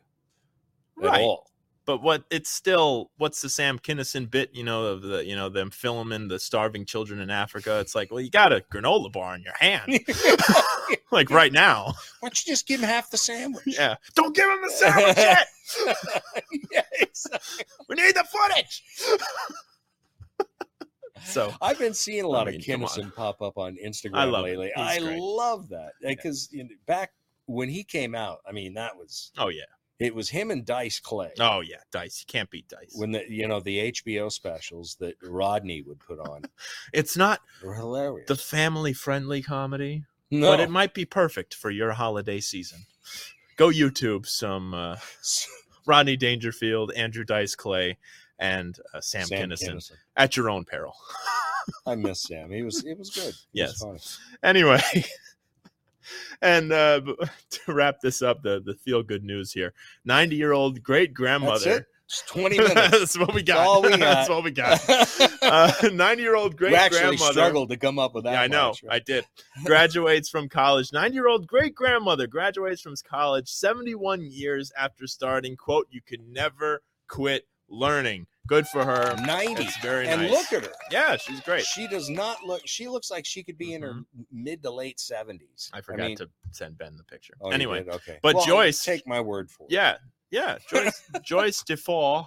Right. 0.97 1.15
at 1.15 1.21
all. 1.23 1.51
But 1.87 2.03
what 2.03 2.25
it's 2.31 2.51
still 2.51 3.11
what's 3.19 3.43
the 3.43 3.49
Sam 3.51 3.79
Kinison 3.79 4.31
bit, 4.31 4.51
you 4.55 4.65
know, 4.65 4.87
of 4.87 5.03
the 5.03 5.25
you 5.25 5.37
know 5.37 5.49
them 5.49 5.71
filming 5.71 6.29
the 6.29 6.39
starving 6.39 6.87
children 6.87 7.21
in 7.21 7.31
Africa. 7.31 7.79
It's 7.81 7.95
like, 7.95 8.11
well, 8.11 8.21
you 8.21 8.31
got 8.31 8.53
a 8.53 8.65
granola 8.73 9.13
bar 9.13 9.35
in 9.35 9.43
your 9.43 9.57
hand, 9.59 10.01
like 11.11 11.31
right 11.31 11.53
now. 11.53 11.95
Why 12.21 12.29
don't 12.29 12.47
you 12.47 12.53
just 12.53 12.67
give 12.67 12.81
him 12.81 12.89
half 12.89 13.11
the 13.11 13.19
sandwich? 13.19 13.65
Yeah, 13.67 13.97
don't 14.15 14.35
give 14.35 14.49
him 14.49 14.59
the 14.63 14.71
sandwich 14.71 15.17
yet. 15.17 15.47
yeah, 16.73 16.83
exactly. 17.01 17.65
We 17.89 17.97
need 17.97 18.15
the 18.15 18.25
footage. 18.25 18.83
so 21.25 21.53
I've 21.61 21.79
been 21.79 21.95
seeing 21.95 22.25
a 22.25 22.29
lot 22.29 22.47
mean, 22.47 22.57
of 22.57 22.67
come 22.67 22.85
on. 22.85 22.89
Kinison 22.89 23.15
pop 23.15 23.43
up 23.43 23.59
on 23.59 23.77
Instagram 23.85 24.15
I 24.15 24.25
lately. 24.25 24.73
I 24.75 24.99
great. 25.01 25.21
love 25.21 25.69
that 25.69 25.93
because 26.01 26.49
back 26.87 27.13
when 27.47 27.69
he 27.69 27.85
came 27.85 28.15
out, 28.15 28.39
I 28.49 28.53
mean, 28.53 28.75
that 28.75 28.97
was 28.97 29.33
oh 29.37 29.49
yeah, 29.49 29.65
it 30.01 30.15
was 30.15 30.31
him 30.31 30.51
and 30.51 30.65
Dice 30.67 30.99
Clay. 31.01 31.33
oh 31.41 31.61
yeah, 31.61 31.77
dice. 31.93 32.25
You 32.27 32.33
can't 32.33 32.51
beat 32.51 32.69
dice. 32.69 32.93
when 32.95 33.13
the 33.13 33.25
you 33.29 33.47
know 33.47 33.61
the 33.61 33.93
HBO 33.93 34.31
specials 34.31 34.97
that 35.01 35.15
Rodney 35.23 35.83
would 35.83 36.01
put 36.01 36.19
on 36.19 36.43
It's 36.93 37.17
not 37.17 37.41
were 37.63 37.75
hilarious. 37.75 38.27
the 38.29 38.37
family 38.37 38.93
friendly 38.93 39.43
comedy, 39.43 40.05
no, 40.31 40.51
but 40.51 40.61
it 40.61 40.71
might 40.71 40.95
be 40.95 41.05
perfect 41.05 41.55
for 41.55 41.71
your 41.71 41.93
holiday 41.93 42.41
season. 42.41 42.87
Go 43.57 43.69
YouTube 43.69 44.27
some 44.27 44.75
uh, 44.75 44.97
Rodney 45.87 46.17
Dangerfield, 46.17 46.93
Andrew 46.97 47.25
Dice 47.25 47.55
Clay, 47.55 47.99
and 48.39 48.77
uh, 48.93 49.01
Sam, 49.01 49.29
Kinison 49.29 49.75
Kinison. 49.77 49.93
at 50.17 50.37
your 50.37 50.51
own 50.51 50.65
peril. 50.65 50.95
I 51.87 51.95
miss 51.95 52.23
Sam. 52.29 52.51
He 52.51 52.63
was 52.63 52.85
it 52.85 52.99
was 52.99 53.11
good. 53.11 53.29
It 53.29 53.37
Yes. 53.53 53.81
was 53.81 53.81
funny. 53.81 54.01
anyway 54.43 54.81
and 56.43 56.73
uh 56.73 57.01
to 57.51 57.73
wrap 57.73 58.01
this 58.01 58.23
up 58.23 58.43
the 58.43 58.61
the 58.65 58.75
feel 58.75 59.03
good 59.03 59.25
news 59.25 59.53
here 59.53 59.73
90 60.05 60.37
year 60.37 60.53
old 60.53 60.83
great 60.83 61.15
grandmother. 61.15 61.79
it. 61.79 61.87
Just 62.07 62.29
twenty 62.29 62.59
minutes. 62.59 62.75
that's 62.91 63.19
what 63.19 63.33
we 63.33 63.43
got 63.43 63.67
all 63.67 63.81
we 63.81 63.89
that's 63.97 64.29
what 64.29 64.45
we 64.45 64.51
got 64.51 64.79
uh 65.43 65.73
90 65.91 66.23
year 66.23 66.37
old 66.37 66.55
great 66.55 66.75
actually 66.75 67.01
grandmother 67.01 67.33
struggled 67.33 67.71
to 67.71 67.79
come 67.79 67.99
up 67.99 68.15
with 68.15 68.25
that. 68.25 68.33
yeah, 68.33 68.43
I 68.43 68.47
know. 68.47 68.69
much, 68.69 68.83
right? 68.83 68.97
I 68.97 68.99
did. 68.99 69.25
Graduates 69.65 70.29
from 70.29 70.49
college. 70.49 70.93
Nine-year-old 70.93 71.47
great-grandmother 71.47 72.27
graduates 72.27 72.83
from 72.83 72.95
college 73.09 73.49
71 73.49 74.23
years 74.23 74.71
after 74.77 75.07
starting. 75.07 75.57
"Quote: 75.57 75.87
You 75.91 76.03
can 76.03 76.33
never 76.33 76.83
quit 77.09 77.47
learning." 77.69 78.27
Good 78.47 78.67
for 78.69 78.85
her. 78.85 79.17
Ninety. 79.25 79.65
It's 79.65 79.77
very 79.79 80.07
and 80.07 80.23
nice. 80.23 80.31
look 80.31 80.53
at 80.53 80.67
her. 80.67 80.73
Yeah, 80.91 81.17
she's 81.17 81.41
great. 81.41 81.65
She 81.65 81.89
does 81.89 82.11
not 82.11 82.43
look. 82.45 82.61
She 82.67 82.89
looks 82.89 83.11
like 83.11 83.25
she 83.25 83.43
could 83.43 83.57
be 83.57 83.73
in 83.73 83.83
her 83.83 83.95
mm-hmm. 83.95 84.23
mid 84.31 84.63
to 84.65 84.71
late 84.71 85.01
seventies. 85.01 85.71
I 85.73 85.81
forgot 85.81 86.17
to 86.19 86.29
send 86.51 86.77
Ben 86.77 86.97
the 86.97 87.05
picture. 87.05 87.35
Oh, 87.41 87.49
you 87.49 87.55
anyway, 87.55 87.85
did? 87.85 87.95
okay. 87.95 88.19
but 88.23 88.35
Well, 88.37 88.45
Joyce- 88.45 88.85
take 88.85 89.07
my 89.07 89.21
word 89.21 89.51
for 89.51 89.65
it. 89.65 89.73
Yeah, 89.73 89.97
yeah. 90.31 90.59
Joyce 90.69 91.03
Joyce 91.23 91.63
DeFauw, 91.63 92.27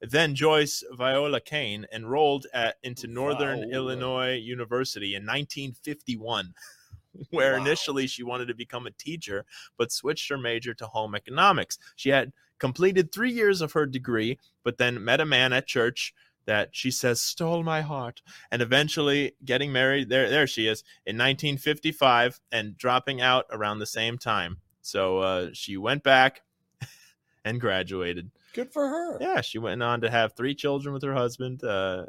then 0.00 0.36
Joyce 0.36 0.84
Viola 0.92 1.40
Kane, 1.40 1.84
enrolled 1.92 2.46
at 2.54 2.76
into 2.84 3.08
Northern 3.08 3.58
Viola. 3.58 3.74
Illinois 3.74 4.36
University 4.36 5.16
in 5.16 5.22
1951, 5.24 6.54
where 7.30 7.54
Wow. 7.56 7.64
initially 7.64 8.06
she 8.06 8.22
wanted 8.22 8.46
to 8.46 8.54
become 8.54 8.86
a 8.86 8.92
teacher, 8.92 9.44
but 9.76 9.90
switched 9.90 10.28
her 10.30 10.38
major 10.38 10.74
to 10.74 10.86
home 10.86 11.16
economics. 11.16 11.76
She 11.96 12.10
had 12.10 12.32
completed 12.60 13.10
three 13.10 13.32
years 13.32 13.60
of 13.60 13.72
her 13.72 13.86
degree, 13.86 14.38
but 14.62 14.78
then 14.78 15.02
met 15.04 15.20
a 15.20 15.26
man 15.26 15.52
at 15.52 15.66
church 15.66 16.14
that 16.46 16.68
she 16.72 16.90
says 16.90 17.20
stole 17.20 17.62
my 17.62 17.80
heart 17.80 18.22
and 18.50 18.62
eventually 18.62 19.32
getting 19.44 19.70
married 19.72 20.08
there 20.08 20.28
there 20.30 20.46
she 20.46 20.66
is 20.66 20.82
in 21.06 21.16
1955 21.16 22.40
and 22.50 22.76
dropping 22.78 23.20
out 23.20 23.44
around 23.50 23.78
the 23.78 23.86
same 23.86 24.16
time 24.18 24.56
so 24.80 25.18
uh, 25.18 25.48
she 25.52 25.76
went 25.76 26.02
back 26.02 26.40
and 27.44 27.60
graduated. 27.60 28.30
Good 28.54 28.72
for 28.72 28.88
her. 28.88 29.18
Yeah, 29.20 29.42
she 29.42 29.58
went 29.58 29.82
on 29.82 30.00
to 30.00 30.10
have 30.10 30.32
three 30.32 30.54
children 30.54 30.92
with 30.94 31.02
her 31.04 31.14
husband, 31.14 31.62
uh, 31.62 32.06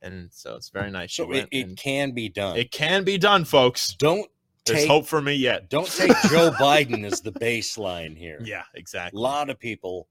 and 0.00 0.30
so 0.32 0.54
it's 0.56 0.70
very 0.70 0.90
nice. 0.90 1.10
She 1.10 1.22
So 1.22 1.32
it, 1.32 1.48
it 1.50 1.66
and- 1.66 1.76
can 1.76 2.12
be 2.12 2.28
done. 2.28 2.56
it 2.56 2.70
can 2.70 3.04
be 3.04 3.18
done, 3.18 3.44
folks. 3.44 3.92
don't 3.94 4.30
There's 4.66 4.80
take 4.80 4.88
hope 4.88 5.06
for 5.06 5.20
me 5.22 5.34
yet. 5.34 5.68
don't 5.70 5.90
take 5.90 6.12
Joe 6.28 6.50
Biden 6.60 7.04
as 7.04 7.20
the 7.20 7.32
baseline 7.32 8.16
here. 8.16 8.40
Yeah, 8.44 8.64
exactly. 8.74 9.18
A 9.18 9.20
lot 9.20 9.50
of 9.50 9.58
people 9.58 10.08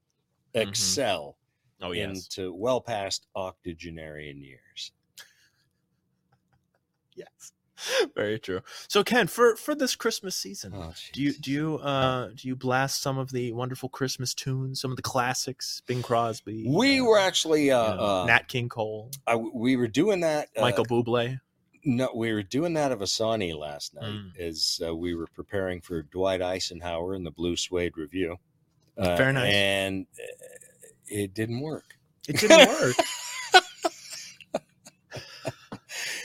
Mhm. 0.56 0.62
excel 0.64 1.38
Oh 1.82 1.92
yes, 1.92 2.28
into 2.28 2.54
well 2.54 2.82
past 2.82 3.28
octogenarian 3.36 4.42
years. 4.42 4.92
yes, 7.16 7.54
very 8.16 8.40
true. 8.40 8.62
So 8.88 9.04
Ken, 9.04 9.28
for 9.28 9.56
for 9.56 9.76
this 9.76 9.96
Christmas 9.96 10.36
season, 10.36 10.74
Oh, 10.76 10.94
do 11.14 11.22
you 11.22 11.34
do 11.34 11.52
you 11.52 11.76
uh 11.78 12.30
do 12.36 12.48
you 12.48 12.56
blast 12.56 13.02
some 13.02 13.18
of 13.18 13.32
the 13.32 13.52
wonderful 13.54 13.88
Christmas 13.90 14.34
tunes, 14.34 14.82
some 14.82 14.92
of 14.92 14.98
the 14.98 15.04
classics, 15.04 15.82
Bing 15.86 16.02
Crosby? 16.02 16.66
We 16.68 17.00
uh, 17.00 17.04
were 17.06 17.20
actually 17.20 17.72
uh, 17.72 17.92
you 17.92 17.98
know, 17.98 18.04
uh, 18.06 18.26
Nat 18.26 18.48
King 18.48 18.68
Cole, 18.70 19.12
I, 19.28 19.36
we 19.36 19.76
were 19.76 19.88
doing 19.88 20.22
that. 20.22 20.50
Uh, 20.58 20.62
Michael 20.62 20.86
Bublé. 20.86 21.40
No, 21.86 22.10
we 22.14 22.34
were 22.34 22.44
doing 22.44 22.74
that 22.74 22.92
of 22.92 23.00
Asani 23.00 23.58
last 23.58 23.94
night 23.96 24.04
Mm. 24.04 24.38
as 24.40 24.82
uh, 24.86 24.96
we 24.96 25.14
were 25.16 25.28
preparing 25.28 25.82
for 25.82 26.02
Dwight 26.04 26.42
Eisenhower 26.42 27.14
and 27.14 27.26
the 27.26 27.32
Blue 27.32 27.56
Suede 27.56 27.96
Review. 27.98 28.38
Uh, 28.98 29.16
Very 29.16 29.32
nice. 29.34 29.54
And 29.54 30.06
uh, 30.20 30.88
it 31.08 31.34
didn't 31.34 31.62
work. 31.62 31.96
It 32.28 32.38
didn't 32.40 32.68
work. 32.68 32.96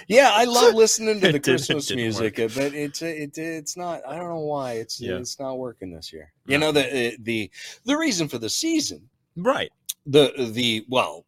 Yeah, 0.07 0.31
I 0.35 0.45
love 0.45 0.75
listening 0.85 1.21
to 1.23 1.33
the 1.33 1.41
Christmas 1.41 1.91
music, 1.95 2.39
uh, 2.39 2.49
but 2.55 2.75
it's 2.75 3.01
uh, 3.03 3.07
it, 3.07 3.39
it's 3.39 3.75
not. 3.77 4.03
I 4.07 4.17
don't 4.17 4.29
know 4.29 4.41
why 4.41 4.73
it's 4.73 5.01
Yeah. 5.01 5.17
it's 5.17 5.41
not 5.41 5.59
working 5.59 5.91
this 5.91 6.13
year. 6.13 6.31
You 6.47 6.59
know 6.59 6.73
the 6.73 7.17
the 7.21 7.51
the 7.85 7.97
reason 7.97 8.29
for 8.29 8.37
the 8.39 8.51
season 8.51 9.09
right. 9.37 9.71
the 10.05 10.51
the 10.53 10.85
well, 10.91 11.25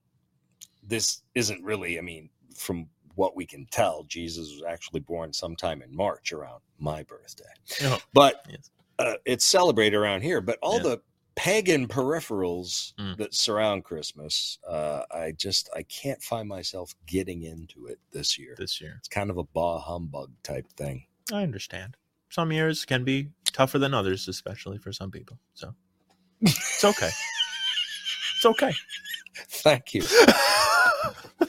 this 0.87 1.23
isn't 1.35 1.65
really. 1.65 1.99
I 1.99 2.03
mean, 2.03 2.29
from 2.55 2.87
what 3.17 3.37
we 3.37 3.45
can 3.45 3.67
tell, 3.71 4.05
Jesus 4.05 4.53
was 4.53 4.63
actually 4.67 5.01
born 5.01 5.33
sometime 5.33 5.83
in 5.83 5.95
March 5.95 6.33
around 6.33 6.61
my 6.79 7.03
birthday, 7.03 7.45
Oh, 7.83 7.99
but 8.15 8.45
Yes. 8.49 8.71
uh, 8.99 9.15
it's 9.27 9.45
celebrated 9.45 9.97
around 9.97 10.23
here. 10.23 10.41
But 10.41 10.59
all 10.63 10.77
Yeah. 10.77 10.83
the 10.85 11.03
pagan 11.35 11.87
peripherals 11.89 12.95
Mm. 12.99 13.17
that 13.19 13.35
surround 13.35 13.85
Christmas, 13.85 14.59
uh, 14.67 15.03
I 15.11 15.33
just 15.33 15.69
I 15.75 15.83
can't 15.83 16.23
find 16.23 16.49
myself 16.49 16.95
getting 17.07 17.43
into 17.43 17.87
it 17.89 17.99
this 18.13 18.39
year. 18.39 18.55
this 18.57 18.81
year. 18.81 18.95
It's 18.99 19.09
kind 19.09 19.29
of 19.31 19.37
a 19.37 19.45
bah 19.45 19.81
humbug 19.81 20.31
type 20.43 20.71
thing. 20.77 21.07
I 21.33 21.43
understand. 21.43 21.97
Some 22.31 22.53
years 22.53 22.85
can 22.85 23.05
be 23.05 23.31
tougher 23.47 23.79
than 23.79 23.93
others, 23.95 24.29
especially 24.29 24.79
for 24.79 24.93
some 24.93 25.11
people. 25.11 25.39
So 25.55 25.75
it's 26.41 26.85
okay. 26.85 27.11
it's 28.37 28.45
okay. 28.47 28.75
Thank 29.49 29.93
you. 29.95 30.03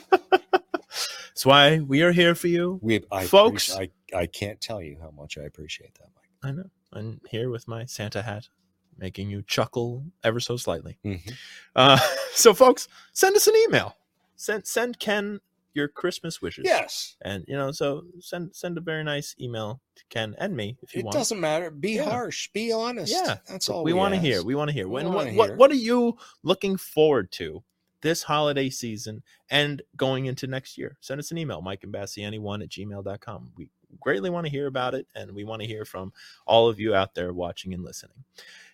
Why 1.47 1.79
we 1.79 2.01
are 2.01 2.11
here 2.11 2.35
for 2.35 2.49
you. 2.49 2.77
We, 2.81 3.05
I, 3.09 3.25
Folks. 3.25 3.73
I, 3.73 3.89
I 4.13 4.25
can't 4.25 4.59
tell 4.59 4.81
you 4.81 4.97
how 5.01 5.11
much 5.11 5.37
I 5.37 5.43
appreciate 5.43 5.93
that, 5.95 6.09
Mike. 6.13 6.29
I 6.43 6.51
know. 6.53 6.69
I'm 6.91 7.21
here 7.29 7.49
with 7.49 7.69
my 7.69 7.85
Santa 7.85 8.21
hat, 8.21 8.49
making 8.97 9.29
you 9.29 9.43
chuckle 9.47 10.03
ever 10.25 10.41
so 10.41 10.57
slightly. 10.57 10.97
Mhm. 11.05 11.33
Uh, 11.73 11.97
so, 12.33 12.53
folks, 12.53 12.89
send 13.13 13.37
us 13.37 13.47
an 13.47 13.55
email. 13.65 13.95
Send 14.35 14.67
send 14.67 14.99
Ken 14.99 15.39
your 15.73 15.87
Christmas 15.87 16.41
wishes. 16.41 16.65
Yes, 16.65 17.15
And 17.21 17.45
you 17.47 17.55
know, 17.55 17.71
so 17.71 18.03
send 18.19 18.53
send 18.53 18.77
a 18.77 18.81
very 18.81 19.05
nice 19.05 19.33
email 19.39 19.79
to 19.95 20.03
Ken 20.09 20.35
and 20.39 20.53
me 20.53 20.75
if 20.81 20.93
you 20.93 20.99
it 20.99 21.05
want. 21.05 21.15
It 21.15 21.19
doesn't 21.19 21.39
matter. 21.39 21.71
Be 21.71 21.91
Yeah. 21.93 22.09
harsh. 22.09 22.49
Be 22.51 22.73
honest. 22.73 23.13
Yeah, 23.13 23.37
that's 23.47 23.69
all 23.69 23.85
we, 23.85 23.93
want 23.93 24.13
to 24.13 24.19
hear. 24.19 24.43
We 24.43 24.55
want 24.55 24.67
to 24.67 24.73
hear. 24.73 24.89
When, 24.89 25.13
what, 25.13 25.33
what 25.33 25.49
hear. 25.49 25.55
what 25.55 25.71
are 25.71 25.75
you 25.75 26.17
looking 26.43 26.75
forward 26.75 27.31
to 27.33 27.63
this 28.01 28.23
holiday 28.23 28.69
season 28.69 29.23
and 29.49 29.81
going 29.95 30.25
into 30.25 30.47
next 30.47 30.77
year? 30.77 30.97
Send 31.01 31.19
us 31.19 31.31
an 31.31 31.37
email, 31.37 31.61
Mike 31.61 31.81
Imbasciani1 31.81 32.63
at 32.63 32.69
gmail.com. 32.69 33.51
We 33.55 33.69
greatly 33.99 34.29
want 34.29 34.45
to 34.45 34.51
hear 34.51 34.67
about 34.67 34.93
it, 34.93 35.07
and 35.15 35.31
we 35.31 35.43
want 35.43 35.61
to 35.61 35.67
hear 35.67 35.85
from 35.85 36.13
all 36.45 36.67
of 36.69 36.79
you 36.79 36.93
out 36.93 37.15
there 37.15 37.33
watching 37.33 37.73
and 37.73 37.83
listening. 37.83 38.23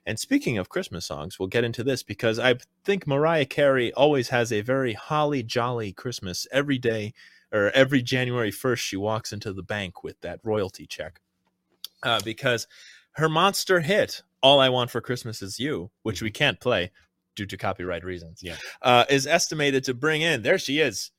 And 0.05 0.19
speaking 0.19 0.57
of 0.57 0.69
Christmas 0.69 1.05
songs, 1.05 1.39
we'll 1.39 1.47
get 1.47 1.63
into 1.63 1.83
this 1.83 2.03
because 2.03 2.39
I 2.39 2.55
think 2.83 3.07
Mariah 3.07 3.45
Carey 3.45 3.93
always 3.93 4.29
has 4.29 4.51
a 4.51 4.61
very 4.61 4.93
holly 4.93 5.43
jolly 5.43 5.93
Christmas 5.93 6.45
every 6.51 6.77
day 6.77 7.13
or 7.51 7.69
every 7.71 8.01
January 8.01 8.51
1st. 8.51 8.77
She 8.77 8.97
walks 8.97 9.31
into 9.31 9.53
the 9.53 9.63
bank 9.63 10.03
with 10.03 10.19
that 10.21 10.39
royalty 10.43 10.85
check 10.85 11.21
uh, 12.03 12.19
because 12.25 12.67
her 13.13 13.29
monster 13.29 13.79
hit, 13.79 14.23
All 14.41 14.59
I 14.59 14.69
Want 14.69 14.89
for 14.89 15.01
Christmas 15.01 15.41
Is 15.41 15.59
You, 15.59 15.91
which 16.01 16.21
we 16.21 16.31
can't 16.31 16.59
play 16.59 16.91
due 17.35 17.45
to 17.47 17.57
copyright 17.57 18.03
reasons, 18.03 18.41
Yeah. 18.43 18.57
uh, 18.81 19.05
is 19.09 19.25
estimated 19.27 19.83
to 19.85 19.93
bring 19.93 20.21
in, 20.21 20.41
there 20.43 20.57
she 20.57 20.79
is, 20.79 21.11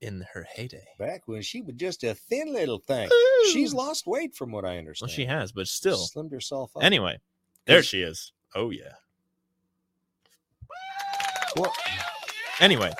in 0.00 0.24
her 0.32 0.46
heyday. 0.54 0.84
Back 0.98 1.22
when 1.26 1.42
she 1.42 1.60
was 1.62 1.74
just 1.76 2.04
a 2.04 2.14
thin 2.14 2.52
little 2.52 2.78
thing. 2.78 3.08
She's 3.52 3.72
lost 3.74 4.06
weight 4.06 4.34
from 4.34 4.50
what 4.52 4.64
I 4.64 4.70
Well, 4.70 4.78
understand. 4.78 5.10
she 5.12 5.24
has, 5.26 5.52
but 5.52 5.66
still. 5.68 6.06
slimmed 6.06 6.32
herself 6.32 6.70
up. 6.76 6.82
Anyway, 6.84 7.18
there 7.66 7.82
she 7.82 8.02
is. 8.02 8.32
Oh, 8.54 8.70
yeah. 8.70 8.92
Well, 11.56 11.72
Anyway, 12.60 12.92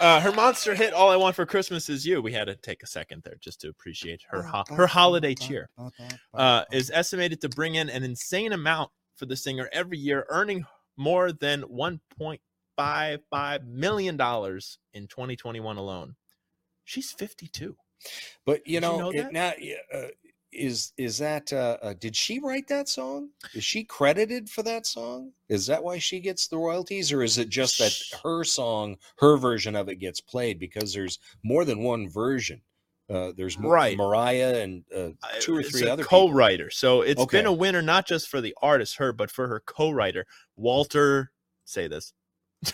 uh, 0.00 0.18
her 0.20 0.32
monster 0.32 0.74
hit 0.74 0.94
"All 0.94 1.10
I 1.10 1.16
Want 1.16 1.36
for 1.36 1.44
Christmas 1.44 1.90
Is 1.90 2.06
You." 2.06 2.22
We 2.22 2.32
had 2.32 2.46
to 2.46 2.56
take 2.56 2.82
a 2.82 2.86
second 2.86 3.22
there 3.22 3.36
just 3.38 3.60
to 3.60 3.68
appreciate 3.68 4.22
her 4.30 4.42
ho- 4.42 4.64
her 4.70 4.86
holiday 4.86 5.34
cheer. 5.34 5.68
Uh, 6.32 6.64
is 6.72 6.90
estimated 6.90 7.40
to 7.42 7.50
bring 7.50 7.74
in 7.74 7.90
an 7.90 8.02
insane 8.02 8.52
amount 8.52 8.90
for 9.16 9.26
the 9.26 9.36
singer 9.36 9.68
every 9.72 9.98
year, 9.98 10.24
earning 10.30 10.64
more 10.96 11.32
than 11.32 11.62
1.55 11.62 13.66
million 13.66 14.16
dollars 14.16 14.78
in 14.92 15.06
2021 15.06 15.76
alone. 15.76 16.16
She's 16.84 17.12
52. 17.12 17.76
But 18.44 18.58
you 18.58 18.64
Did 18.64 18.74
you 18.74 18.80
know, 18.80 18.98
know 18.98 19.10
it 19.10 19.32
now 19.32 19.52
uh, 19.92 20.08
is 20.54 20.92
is 20.96 21.18
that 21.18 21.52
uh, 21.52 21.76
uh, 21.82 21.94
did 21.94 22.14
she 22.14 22.38
write 22.38 22.68
that 22.68 22.88
song? 22.88 23.30
Is 23.54 23.64
she 23.64 23.84
credited 23.84 24.48
for 24.48 24.62
that 24.62 24.86
song? 24.86 25.32
Is 25.48 25.66
that 25.66 25.82
why 25.82 25.98
she 25.98 26.20
gets 26.20 26.46
the 26.46 26.58
royalties, 26.58 27.12
or 27.12 27.22
is 27.22 27.38
it 27.38 27.48
just 27.48 27.78
that 27.78 27.94
her 28.22 28.44
song, 28.44 28.96
her 29.18 29.36
version 29.36 29.76
of 29.76 29.88
it 29.88 29.96
gets 29.96 30.20
played? 30.20 30.58
Because 30.58 30.92
there's 30.92 31.18
more 31.42 31.64
than 31.64 31.82
one 31.82 32.08
version. 32.08 32.62
Uh, 33.10 33.32
there's 33.36 33.58
Right. 33.58 33.96
Mariah 33.98 34.62
and 34.62 34.84
uh, 34.94 35.10
two 35.40 35.56
or 35.56 35.60
It's 35.60 35.70
three 35.72 35.86
a 35.88 35.92
other 35.92 36.04
co-writer. 36.04 36.70
So 36.70 37.02
it's 37.02 37.20
Okay. 37.20 37.38
been 37.38 37.46
a 37.46 37.52
winner 37.52 37.82
not 37.82 38.06
just 38.06 38.28
for 38.28 38.40
the 38.40 38.54
artist 38.62 38.96
her, 38.96 39.12
but 39.12 39.30
for 39.30 39.48
her 39.48 39.60
co-writer 39.60 40.26
Walter. 40.56 41.30
Say 41.64 41.86
this. 41.88 42.12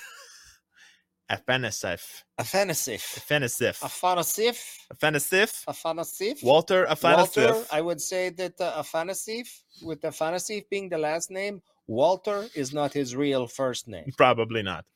Afanasieff. 1.30 2.24
Afanasieff. 2.40 3.18
Afanasieff. 3.20 3.80
Afanasieff. 3.80 4.76
Afanasieff. 4.92 5.64
Afanasieff. 5.66 6.42
Walter 6.42 6.86
Walter, 6.86 7.06
Afanasieff. 7.06 7.66
I 7.72 7.80
would 7.80 8.00
say 8.00 8.30
that 8.30 8.60
uh, 8.60 8.82
Afanasieff, 8.82 9.48
with 9.82 10.00
Afanasieff 10.02 10.68
being 10.70 10.88
the 10.88 10.98
last 10.98 11.30
name, 11.30 11.62
Walter 11.86 12.46
is 12.54 12.72
not 12.72 12.92
his 12.92 13.14
real 13.14 13.46
first 13.46 13.86
name. 13.88 14.10
Probably 14.16 14.62
not. 14.62 14.84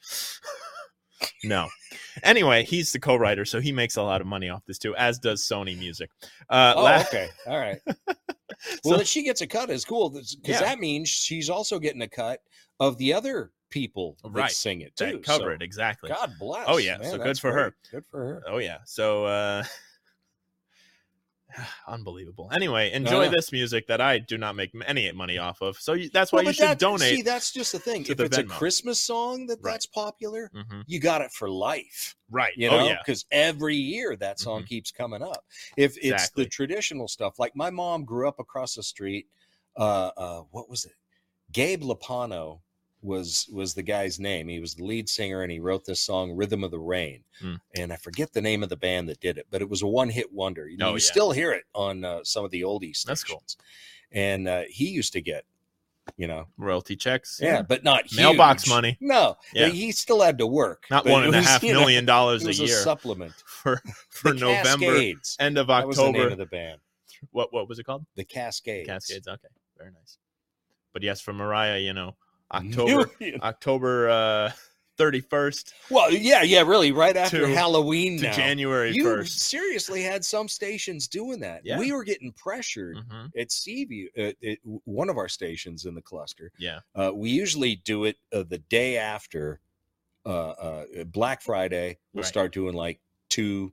no. 1.44 1.68
Anyway, 2.22 2.64
he's 2.64 2.92
the 2.92 2.98
co-writer, 3.00 3.44
so 3.44 3.61
he 3.61 3.72
makes 3.72 3.96
a 3.96 4.03
lot 4.03 4.20
of 4.20 4.27
money 4.27 4.48
off 4.48 4.62
this 4.66 4.79
too, 4.79 4.94
as 4.96 5.18
does 5.18 5.42
Sony 5.42 5.79
Music. 5.79 6.11
Uh, 6.50 6.74
Oh, 6.77 6.83
la- 6.83 7.00
okay. 7.03 7.29
All 7.46 7.59
right. 7.59 7.79
So- 8.66 8.90
well, 8.90 8.98
that 8.98 9.07
she 9.07 9.24
gets 9.24 9.40
a 9.42 9.46
cut 9.46 9.68
is 9.68 9.85
cool 9.85 10.11
because 10.11 10.37
Yeah. 10.44 10.61
that 10.61 10.79
means 10.79 11.09
she's 11.09 11.50
also 11.50 11.79
getting 11.79 12.00
a 12.03 12.09
cut 12.09 12.40
of 12.81 12.96
the 12.98 13.12
other 13.12 13.50
people 13.68 14.16
that 14.22 14.31
Right. 14.31 14.50
sing 14.50 14.81
it 14.81 14.94
that 14.96 15.22
cover 15.22 15.44
So, 15.44 15.48
it 15.50 15.62
exactly. 15.62 16.09
God 16.09 16.33
bless. 16.38 16.64
Oh, 16.68 16.77
yeah. 16.79 16.96
man, 16.98 17.11
So 17.11 17.18
good 17.18 17.38
for 17.38 17.53
her. 17.53 17.74
Good 17.90 18.05
for 18.11 18.20
her. 18.24 18.42
Oh 18.46 18.59
yeah. 18.59 18.79
So 18.87 19.24
uh 19.27 19.64
unbelievable. 21.88 22.51
Anyway, 22.53 22.90
enjoy 22.93 23.25
Yeah. 23.25 23.31
this 23.31 23.53
music 23.53 23.87
that 23.88 24.01
I 24.01 24.19
do 24.19 24.37
not 24.38 24.57
make 24.57 24.73
any 24.87 25.11
money 25.12 25.38
off 25.38 25.61
of. 25.62 25.77
So 25.79 25.93
you, 25.95 26.11
that's 26.12 26.33
why 26.33 26.38
Well, 26.38 26.47
you 26.47 26.53
should 26.53 26.69
that- 26.69 26.79
donate. 26.79 27.17
See, 27.17 27.23
that's 27.23 27.53
just 27.53 27.73
the 27.73 27.79
thing. 27.79 28.07
If 28.09 28.17
the 28.17 28.25
it's 28.25 28.38
a 28.38 28.45
Christmas 28.45 29.01
song 29.01 29.47
that 29.47 29.59
Right. 29.62 29.73
that's 29.73 29.87
popular, 29.87 30.51
Mhm. 30.55 30.85
you 30.87 30.99
got 31.01 31.21
it 31.21 31.31
for 31.33 31.49
life. 31.49 32.17
Right. 32.31 32.55
you 32.57 32.69
oh 32.69 32.79
know 32.79 32.87
yeah. 32.87 32.99
because 33.05 33.27
every 33.31 33.77
year 33.77 34.17
that 34.17 34.40
song 34.40 34.62
Mhm. 34.62 34.69
keeps 34.69 34.90
coming 34.90 35.23
up 35.23 35.45
if 35.77 35.97
it's 35.99 36.07
Exactly. 36.07 36.45
the 36.45 36.51
traditional 36.51 37.07
stuff 37.07 37.38
like 37.38 37.55
my 37.55 37.71
mom 37.71 38.05
grew 38.05 38.27
up 38.27 38.40
across 38.40 38.75
the 38.75 38.83
street 38.83 39.29
uh 39.77 40.11
uh 40.17 40.40
what 40.51 40.69
was 40.69 40.85
it 40.85 40.95
gabe 41.53 41.83
lapano 41.83 42.61
was 43.05 43.47
was 43.53 43.75
the 43.75 43.83
guy's 43.83 44.19
name 44.19 44.49
he 44.49 44.59
was 44.61 44.75
the 44.75 44.83
lead 44.85 45.09
singer 45.09 45.43
and 45.43 45.53
he 45.53 45.61
wrote 45.61 45.85
this 45.85 46.01
song 46.01 46.33
rhythm 46.33 46.64
of 46.64 46.71
the 46.71 46.79
rain 46.81 47.23
Hmm. 47.40 47.55
and 47.77 47.93
i 47.93 47.97
forget 47.97 48.33
the 48.33 48.40
name 48.40 48.62
of 48.62 48.71
the 48.71 48.77
band 48.79 49.09
that 49.11 49.21
did 49.21 49.37
it 49.38 49.47
but 49.51 49.61
it 49.61 49.69
was 49.69 49.83
a 49.83 49.87
one-hit 49.87 50.33
wonder 50.33 50.67
you, 50.69 50.79
know, 50.79 50.87
Oh, 50.87 50.90
you 50.90 50.95
yeah. 50.95 51.11
still 51.12 51.31
hear 51.33 51.53
it 51.53 51.64
on 51.75 52.05
uh, 52.05 52.21
some 52.25 52.45
of 52.45 52.51
the 52.51 52.62
oldies 52.62 52.97
stations. 52.97 53.05
That's 53.07 53.25
cool. 53.25 53.43
and 54.12 54.49
uh, 54.49 54.62
he 54.69 54.88
used 54.88 55.12
to 55.12 55.21
get 55.21 55.45
you 56.17 56.27
know 56.27 56.47
Royalty 56.59 56.97
checks. 56.97 57.38
yeah, 57.43 57.62
but 57.62 57.83
not 57.85 58.05
Mailbox 58.17 58.69
money. 58.69 58.97
no 59.01 59.37
Yeah. 59.55 59.69
he 59.69 59.90
still 59.93 60.21
had 60.23 60.38
to 60.38 60.47
work 60.47 60.85
Not 60.90 61.07
one 61.07 61.25
and 61.25 61.35
a 61.35 61.43
half 61.43 61.62
know, 61.62 62.01
dollars 62.03 62.43
it 62.43 62.47
a 62.47 62.49
was 62.49 62.59
year 62.61 62.69
supplement 62.83 63.35
for 63.47 63.83
for 64.11 64.33
The 64.33 64.40
November 64.40 64.87
Cascades. 64.87 65.37
end 65.40 65.59
of 65.59 65.67
That 65.69 65.87
was 65.87 65.97
the 65.99 66.05
name 66.05 66.14
October. 66.17 66.33
of 66.33 66.38
the 66.38 66.47
band. 66.47 66.81
what 67.33 67.53
what 67.53 67.69
was 67.69 67.79
it 67.79 67.85
called? 67.85 68.05
The 68.17 68.25
Cascades. 68.25 68.87
Cascades. 68.88 69.27
Okay, 69.29 69.49
very 69.79 69.90
nice. 69.93 70.19
But 70.93 71.03
yes, 71.03 71.21
for 71.21 71.33
Mariah, 71.33 71.79
you 71.79 71.93
know, 71.93 72.14
October 72.55 73.11
Million. 73.21 73.40
October 73.43 74.09
uh, 74.09 74.53
thirty 74.97 75.21
first 75.21 75.75
Well, 75.90 76.12
yeah, 76.12 76.43
yeah, 76.43 76.62
really. 76.62 76.93
Right 76.93 77.17
after 77.17 77.40
To- 77.47 77.55
Halloween 77.55 78.19
to 78.19 78.25
now. 78.27 78.33
January 78.33 78.93
you 78.93 79.05
first. 79.05 79.40
seriously 79.40 80.03
had 80.03 80.25
some 80.25 80.47
stations 80.49 81.09
doing 81.09 81.40
that. 81.40 81.62
Yeah. 81.64 81.79
We 81.79 81.90
were 81.93 82.05
getting 82.05 82.33
pressured 82.33 82.99
hmm 83.11 83.27
at 83.37 83.51
Seaview, 83.51 84.09
uh, 84.17 84.33
at 84.47 84.59
one 84.85 85.09
of 85.09 85.19
our 85.19 85.29
stations 85.29 85.85
in 85.87 85.95
the 85.95 86.03
cluster. 86.03 86.53
Yeah. 86.59 86.81
Uh, 86.95 87.11
we 87.14 87.31
usually 87.31 87.77
do 87.85 88.05
it 88.05 88.17
uh, 88.33 88.45
the 88.49 88.59
day 88.59 88.97
after 88.99 89.61
uh, 90.27 90.51
uh, 90.51 90.85
Black 91.07 91.43
Friday. 91.43 91.99
We'll 92.12 92.23
Right. 92.23 92.29
start 92.29 92.53
doing 92.53 92.75
like 92.75 93.01
two, 93.29 93.73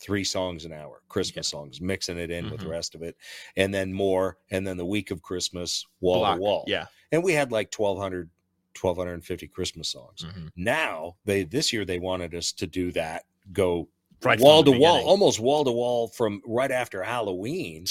three 0.00 0.24
songs 0.24 0.64
an 0.64 0.72
hour, 0.72 1.00
Christmas 1.08 1.46
songs, 1.48 1.80
mixing 1.80 2.18
it 2.18 2.30
in 2.30 2.50
with 2.50 2.60
the 2.60 2.66
Mhm. 2.66 2.70
rest 2.70 2.94
of 2.96 3.02
it, 3.02 3.16
and 3.56 3.72
then 3.72 3.92
more. 3.92 4.36
And 4.50 4.66
then 4.66 4.76
the 4.76 4.84
week 4.84 5.10
of 5.12 5.22
Christmas, 5.22 5.86
wall 6.00 6.18
Block. 6.18 6.36
to 6.36 6.42
wall. 6.42 6.64
Yeah. 6.66 6.86
And 7.12 7.22
we 7.22 7.34
had 7.34 7.52
like 7.52 7.70
1,200, 7.70 8.30
1,250 8.74 9.46
Christmas 9.48 9.90
songs. 9.90 10.24
Mhm. 10.24 10.50
Now 10.56 11.16
they 11.26 11.44
this 11.44 11.72
year 11.72 11.84
they 11.84 11.98
wanted 11.98 12.34
us 12.34 12.52
to 12.52 12.66
do 12.66 12.90
that, 12.92 13.24
go 13.52 13.88
Right 14.22 14.40
wall 14.40 14.64
to 14.64 14.70
wall, 14.70 14.78
beginning. 14.78 15.06
almost 15.08 15.40
wall 15.40 15.64
to 15.64 15.72
wall 15.72 16.08
from 16.08 16.40
right 16.46 16.70
after 16.70 17.02
Halloween 17.02 17.84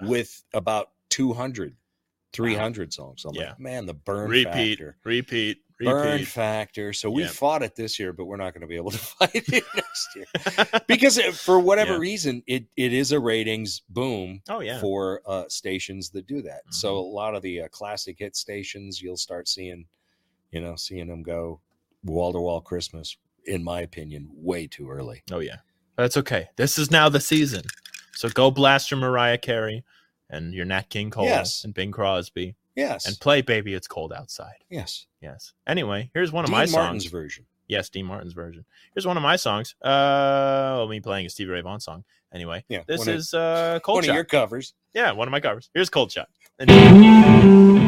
Yeah. 0.00 0.08
with 0.08 0.42
about 0.54 0.92
200, 1.10 1.76
300 2.32 2.92
songs. 2.94 3.24
I'm 3.26 3.34
Yeah. 3.34 3.50
like, 3.50 3.60
man, 3.60 3.84
the 3.86 3.94
burn 3.94 4.30
repeat, 4.30 4.78
factor. 4.78 4.96
repeat, 5.04 5.58
Burn 5.86 6.24
factor. 6.24 6.92
So 6.92 7.10
we 7.10 7.22
Yeah. 7.22 7.28
fought 7.28 7.62
it 7.62 7.74
this 7.76 7.98
year, 7.98 8.12
but 8.12 8.26
we're 8.26 8.36
not 8.36 8.52
going 8.54 8.60
to 8.62 8.66
be 8.66 8.76
able 8.76 8.90
to 8.92 8.98
fight 9.18 9.30
it 9.34 9.64
next 9.74 10.16
year 10.16 10.26
because 10.86 11.18
it, 11.18 11.34
for 11.34 11.58
whatever 11.58 11.92
Yeah. 11.94 11.98
reason, 11.98 12.42
it 12.46 12.66
it 12.76 12.92
is 12.92 13.12
a 13.12 13.18
ratings 13.20 13.82
boom 13.88 14.42
oh 14.48 14.60
yeah. 14.60 14.80
for 14.80 15.22
uh, 15.26 15.44
stations 15.48 16.10
that 16.10 16.26
do 16.26 16.42
that. 16.42 16.62
So 16.70 16.94
Mhm. 16.94 16.98
a 16.98 17.14
lot 17.14 17.34
of 17.34 17.42
the 17.42 17.62
uh, 17.62 17.68
classic 17.68 18.16
hit 18.18 18.36
stations, 18.36 19.00
you'll 19.02 19.16
start 19.16 19.48
seeing, 19.48 19.86
you 20.50 20.60
know, 20.60 20.76
seeing 20.76 21.08
them 21.08 21.22
go 21.22 21.60
wall 22.04 22.32
to 22.32 22.40
wall 22.40 22.60
Christmas. 22.60 23.16
In 23.44 23.64
my 23.64 23.80
opinion, 23.80 24.28
way 24.32 24.68
too 24.68 24.88
early. 24.88 25.22
Oh 25.32 25.40
yeah. 25.40 25.56
That's 25.96 26.16
okay. 26.16 26.48
This 26.56 26.78
is 26.78 26.90
now 26.92 27.08
the 27.08 27.18
season. 27.20 27.62
So 28.14 28.28
go 28.28 28.50
blast 28.52 28.90
your 28.90 29.00
Mariah 29.00 29.36
Carey 29.38 29.82
and 30.30 30.54
your 30.54 30.64
Nat 30.64 30.88
King 30.90 31.10
Cole 31.10 31.24
Yes. 31.26 31.64
and 31.64 31.74
Bing 31.74 31.90
Crosby 31.90 32.54
Yes, 32.74 33.06
and 33.06 33.18
play 33.20 33.42
Baby 33.42 33.74
It's 33.74 33.86
Cold 33.86 34.12
Outside. 34.12 34.56
yes. 34.70 35.06
Yes. 35.20 35.52
Anyway, 35.66 36.10
here's 36.14 36.32
one 36.32 36.44
of 36.44 36.48
Dean 36.50 36.58
my 36.58 36.66
Martin's 36.66 37.04
songs. 37.04 37.06
version. 37.06 37.46
Yes, 37.68 37.88
Dean 37.88 38.06
Martin's 38.06 38.32
version. 38.32 38.64
Here's 38.94 39.06
one 39.06 39.16
of 39.16 39.22
my 39.22 39.36
songs. 39.36 39.74
Uh, 39.82 40.74
well, 40.76 40.88
me 40.88 41.00
playing 41.00 41.26
a 41.26 41.30
Stevie 41.30 41.50
Ray 41.50 41.60
Vaughan 41.60 41.80
song. 41.80 42.04
Anyway, 42.34 42.64
Yeah, 42.68 42.82
this 42.86 42.98
one 43.00 43.08
of- 43.08 43.14
is 43.14 43.32
uh, 43.34 43.78
Cold 43.82 43.96
One 43.98 44.02
Shot. 44.04 44.08
One 44.08 44.10
of 44.10 44.16
your 44.16 44.24
covers. 44.24 44.74
Yeah, 44.94 45.12
one 45.12 45.28
of 45.28 45.32
my 45.32 45.40
covers. 45.40 45.70
Here's 45.74 45.88
Cold 45.90 46.10
Shot. 46.12 46.28
And- 46.58 47.78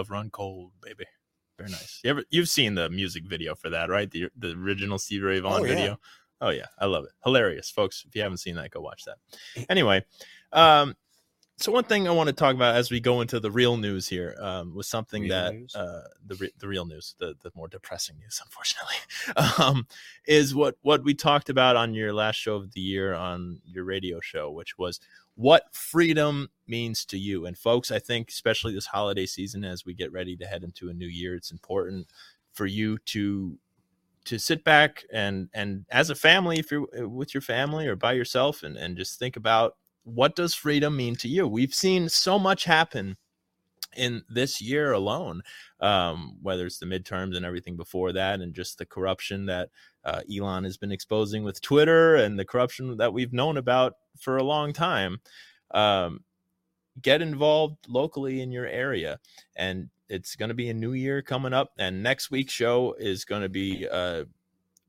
love 0.00 0.10
run 0.10 0.30
cold, 0.30 0.72
baby. 0.82 1.04
Very 1.58 1.70
nice. 1.70 2.00
You 2.02 2.10
ever 2.10 2.24
you've 2.30 2.48
seen 2.48 2.74
the 2.74 2.88
music 2.88 3.24
video 3.26 3.54
for 3.54 3.68
that, 3.68 3.90
right? 3.90 4.10
The 4.10 4.28
the 4.36 4.52
original 4.52 4.98
Stevie 4.98 5.24
Ray 5.24 5.40
Vaughan 5.40 5.60
Oh, 5.60 5.64
yeah. 5.64 5.74
video. 5.74 6.00
Oh 6.40 6.48
yeah, 6.48 6.66
I 6.78 6.86
love 6.86 7.04
it. 7.04 7.10
Hilarious, 7.22 7.70
folks. 7.70 8.02
If 8.08 8.16
you 8.16 8.22
haven't 8.22 8.38
seen 8.38 8.54
that, 8.56 8.70
go 8.70 8.80
watch 8.80 9.04
that. 9.04 9.66
Anyway, 9.68 10.02
um, 10.52 10.96
so 11.58 11.70
one 11.70 11.84
thing 11.84 12.08
I 12.08 12.12
want 12.12 12.28
to 12.28 12.32
talk 12.32 12.54
about 12.54 12.76
as 12.76 12.90
we 12.90 12.98
go 13.00 13.20
into 13.20 13.38
the 13.38 13.50
real 13.50 13.76
news 13.76 14.08
here 14.08 14.34
um, 14.40 14.74
was 14.74 14.88
something 14.88 15.24
Real 15.24 15.30
that 15.32 15.54
uh, 15.74 16.00
the 16.24 16.36
re- 16.36 16.52
the 16.56 16.66
real 16.66 16.86
news, 16.86 17.14
the 17.18 17.34
the 17.42 17.50
more 17.54 17.68
depressing 17.68 18.16
news, 18.18 18.40
unfortunately, 18.46 18.96
um, 19.62 19.86
is 20.26 20.54
what 20.54 20.76
what 20.80 21.04
we 21.04 21.12
talked 21.12 21.50
about 21.50 21.76
on 21.76 21.92
your 21.92 22.14
last 22.14 22.36
show 22.36 22.54
of 22.54 22.72
the 22.72 22.80
year 22.80 23.12
on 23.12 23.60
your 23.66 23.84
radio 23.84 24.18
show, 24.20 24.50
which 24.50 24.78
was 24.78 24.98
what 25.40 25.74
freedom 25.74 26.50
means 26.66 27.06
to 27.06 27.16
you. 27.16 27.46
And 27.46 27.56
folks, 27.56 27.90
I 27.90 27.98
think 27.98 28.28
especially 28.28 28.74
this 28.74 28.84
holiday 28.84 29.24
season, 29.24 29.64
as 29.64 29.86
we 29.86 29.94
get 29.94 30.12
ready 30.12 30.36
to 30.36 30.44
head 30.44 30.62
into 30.62 30.90
a 30.90 30.94
new 30.94 31.06
year, 31.06 31.34
it's 31.34 31.50
important 31.50 32.08
for 32.52 32.66
you 32.66 32.98
to 33.06 33.58
to 34.26 34.38
sit 34.38 34.62
back 34.64 35.02
and 35.10 35.48
and 35.54 35.86
as 35.90 36.10
a 36.10 36.14
family 36.14 36.58
if 36.58 36.70
you're 36.70 36.86
uh, 37.00 37.08
with 37.08 37.32
your 37.32 37.40
family 37.40 37.86
or 37.86 37.96
by 37.96 38.12
yourself 38.12 38.62
and 38.62 38.76
and 38.76 38.98
just 38.98 39.18
think 39.18 39.34
about 39.34 39.76
what 40.04 40.36
does 40.36 40.54
freedom 40.54 40.94
mean 40.94 41.16
to 41.16 41.26
you 41.26 41.48
we've 41.48 41.72
seen 41.72 42.06
so 42.06 42.38
much 42.38 42.64
happen 42.64 43.16
in 43.96 44.22
this 44.28 44.60
year 44.60 44.92
alone 44.92 45.42
um, 45.80 46.36
whether 46.42 46.66
it's 46.66 46.78
the 46.78 46.86
midterms 46.86 47.36
and 47.36 47.44
everything 47.44 47.76
before 47.76 48.12
that 48.12 48.40
and 48.40 48.54
just 48.54 48.78
the 48.78 48.86
corruption 48.86 49.46
that 49.46 49.68
uh, 50.04 50.20
elon 50.32 50.64
has 50.64 50.76
been 50.76 50.92
exposing 50.92 51.42
with 51.42 51.60
twitter 51.60 52.16
and 52.16 52.38
the 52.38 52.44
corruption 52.44 52.96
that 52.96 53.12
we've 53.12 53.32
known 53.32 53.56
about 53.56 53.94
for 54.18 54.36
a 54.36 54.42
long 54.42 54.72
time 54.72 55.20
um, 55.72 56.20
get 57.00 57.22
involved 57.22 57.76
locally 57.88 58.40
in 58.40 58.50
your 58.50 58.66
area. 58.66 59.18
And 59.56 59.88
it's 60.08 60.36
going 60.36 60.48
to 60.48 60.54
be 60.54 60.68
a 60.70 60.74
new 60.74 60.92
year 60.92 61.22
coming 61.22 61.52
up 61.52 61.72
and 61.78 62.02
next 62.02 62.30
week's 62.30 62.52
show 62.52 62.94
is 62.98 63.24
going 63.24 63.42
to 63.42 63.48
be 63.48 63.86
uh, 63.90 64.24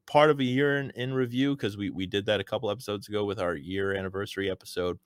part 0.08 0.32
of 0.32 0.40
a 0.40 0.44
year 0.44 0.80
in, 0.80 0.90
in 0.92 1.14
review 1.14 1.56
because 1.56 1.78
we, 1.78 1.90
we 1.90 2.06
did 2.06 2.26
that 2.26 2.40
a 2.40 2.44
couple 2.44 2.72
episodes 2.72 3.08
ago 3.08 3.24
with 3.24 3.40
our 3.40 3.56
year 3.56 3.94
anniversary 3.94 4.50
episode. 4.50 4.98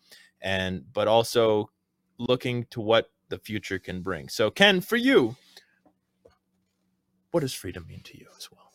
And 0.41 0.83
but 0.93 1.07
also 1.07 1.69
looking 2.17 2.65
to 2.71 2.79
what 2.79 3.09
the 3.29 3.39
future 3.39 3.79
can 3.79 4.01
bring 4.01 4.29
so 4.29 4.49
ken 4.51 4.81
for 4.81 4.95
you 4.97 5.35
what 7.31 7.41
does 7.41 7.53
freedom 7.53 7.85
mean 7.87 8.01
to 8.03 8.17
you 8.17 8.27
as 8.37 8.49
well 8.51 8.71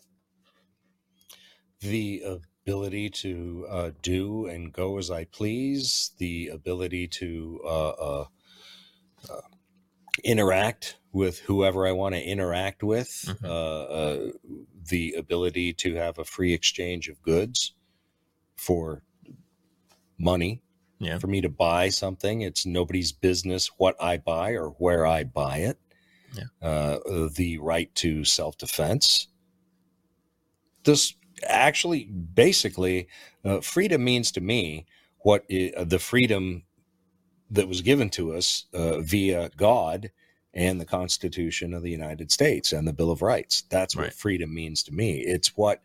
the 1.80 2.22
ability 2.22 3.08
to 3.10 3.66
uh, 3.68 3.90
do 4.02 4.46
and 4.46 4.72
go 4.72 4.98
as 4.98 5.10
I 5.10 5.24
please, 5.24 6.12
the 6.18 6.48
ability 6.48 7.08
to 7.08 7.60
uh, 7.64 7.88
uh, 7.90 8.24
uh, 9.28 9.40
interact 10.24 10.98
with 11.12 11.40
whoever 11.40 11.86
I 11.86 11.92
want 11.92 12.14
to 12.14 12.22
interact 12.22 12.82
with, 12.82 13.08
Mhm. 13.26 13.44
uh, 13.44 13.82
uh, 13.84 14.32
the 14.90 15.14
ability 15.14 15.72
to 15.74 15.94
have 15.94 16.18
a 16.18 16.24
free 16.24 16.52
exchange 16.52 17.08
of 17.08 17.22
goods 17.22 17.74
for 18.56 19.02
money. 20.18 20.62
Yeah. 21.00 21.18
For 21.18 21.26
me 21.26 21.40
to 21.40 21.48
buy 21.48 21.88
something, 21.88 22.42
it's 22.42 22.66
nobody's 22.66 23.12
business 23.12 23.68
what 23.78 23.96
I 24.00 24.18
buy 24.18 24.52
or 24.52 24.70
where 24.70 25.06
I 25.06 25.24
buy 25.24 25.58
it. 25.58 25.78
Yeah. 26.34 26.44
Uh, 26.62 26.98
the 27.34 27.58
right 27.58 27.92
to 27.96 28.24
self 28.24 28.58
defense. 28.58 29.28
This 30.84 31.14
actually, 31.46 32.04
basically, 32.04 33.08
uh, 33.44 33.60
freedom 33.60 34.04
means 34.04 34.30
to 34.32 34.40
me 34.40 34.86
what 35.20 35.44
i- 35.50 35.72
uh, 35.76 35.84
the 35.84 35.98
freedom 35.98 36.64
that 37.50 37.68
was 37.68 37.82
given 37.82 38.10
to 38.10 38.34
us 38.34 38.66
uh, 38.74 39.00
via 39.00 39.50
God 39.56 40.10
and 40.54 40.80
the 40.80 40.84
Constitution 40.86 41.74
of 41.74 41.82
the 41.82 41.90
United 41.90 42.30
States 42.32 42.72
and 42.72 42.86
the 42.86 42.92
Bill 42.92 43.10
of 43.10 43.22
Rights. 43.22 43.62
That's 43.70 43.96
what 43.96 44.12
freedom 44.12 44.54
means 44.54 44.82
to 44.84 44.92
me. 44.92 45.20
It's 45.20 45.56
what 45.56 45.80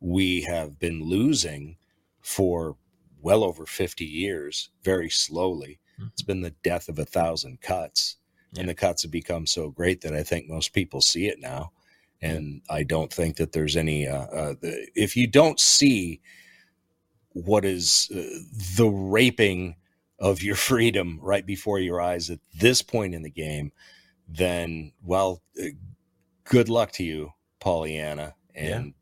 we 0.00 0.42
have 0.42 0.78
been 0.78 1.02
losing 1.04 1.76
for 2.22 2.76
well 3.22 3.44
over 3.44 3.66
50 3.66 4.04
years, 4.04 4.70
very 4.82 5.10
slowly. 5.10 5.78
Mhm. 6.00 6.08
It's 6.12 6.22
been 6.22 6.40
the 6.42 6.54
death 6.62 6.88
of 6.88 6.98
a 6.98 7.04
thousand 7.04 7.60
cuts. 7.60 8.16
Yeah. 8.52 8.60
And 8.60 8.68
the 8.68 8.74
cuts 8.74 9.02
have 9.02 9.10
become 9.12 9.46
so 9.46 9.70
great 9.70 10.00
that 10.02 10.14
I 10.14 10.22
think 10.22 10.48
most 10.48 10.72
people 10.72 11.00
see 11.00 11.26
it 11.26 11.40
now. 11.40 11.72
And 12.22 12.62
I 12.68 12.82
don't 12.82 13.12
think 13.12 13.36
that 13.36 13.52
there's 13.52 13.76
any, 13.76 14.06
uh, 14.06 14.26
uh, 14.26 14.54
the, 14.60 14.88
if 14.94 15.16
you 15.16 15.26
don't 15.26 15.58
see 15.60 16.20
what 17.32 17.64
is 17.64 18.10
uh, 18.14 18.22
the 18.76 18.88
raping 18.88 19.76
of 20.18 20.42
your 20.42 20.56
freedom 20.70 21.18
right 21.22 21.46
before 21.46 21.78
your 21.78 22.00
eyes 22.00 22.30
at 22.30 22.40
this 22.54 22.82
point 22.82 23.14
in 23.14 23.22
the 23.22 23.30
game, 23.30 23.72
then, 24.28 24.92
well, 25.02 25.42
uh, 25.60 25.66
good 26.44 26.68
luck 26.68 26.92
to 26.92 27.04
you, 27.04 27.32
Pollyanna. 27.60 28.34
And 28.54 28.94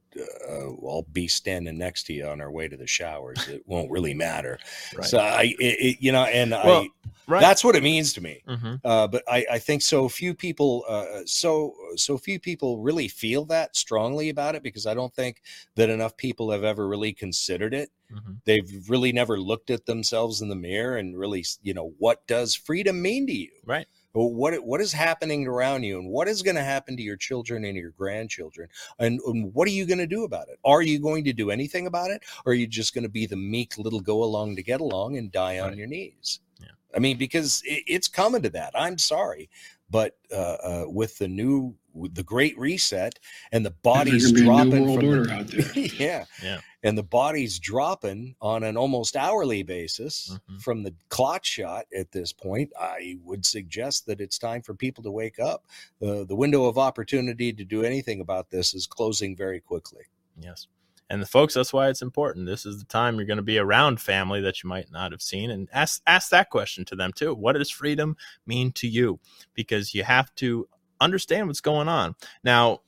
uh, 0.49 0.87
I'll 0.89 1.07
be 1.13 1.29
standing 1.29 1.79
next 1.79 2.05
to 2.05 2.13
you 2.13 2.27
on 2.27 2.41
our 2.41 2.51
way 2.51 2.69
to 2.69 2.77
the 2.77 2.87
showers. 2.87 3.49
It 3.49 3.63
won't 3.67 3.91
really 3.91 4.15
matter. 4.15 4.59
Right. 4.97 5.07
So 5.07 5.19
I, 5.19 5.55
it, 5.59 5.77
it, 5.81 5.97
you 6.01 6.13
know, 6.13 6.25
and 6.25 6.55
Well, 6.63 6.83
I, 6.83 6.89
right. 7.27 7.41
that's 7.41 7.65
what 7.65 7.77
it 7.77 7.83
means 7.83 8.13
to 8.15 8.21
me. 8.21 8.43
hmm 8.47 8.75
Uh, 8.85 9.07
but 9.07 9.23
I, 9.29 9.45
I 9.53 9.59
think 9.59 9.83
so 9.83 10.09
few 10.09 10.35
people, 10.35 10.85
uh, 10.89 11.23
so 11.27 11.75
so 11.97 12.17
few 12.19 12.39
people 12.41 12.79
really 12.79 13.09
feel 13.09 13.45
that 13.47 13.77
strongly 13.77 14.29
about 14.29 14.55
it 14.55 14.63
because 14.63 14.87
I 14.87 14.95
don't 14.95 15.15
think 15.15 15.43
that 15.77 15.91
enough 15.91 16.17
people 16.17 16.51
have 16.51 16.65
ever 16.65 16.87
really 16.89 17.13
considered 17.13 17.75
it. 17.75 17.91
hmm 18.11 18.35
They've 18.45 18.89
really 18.89 19.13
never 19.13 19.39
looked 19.39 19.71
at 19.71 19.85
themselves 19.85 20.41
in 20.41 20.49
the 20.49 20.57
mirror 20.57 20.97
and 20.97 21.19
really, 21.19 21.45
you 21.63 21.75
know, 21.75 21.93
what 21.99 22.27
does 22.27 22.55
freedom 22.55 23.03
mean 23.03 23.27
to 23.27 23.33
you? 23.33 23.51
Right. 23.65 23.87
What 24.13 24.55
what 24.65 24.81
is 24.81 24.93
happening 24.93 25.47
around 25.47 25.83
you, 25.83 25.99
and 25.99 26.09
what 26.09 26.29
is 26.29 26.43
going 26.43 26.57
to 26.57 26.63
happen 26.65 26.97
to 26.97 27.03
your 27.03 27.17
children 27.17 27.65
and 27.65 27.77
your 27.77 27.91
grandchildren, 27.91 28.69
and, 28.99 29.21
and 29.27 29.55
what 29.55 29.69
are 29.69 29.73
you 29.73 29.87
going 29.87 29.99
to 29.99 30.07
do 30.07 30.25
about 30.25 30.49
it? 30.49 30.59
Are 30.65 30.83
you 30.83 30.99
going 30.99 31.25
to 31.25 31.33
do 31.33 31.51
anything 31.51 31.87
about 31.87 32.11
it, 32.11 32.23
or 32.45 32.53
are 32.53 32.57
you 32.57 32.67
just 32.67 32.95
going 32.95 33.05
to 33.05 33.11
be 33.11 33.27
the 33.27 33.37
meek 33.37 33.77
little 33.79 34.01
go 34.01 34.25
along 34.25 34.57
to 34.57 34.63
get 34.63 34.81
along 34.81 35.19
and 35.19 35.31
die 35.31 35.59
on 35.59 35.77
your 35.77 35.87
knees? 35.87 36.41
Yeah. 36.59 36.69
I 36.97 36.99
mean, 36.99 37.19
because 37.19 37.63
it, 37.65 37.85
it's 37.87 38.09
coming 38.09 38.43
to 38.43 38.51
that. 38.51 38.73
I'm 38.75 38.99
sorry, 38.99 39.51
but 39.91 40.17
uh, 40.33 40.57
uh, 40.63 40.85
with 40.89 41.19
the 41.19 41.29
new, 41.29 41.75
the 42.13 42.23
Great 42.23 42.59
Reset, 42.59 43.19
and 43.53 43.65
the 43.65 43.71
bodies 43.71 44.31
There's 44.31 44.43
gonna 44.43 44.65
be 44.65 44.79
a 44.79 44.81
dropping 44.81 44.95
from 44.95 45.07
the- 45.07 45.19
order 45.19 45.31
out 45.31 45.47
there. 45.49 45.85
yeah, 45.97 46.25
Yeah. 46.43 46.61
and 46.83 46.97
the 46.97 47.03
bodies 47.03 47.59
dropping 47.59 48.35
on 48.41 48.63
an 48.63 48.77
almost 48.77 49.17
hourly 49.17 49.63
basis 49.63 50.39
Mhm. 50.51 50.63
from 50.63 50.83
the 50.83 50.95
clot 51.09 51.45
shot 51.45 51.87
at 51.97 52.13
this 52.13 52.33
point, 52.33 52.73
I 52.79 53.19
would 53.25 53.45
suggest 53.45 54.07
that 54.07 54.21
it's 54.21 54.39
time 54.39 54.63
for 54.63 54.75
people 54.75 55.03
to 55.05 55.11
wake 55.11 55.39
up. 55.39 55.65
Uh, 56.03 56.25
the 56.25 56.37
window 56.37 56.67
of 56.67 56.79
opportunity 56.79 57.53
to 57.53 57.65
do 57.65 57.83
anything 57.83 58.21
about 58.21 58.51
this 58.51 58.75
is 58.75 58.87
closing 58.87 59.37
very 59.37 59.61
quickly. 59.61 60.05
Yes. 60.41 60.67
And 61.11 61.23
the 61.23 61.27
folks, 61.27 61.55
that's 61.55 61.73
why 61.73 61.89
it's 61.89 62.03
important. 62.03 62.45
This 62.45 62.67
is 62.67 62.79
the 62.79 62.85
time 62.85 63.17
you're 63.17 63.25
going 63.25 63.39
to 63.39 63.43
be 63.43 63.57
around 63.57 63.99
family 63.99 64.43
that 64.43 64.63
you 64.63 64.69
might 64.69 64.91
not 64.93 65.11
have 65.11 65.23
seen 65.23 65.51
and 65.51 65.67
ask 65.73 66.03
ask 66.07 66.29
that 66.29 66.51
question 66.51 66.85
to 66.85 66.95
them 66.97 67.13
too. 67.15 67.35
What 67.35 67.55
does 67.55 67.71
freedom 67.71 68.15
mean 68.45 68.73
to 68.73 68.87
you? 68.87 69.19
Because 69.55 69.95
you 69.95 70.05
have 70.05 70.35
to 70.35 70.69
understand 71.01 71.47
what's 71.49 71.61
going 71.61 71.89
on. 71.89 72.15
Now, 72.45 72.81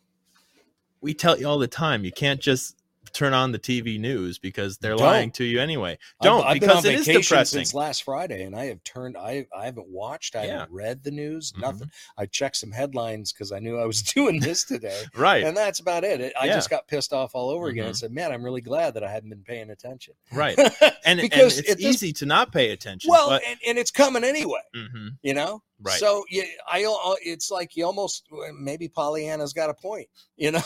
we 1.01 1.15
tell 1.15 1.39
you 1.39 1.47
all 1.49 1.59
the 1.59 1.69
time, 1.69 2.05
you 2.05 2.13
can't 2.13 2.41
just 2.41 2.77
turn 3.13 3.35
on 3.35 3.51
the 3.51 3.59
TV 3.59 3.99
news 3.99 4.39
because 4.39 4.79
they're 4.79 4.95
Don't. 4.95 5.01
lying 5.05 5.31
to 5.33 5.43
you 5.43 5.61
anyway. 5.61 5.93
I've- 5.93 6.29
Don't 6.29 6.45
I've, 6.47 6.61
because 6.61 6.83
been 6.85 6.93
it 6.93 6.95
on 6.95 7.01
is 7.01 7.07
vacation 7.07 7.23
depressing. 7.23 7.59
since 7.59 7.75
last 7.75 8.03
Friday, 8.05 8.45
and 8.45 8.55
I 8.55 8.67
have 8.67 8.85
turned. 8.85 9.17
I 9.17 9.47
I 9.57 9.65
haven't 9.65 9.89
watched. 9.89 10.37
I 10.37 10.45
Yeah. 10.45 10.53
haven't 10.61 10.71
read 10.73 11.03
the 11.03 11.11
news. 11.11 11.51
Mhm. 11.53 11.61
Nothing. 11.63 11.91
I 12.17 12.27
checked 12.27 12.57
some 12.59 12.71
headlines 12.71 13.33
because 13.33 13.51
I 13.51 13.59
knew 13.59 13.79
I 13.79 13.85
was 13.87 14.03
doing 14.15 14.39
this 14.39 14.63
today. 14.63 15.03
Right. 15.17 15.43
And 15.43 15.57
that's 15.57 15.81
about 15.81 16.05
it. 16.05 16.21
It- 16.21 16.35
I 16.41 16.47
Yeah. 16.47 16.55
just 16.55 16.71
got 16.71 16.87
pissed 16.87 17.13
off 17.13 17.35
all 17.35 17.51
over 17.51 17.67
again 17.67 17.87
and 17.87 17.95
Mhm. 17.97 17.99
said, 17.99 18.13
"Man, 18.13 18.31
I'm 18.31 18.45
really 18.45 18.61
glad 18.61 18.95
that 18.95 19.03
I 19.03 19.11
hadn't 19.11 19.31
been 19.31 19.43
paying 19.43 19.71
attention." 19.71 20.15
right. 20.31 20.57
And, 21.05 21.21
Because 21.21 21.59
and 21.59 21.67
it's 21.67 21.81
easy 21.83 22.13
to 22.13 22.27
not 22.27 22.53
pay 22.53 22.71
attention. 22.71 23.11
Well, 23.11 23.31
but, 23.31 23.43
and, 23.45 23.59
and 23.67 23.79
it's 23.79 23.91
coming 23.91 24.23
anyway. 24.23 24.61
Mhm. 24.77 25.17
You 25.23 25.35
know, 25.35 25.63
Right. 25.83 25.99
So 25.99 26.25
yeah, 26.29 26.43
I 26.71 26.85
it's 27.23 27.51
like 27.51 27.75
you 27.75 27.87
almost 27.87 28.27
maybe 28.59 28.89
Pollyanna's 28.89 29.53
got 29.53 29.71
a 29.71 29.75
point. 29.75 30.09
You 30.37 30.53
know, 30.53 30.63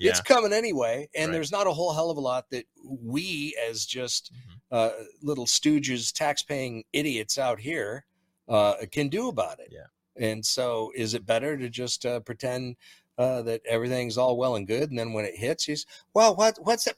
yeah. 0.00 0.10
it's 0.10 0.20
coming 0.20 0.52
anyway, 0.52 1.08
and 1.14 1.28
Right. 1.28 1.34
there's 1.34 1.52
not 1.52 1.68
a 1.68 1.72
whole 1.72 1.92
hell 1.92 2.10
of 2.10 2.16
a 2.16 2.20
lot 2.20 2.50
that 2.50 2.64
we, 2.84 3.56
as 3.68 3.86
just 3.86 4.32
Mhm. 4.32 4.76
uh, 4.76 4.90
little 5.22 5.46
stooges, 5.46 6.12
tax-paying 6.12 6.82
idiots 6.92 7.38
out 7.38 7.60
here, 7.60 8.04
uh, 8.48 8.74
can 8.90 9.08
do 9.08 9.28
about 9.28 9.60
it. 9.60 9.68
Yeah. 9.70 9.86
And 10.16 10.44
so, 10.44 10.90
is 10.96 11.14
it 11.14 11.24
better 11.24 11.56
to 11.56 11.68
just 11.68 12.04
uh, 12.04 12.18
pretend 12.20 12.74
uh, 13.16 13.42
that 13.42 13.60
everything's 13.68 14.18
all 14.18 14.36
well 14.36 14.56
and 14.56 14.66
good, 14.66 14.90
and 14.90 14.98
then 14.98 15.12
when 15.12 15.24
it 15.24 15.36
hits, 15.36 15.64
he's 15.64 15.86
well, 16.12 16.34
what 16.34 16.58
what's 16.60 16.86
that? 16.86 16.96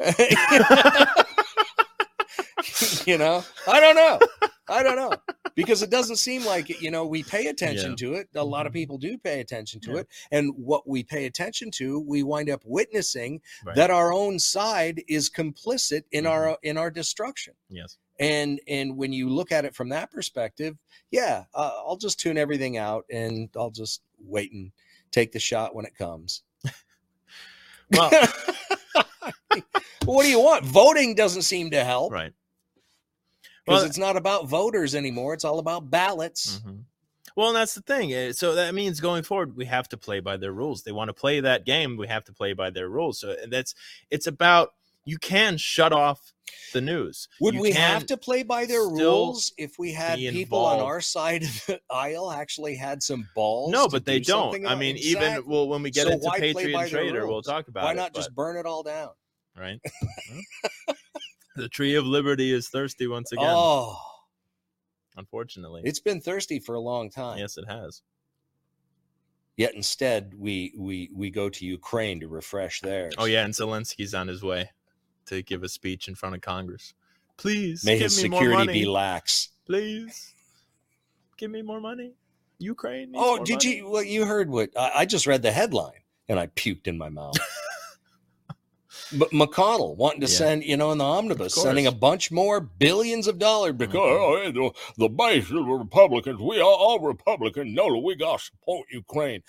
you 3.06 3.16
know, 3.16 3.44
I 3.68 3.78
don't 3.78 3.94
know. 3.94 4.18
I 4.68 4.82
don't 4.82 4.96
know 4.96 5.12
because 5.54 5.82
it 5.82 5.90
doesn't 5.90 6.16
seem 6.16 6.44
like 6.44 6.70
it. 6.70 6.80
You 6.82 6.90
know, 6.90 7.06
we 7.06 7.22
pay 7.22 7.46
attention 7.46 7.90
Yeah. 7.90 7.96
to 7.96 8.14
it. 8.14 8.28
A 8.34 8.44
lot 8.44 8.66
of 8.66 8.72
Mhm. 8.72 8.76
people 8.76 8.98
do 8.98 9.16
pay 9.18 9.40
attention 9.40 9.80
to 9.82 9.92
Yeah. 9.92 9.98
it, 10.00 10.08
and 10.30 10.54
what 10.56 10.88
we 10.88 11.02
pay 11.02 11.26
attention 11.26 11.70
to, 11.72 12.00
we 12.00 12.22
wind 12.22 12.50
up 12.50 12.62
witnessing 12.64 13.40
Right. 13.64 13.76
that 13.76 13.90
our 13.90 14.12
own 14.12 14.38
side 14.38 15.02
is 15.08 15.30
complicit 15.30 16.04
in 16.10 16.24
Mhm. 16.24 16.30
our 16.30 16.58
in 16.62 16.76
our 16.78 16.90
destruction. 16.90 17.54
yes. 17.68 17.98
And 18.20 18.60
and 18.68 18.96
when 18.96 19.12
you 19.12 19.28
look 19.28 19.50
at 19.50 19.64
it 19.64 19.74
from 19.74 19.88
that 19.88 20.10
perspective, 20.12 20.76
yeah, 21.10 21.44
uh, 21.54 21.72
I'll 21.84 21.96
just 21.96 22.20
tune 22.20 22.38
everything 22.38 22.76
out 22.76 23.04
and 23.10 23.48
I'll 23.56 23.70
just 23.72 24.02
wait 24.20 24.52
and 24.52 24.70
take 25.10 25.32
the 25.32 25.40
shot 25.40 25.74
when 25.74 25.84
it 25.84 25.94
comes. 25.96 26.42
Well, 27.90 28.10
what 30.04 30.22
do 30.22 30.28
you 30.30 30.40
want? 30.40 30.64
Voting 30.64 31.14
doesn't 31.14 31.42
seem 31.42 31.70
to 31.72 31.84
help 31.84 32.12
right. 32.12 32.32
Because 33.64 33.80
Well, 33.80 33.86
it's 33.88 33.98
not 33.98 34.16
about 34.16 34.46
voters 34.48 34.94
anymore. 34.94 35.34
It's 35.34 35.44
all 35.44 35.58
about 35.58 35.90
ballots. 35.90 36.60
Mhm. 36.66 36.84
Well, 37.36 37.48
and 37.48 37.56
that's 37.56 37.74
the 37.74 37.80
thing. 37.82 38.12
eh, 38.12 38.32
So 38.32 38.54
that 38.54 38.74
means 38.74 39.00
going 39.00 39.22
forward, 39.24 39.56
we 39.56 39.64
have 39.64 39.88
to 39.88 39.96
play 39.96 40.20
by 40.20 40.36
their 40.36 40.52
rules. 40.52 40.82
They 40.82 40.92
want 40.92 41.08
to 41.08 41.14
play 41.14 41.40
that 41.40 41.64
game. 41.66 41.96
We 41.96 42.06
have 42.08 42.24
to 42.26 42.32
play 42.32 42.52
by 42.52 42.70
their 42.70 42.88
rules. 42.88 43.18
So 43.20 43.34
that's 43.48 43.74
it's 44.10 44.26
about 44.26 44.74
you 45.04 45.18
can 45.18 45.56
shut 45.58 45.92
off 45.92 46.32
the 46.72 46.80
news. 46.80 47.28
Would 47.40 47.54
You 47.54 47.60
we 47.62 47.72
have 47.72 48.06
to 48.06 48.16
play 48.16 48.42
by 48.42 48.66
their 48.66 48.82
rules 48.88 49.52
if 49.58 49.78
we 49.78 49.92
had 49.92 50.18
people 50.18 50.58
on 50.64 50.80
our 50.80 51.00
side 51.00 51.42
of 51.42 51.66
the 51.66 51.80
aisle 51.90 52.30
actually 52.30 52.76
had 52.76 53.02
some 53.02 53.28
balls? 53.34 53.72
No, 53.72 53.88
but 53.88 54.04
they 54.04 54.18
do 54.20 54.24
don't. 54.24 54.66
I 54.66 54.74
mean, 54.74 54.96
even 54.98 55.42
well, 55.46 55.68
when 55.68 55.82
we 55.82 55.90
get 55.90 56.06
So 56.06 56.12
into 56.12 56.30
Patriot 56.30 56.72
by 56.72 56.84
and 56.84 56.92
their 56.92 57.00
Traitor, 57.02 57.26
we'll 57.26 57.42
talk 57.42 57.66
about 57.68 57.80
it. 57.80 57.84
Why 57.86 57.92
it. 57.92 57.96
not 57.96 58.12
but- 58.12 58.18
just 58.20 58.34
burn 58.34 58.56
it 58.56 58.66
all 58.66 58.82
down? 58.82 59.10
right? 59.56 59.80
The 61.56 61.68
tree 61.68 61.94
of 61.94 62.04
liberty 62.04 62.52
is 62.52 62.68
thirsty 62.68 63.06
once 63.06 63.32
again. 63.32 63.46
Oh, 63.48 63.96
unfortunately, 65.16 65.82
it's 65.84 66.00
been 66.00 66.20
thirsty 66.20 66.58
for 66.58 66.74
a 66.74 66.80
long 66.80 67.10
time. 67.10 67.38
yes, 67.38 67.56
it 67.56 67.66
has. 67.68 68.02
Yet 69.56 69.74
instead, 69.74 70.34
we 70.36 70.74
we 70.76 71.10
we 71.14 71.30
go 71.30 71.48
to 71.48 71.64
Ukraine 71.64 72.18
to 72.20 72.28
refresh 72.28 72.80
theirs. 72.80 73.14
Oh 73.18 73.26
yeah, 73.26 73.44
and 73.44 73.54
Zelensky's 73.54 74.14
on 74.14 74.26
his 74.26 74.42
way 74.42 74.70
to 75.26 75.42
give 75.42 75.62
a 75.62 75.68
speech 75.68 76.08
in 76.08 76.14
front 76.16 76.34
of 76.34 76.40
Congress. 76.40 76.94
Please 77.36 77.84
May 77.84 77.94
give 77.98 78.04
his 78.04 78.22
me 78.22 78.30
more 78.30 78.40
security 78.40 78.72
be 78.72 78.86
lax. 78.86 79.50
Please 79.66 80.34
give 81.36 81.50
me 81.50 81.62
more 81.62 81.80
money. 81.80 82.14
Ukraine. 82.58 83.12
Oh, 83.14 83.44
did 83.44 83.64
money. 83.64 83.76
you? 83.76 83.90
Well, 83.90 84.02
you 84.02 84.24
heard 84.24 84.50
what 84.50 84.70
I, 84.76 84.90
I 84.96 85.04
just 85.04 85.26
read 85.26 85.42
the 85.42 85.52
headline 85.52 86.02
and 86.28 86.38
I 86.38 86.48
puked 86.48 86.86
in 86.86 86.98
my 86.98 87.08
mouth. 87.08 87.36
But 89.18 89.30
McConnell 89.30 89.96
wanting 89.96 90.20
to 90.20 90.26
Yeah. 90.26 90.36
send, 90.38 90.64
you 90.64 90.76
know, 90.76 90.92
in 90.92 90.98
the 90.98 91.04
omnibus, 91.04 91.54
sending 91.54 91.86
a 91.86 91.92
bunch 91.92 92.30
more 92.30 92.60
billions 92.60 93.26
of 93.26 93.38
dollars 93.38 93.72
because 93.74 93.94
Mhm. 93.94 94.20
oh, 94.20 94.52
the, 94.52 94.70
the 95.04 95.08
base 95.08 95.44
of 95.50 95.56
the 95.56 95.62
Republicans, 95.62 96.40
we 96.40 96.58
are 96.58 96.62
all 96.64 96.98
Republican. 97.00 97.74
No, 97.74 97.98
we 97.98 98.14
got 98.16 98.38
to 98.40 98.44
support 98.44 98.86
Ukraine. 98.90 99.42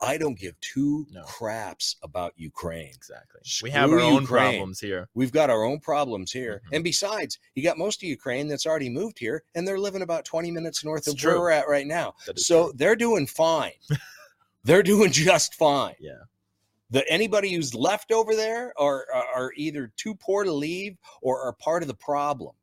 I 0.00 0.18
don't 0.18 0.38
give 0.38 0.54
two 0.60 1.06
No. 1.10 1.22
craps 1.22 1.96
about 2.02 2.32
Ukraine. 2.36 2.92
Exactly. 2.94 3.40
we 3.62 3.70
have 3.70 3.90
our 3.90 3.98
Screw 3.98 4.08
own 4.16 4.26
problems 4.26 4.80
here. 4.80 5.08
We've 5.14 5.32
got 5.32 5.50
our 5.50 5.64
own 5.64 5.80
problems 5.80 6.32
here. 6.32 6.62
Mhm. 6.66 6.76
And 6.76 6.84
besides, 6.84 7.38
you 7.54 7.62
got 7.62 7.78
most 7.78 7.98
of 8.02 8.08
Ukraine 8.08 8.48
that's 8.48 8.66
already 8.66 8.88
moved 8.88 9.18
here 9.18 9.44
and 9.54 9.66
they're 9.66 9.78
living 9.78 10.02
about 10.02 10.24
20 10.24 10.50
minutes 10.50 10.84
north 10.84 11.06
It's 11.08 11.14
of 11.22 11.24
where 11.24 11.38
we're 11.40 11.50
at 11.50 11.68
right 11.68 11.86
now. 11.86 12.14
So 12.36 12.64
true. 12.64 12.72
they're 12.76 12.96
doing 12.96 13.26
fine. 13.26 13.72
they're 14.64 14.82
doing 14.82 15.10
just 15.12 15.54
fine. 15.54 15.94
Yeah. 16.00 16.12
The 16.92 17.08
anybody 17.10 17.52
who's 17.54 17.74
left 17.74 18.12
over 18.12 18.36
there 18.36 18.72
are, 18.78 19.06
are 19.12 19.52
either 19.56 19.90
too 19.96 20.14
poor 20.14 20.44
to 20.44 20.52
leave 20.52 20.96
or 21.22 21.40
are 21.40 21.54
part 21.54 21.82
of 21.82 21.88
the 21.88 21.94
problem. 21.94 22.54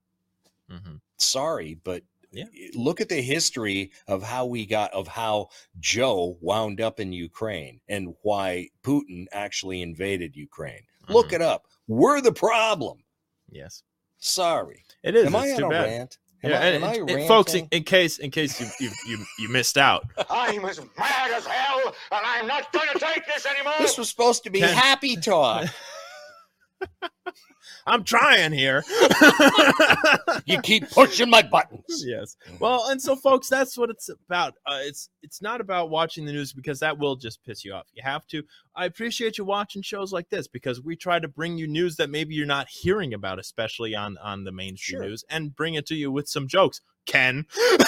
hmm 0.69 0.95
Sorry, 1.17 1.73
but 1.83 2.03
Yeah. 2.31 2.45
look 2.75 3.01
at 3.01 3.09
the 3.09 3.21
history 3.21 3.91
of 4.07 4.21
how 4.23 4.45
we 4.45 4.65
got 4.67 4.93
of 4.93 5.07
how 5.07 5.49
Joe 5.79 6.37
wound 6.41 6.79
up 6.79 6.99
in 6.99 7.11
Ukraine 7.11 7.81
and 7.89 8.15
why 8.21 8.69
Putin 8.83 9.25
actually 9.31 9.81
invaded 9.81 10.35
Ukraine. 10.35 10.83
Look 11.09 11.29
Mhm. 11.29 11.33
it 11.33 11.41
up. 11.41 11.65
We're 11.87 12.21
the 12.21 12.31
problem. 12.31 13.03
Yes, 13.49 13.81
Sorry. 14.19 14.85
it 15.01 15.15
is. 15.15 15.25
Am 15.25 15.35
I 15.35 15.51
on 15.53 15.63
a 15.63 15.69
bad. 15.69 15.83
rant? 15.89 16.19
Am 16.43 16.51
Yeah, 16.51 16.59
I, 16.59 16.63
and, 16.67 16.85
I 16.85 16.93
and- 16.95 17.09
and 17.09 17.27
folks, 17.27 17.53
in, 17.53 17.67
in 17.71 17.83
case 17.83 18.17
in 18.19 18.31
case 18.31 18.59
you 18.61 18.67
you 18.79 18.91
you, 19.07 19.25
you 19.39 19.49
missed 19.49 19.77
out, 19.77 20.05
I'm 20.29 20.63
as 20.65 20.79
mad 20.97 21.31
as 21.31 21.45
hell, 21.45 21.79
and 22.11 22.21
I'm 22.25 22.47
not 22.47 22.71
going 22.71 22.87
to 22.93 22.99
take 22.99 23.25
this 23.25 23.45
anymore. 23.45 23.73
This 23.79 23.97
was 23.97 24.09
supposed 24.09 24.43
to 24.45 24.49
be 24.49 24.59
Ken- 24.61 24.73
happy 24.73 25.15
talk. 25.17 25.67
I'm 27.85 28.03
trying 28.03 28.51
here. 28.53 28.83
You 30.45 30.59
keep 30.61 30.89
pushing 30.89 31.29
my 31.29 31.43
buttons. 31.43 32.03
yes. 32.05 32.35
Well, 32.59 32.87
and 32.89 32.99
so 32.99 33.15
folks, 33.15 33.47
that's 33.49 33.77
what 33.77 33.89
it's 33.91 34.09
about. 34.09 34.55
Uh, 34.65 34.79
it's 34.81 35.09
it's 35.21 35.41
not 35.43 35.61
about 35.61 35.89
watching 35.91 36.25
the 36.25 36.31
news 36.31 36.53
because 36.53 36.79
that 36.79 36.97
will 36.97 37.15
just 37.15 37.43
piss 37.43 37.63
you 37.63 37.73
off. 37.73 37.85
You 37.93 38.01
have 38.03 38.25
to. 38.27 38.41
I 38.75 38.85
appreciate 38.85 39.37
you 39.37 39.45
watching 39.45 39.81
shows 39.83 40.11
like 40.11 40.29
this 40.29 40.47
because 40.47 40.81
we 40.81 40.95
try 40.95 41.19
to 41.19 41.27
bring 41.27 41.57
you 41.59 41.67
news 41.67 41.97
that 41.97 42.09
maybe 42.09 42.33
you're 42.33 42.47
not 42.47 42.67
hearing 42.69 43.13
about, 43.13 43.37
especially 43.37 43.93
on 43.95 44.17
on 44.23 44.43
the 44.43 44.51
mainstream 44.51 45.01
Sure. 45.01 45.09
news, 45.09 45.23
and 45.29 45.55
bring 45.55 45.75
it 45.75 45.85
to 45.87 45.95
you 45.95 46.11
with 46.11 46.27
some 46.27 46.47
jokes. 46.47 46.81
Ken, 47.05 47.45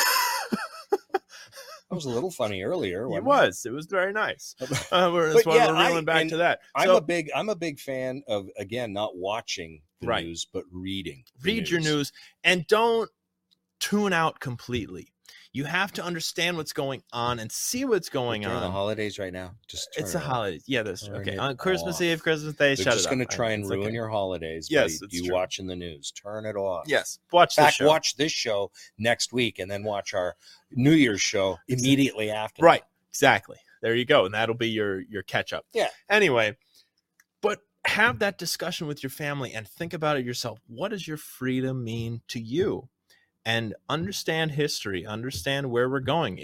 That 1.92 1.96
was 1.96 2.06
a 2.06 2.10
little 2.10 2.32
funny 2.32 2.64
earlier. 2.64 3.04
it 3.14 3.22
wasn't. 3.24 3.74
It 3.74 3.76
was 3.76 3.86
very 3.86 4.14
nice. 4.14 4.56
Uh, 4.92 5.10
we're, 5.14 5.34
that's 5.34 5.46
why 5.46 5.56
yeah, 5.58 5.68
we're 5.68 5.98
I- 6.00 6.02
back 6.02 6.28
to 6.30 6.38
that. 6.38 6.60
I'm 6.74 6.90
a 6.90 7.02
big 7.02 7.30
I'm 7.36 7.50
a 7.50 7.56
big 7.56 7.80
fan 7.80 8.24
of 8.30 8.48
again 8.58 8.94
not 8.94 9.16
watching 9.18 9.82
the 10.00 10.08
Right. 10.08 10.26
news 10.26 10.48
but 10.52 10.64
reading. 10.72 11.24
read 11.44 11.70
your 11.70 11.82
news 11.82 12.12
and 12.46 12.66
don't 12.68 13.10
tune 13.80 14.14
out 14.14 14.40
completely. 14.40 15.12
You 15.54 15.66
have 15.66 15.92
to 15.94 16.04
understand 16.04 16.56
what's 16.56 16.72
going 16.72 17.04
on 17.12 17.40
and 17.40 17.52
see 17.52 17.84
what's 17.84 18.08
going 18.08 18.46
on. 18.46 18.62
the 18.62 18.72
holidays 18.72 19.20
right 19.20 19.34
now. 19.34 19.52
Just 19.68 19.90
It's 19.98 20.16
a 20.16 20.20
holiday. 20.20 20.62
Yeah, 20.66 20.84
that's 20.84 21.06
Turn 21.06 21.18
okay. 21.18 21.36
On 21.36 21.58
Christmas 21.58 21.98
off. 21.98 22.02
Eve, 22.04 22.24
Christmas 22.24 22.54
Day, 22.56 22.76
They're 22.76 22.86
shut 22.86 22.94
just 22.94 23.08
going 23.08 23.20
to 23.20 23.26
try 23.26 23.52
and 23.52 23.64
It's 23.64 23.70
ruin 23.70 23.88
okay. 23.88 23.94
your 23.94 24.08
holidays 24.08 24.68
Yes, 24.72 25.00
by 25.00 25.08
you 25.10 25.26
true. 25.26 25.34
watching 25.34 25.68
the 25.68 25.76
news. 25.76 26.12
Turn 26.12 26.46
it 26.46 26.56
off. 26.56 26.86
Yes, 26.88 27.20
watch 27.34 27.58
In 27.58 27.64
this 27.64 27.68
fact, 27.68 27.78
show. 27.80 27.88
watch 27.88 28.16
this 28.16 28.32
show 28.32 28.72
next 28.98 29.34
week 29.34 29.60
and 29.60 29.70
then 29.70 29.84
watch 29.84 30.14
our 30.14 30.36
New 30.72 30.94
Year's 30.94 31.22
show 31.22 31.58
immediately 31.68 32.30
after. 32.30 32.64
Right, 32.64 32.84
exactly. 33.10 33.58
There 33.82 33.94
you 33.96 34.06
go, 34.06 34.24
and 34.26 34.34
that'll 34.34 34.56
be 34.56 34.70
your 34.70 35.02
your 35.02 35.24
catch 35.24 35.52
up. 35.52 35.66
Yeah. 35.74 35.90
Anyway, 36.10 36.56
but 37.42 37.60
have 37.84 38.20
that 38.20 38.38
discussion 38.38 38.88
with 38.88 39.04
your 39.04 39.10
family 39.10 39.52
and 39.54 39.68
think 39.68 39.94
about 39.94 40.16
it 40.16 40.24
yourself. 40.26 40.60
What 40.68 40.90
does 40.92 41.06
your 41.08 41.18
freedom 41.18 41.84
mean 41.84 42.22
to 42.30 42.40
you? 42.40 42.88
And 43.44 43.74
understand 43.90 44.52
history, 44.52 45.06
understand 45.06 45.72
where 45.72 45.90
we're 45.90 46.00
going. 46.00 46.38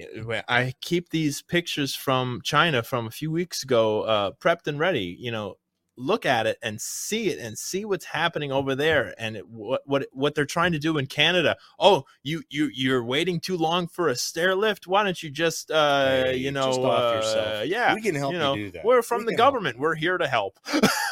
I 0.47 0.73
keep 0.81 1.09
these 1.09 1.43
pictures 1.43 1.93
from 1.93 2.41
China 2.43 2.81
from 2.81 3.05
a 3.05 3.11
few 3.11 3.29
weeks 3.31 3.61
ago, 3.63 4.01
uh, 4.01 4.31
prepped 4.31 4.65
and 4.65 4.79
ready. 4.79 5.15
You 5.19 5.31
know, 5.31 5.57
look 5.95 6.25
at 6.25 6.45
it 6.47 6.57
and 6.61 6.79
see 6.79 7.29
it 7.29 7.39
and 7.39 7.57
see 7.57 7.83
what's 7.83 8.05
happening 8.05 8.51
over 8.51 8.75
there 8.75 9.15
and 9.17 9.35
it, 9.35 9.47
what 9.47 9.81
what 9.85 10.07
what 10.11 10.35
they're 10.35 10.45
trying 10.45 10.71
to 10.71 10.79
do 10.79 10.97
in 10.97 11.05
Canada. 11.07 11.57
Oh, 11.79 12.05
you 12.23 12.43
you 12.49 12.69
you're 12.73 13.03
waiting 13.03 13.39
too 13.39 13.57
long 13.57 13.87
for 13.87 14.07
a 14.07 14.15
stair 14.15 14.55
lift. 14.55 14.87
Why 14.87 15.03
don't 15.03 15.21
you 15.21 15.29
just 15.29 15.71
uh 15.71 16.23
Hey, 16.25 16.37
you 16.37 16.51
know 16.51 16.67
just 16.67 16.81
uh, 16.83 17.13
yourself. 17.15 17.67
yeah 17.67 17.95
We 17.95 18.01
can 18.01 18.15
help 18.15 18.33
you 18.33 18.39
you 18.39 18.43
know 18.43 18.55
do 18.55 18.71
that. 18.71 18.85
we're 18.85 19.01
from 19.01 19.21
We 19.21 19.25
the 19.25 19.31
can 19.31 19.37
help. 19.39 19.53
government. 19.53 19.79
We're 19.79 19.95
here 19.95 20.17
to 20.17 20.27
help. 20.27 20.59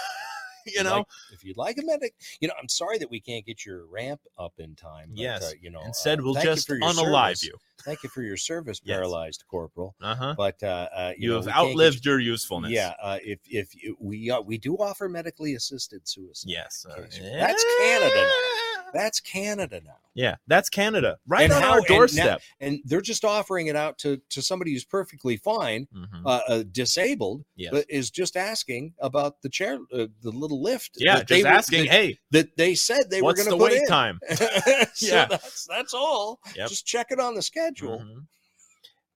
you 0.75 0.83
know 0.83 0.97
Like- 0.97 1.05
if 1.33 1.43
you'd 1.43 1.57
like 1.57 1.77
a 1.77 1.85
medic, 1.85 2.13
you 2.39 2.47
know, 2.47 2.53
I'm 2.61 2.69
sorry 2.69 2.97
that 2.99 3.09
we 3.09 3.19
can't 3.19 3.45
get 3.45 3.65
your 3.65 3.85
ramp 3.87 4.21
up 4.37 4.53
in 4.57 4.75
time. 4.75 5.09
But, 5.11 5.17
yes. 5.19 5.43
uh, 5.43 5.51
you 5.61 5.69
know, 5.69 5.81
Instead, 5.85 6.19
uh, 6.19 6.23
we'll 6.23 6.35
you 6.35 6.41
just 6.43 6.67
for 6.67 6.77
unalive 6.79 7.37
service. 7.37 7.43
you. 7.43 7.55
Thank 7.83 8.03
you 8.03 8.09
for 8.09 8.23
your 8.23 8.37
service, 8.37 8.81
Yes. 8.83 8.95
paralyzed 8.95 9.43
corporal. 9.49 9.95
Uh 10.01 10.15
huh. 10.15 10.33
But 10.37 10.61
uh, 10.63 10.87
uh, 10.95 11.13
you, 11.17 11.33
You, 11.33 11.39
know, 11.39 11.41
have 11.41 11.55
outlived 11.55 12.05
your 12.05 12.19
usefulness. 12.19 12.71
Yeah, 12.71 12.93
uh, 13.01 13.19
if 13.23 13.39
if 13.49 13.75
you- 13.75 13.95
we 13.99 14.31
uh, 14.31 14.41
we 14.41 14.57
do 14.57 14.75
offer 14.77 15.07
medically 15.09 15.55
assisted 15.55 16.07
suicide. 16.07 16.49
Yes. 16.49 16.85
uh. 16.89 16.95
That's 16.99 17.65
Canada 17.79 18.15
now. 18.15 18.74
That's 18.95 19.19
Canada 19.19 19.81
now. 19.83 19.97
Yeah, 20.13 20.35
that's 20.47 20.69
Canada, 20.69 21.17
right 21.27 21.43
And 21.43 21.51
on 21.51 21.61
how- 21.61 21.71
our 21.71 21.77
and 21.79 21.87
now- 21.89 21.95
doorstep. 21.97 22.41
and 22.61 22.79
they're 22.85 23.01
just 23.01 23.25
offering 23.25 23.67
it 23.67 23.75
out 23.75 23.97
to 23.99 24.21
to 24.29 24.41
somebody 24.41 24.71
who's 24.71 24.85
perfectly 24.85 25.35
fine, 25.35 25.87
Mhm. 25.93 26.21
uh, 26.25 26.41
uh, 26.47 26.63
disabled, 26.71 27.43
Yes. 27.57 27.71
but 27.73 27.85
is 27.89 28.09
just 28.11 28.37
asking 28.37 28.93
about 28.99 29.41
the 29.41 29.49
chair, 29.49 29.77
uh, 29.91 30.07
the 30.21 30.31
little 30.31 30.61
lift. 30.61 30.91
yeah, 30.97 31.17
that 31.17 31.27
they 31.27 31.41
just 31.41 31.47
asking, 31.47 31.85
that, 31.85 31.91
hey, 31.91 32.19
that 32.31 32.55
they 32.57 32.73
said 32.75 33.09
they 33.09 33.21
were 33.21 33.33
going 33.33 33.49
to 33.49 33.57
put 33.57 33.71
wait 33.73 33.81
in. 33.81 33.87
time? 33.87 34.19
so 34.93 35.05
Yeah. 35.05 35.25
that's 35.25 35.65
that's 35.65 35.93
all. 35.93 36.39
Yep. 36.55 36.69
Just 36.69 36.85
check 36.87 37.07
it 37.11 37.19
on 37.19 37.35
the 37.35 37.41
schedule. 37.41 37.99
Mhm. 37.99 38.25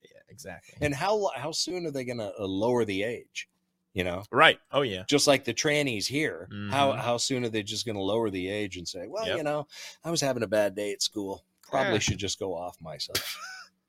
Yeah, 0.04 0.20
exactly. 0.30 0.78
And 0.82 0.94
how 0.94 1.32
how 1.36 1.52
soon 1.52 1.86
are 1.86 1.92
they 1.92 2.04
going 2.04 2.18
to 2.20 2.34
uh, 2.38 2.46
lower 2.46 2.86
the 2.86 3.04
age? 3.04 3.48
You 3.94 4.04
know, 4.04 4.24
right. 4.32 4.60
Oh 4.72 4.84
yeah. 4.84 5.04
just 5.10 5.26
like 5.28 5.44
the 5.46 5.54
trannies 5.54 6.06
here. 6.06 6.48
How 6.70 6.92
Mhm. 6.94 7.00
how 7.00 7.18
soon 7.18 7.44
are 7.44 7.50
they 7.50 7.64
just 7.64 7.86
going 7.86 7.96
to 7.96 8.02
lower 8.02 8.30
the 8.30 8.48
age 8.48 8.78
and 8.78 8.88
say, 8.88 9.08
well, 9.08 9.26
Yep. 9.28 9.38
you 9.38 9.44
know, 9.44 9.68
I 10.04 10.12
was 10.12 10.22
having 10.22 10.44
a 10.44 10.48
bad 10.48 10.76
day 10.76 10.92
at 10.92 11.02
school. 11.02 11.44
Probably 11.68 11.94
Yeah. 11.94 12.00
should 12.00 12.18
just 12.20 12.38
go 12.40 12.54
off 12.54 12.78
myself. 12.82 13.36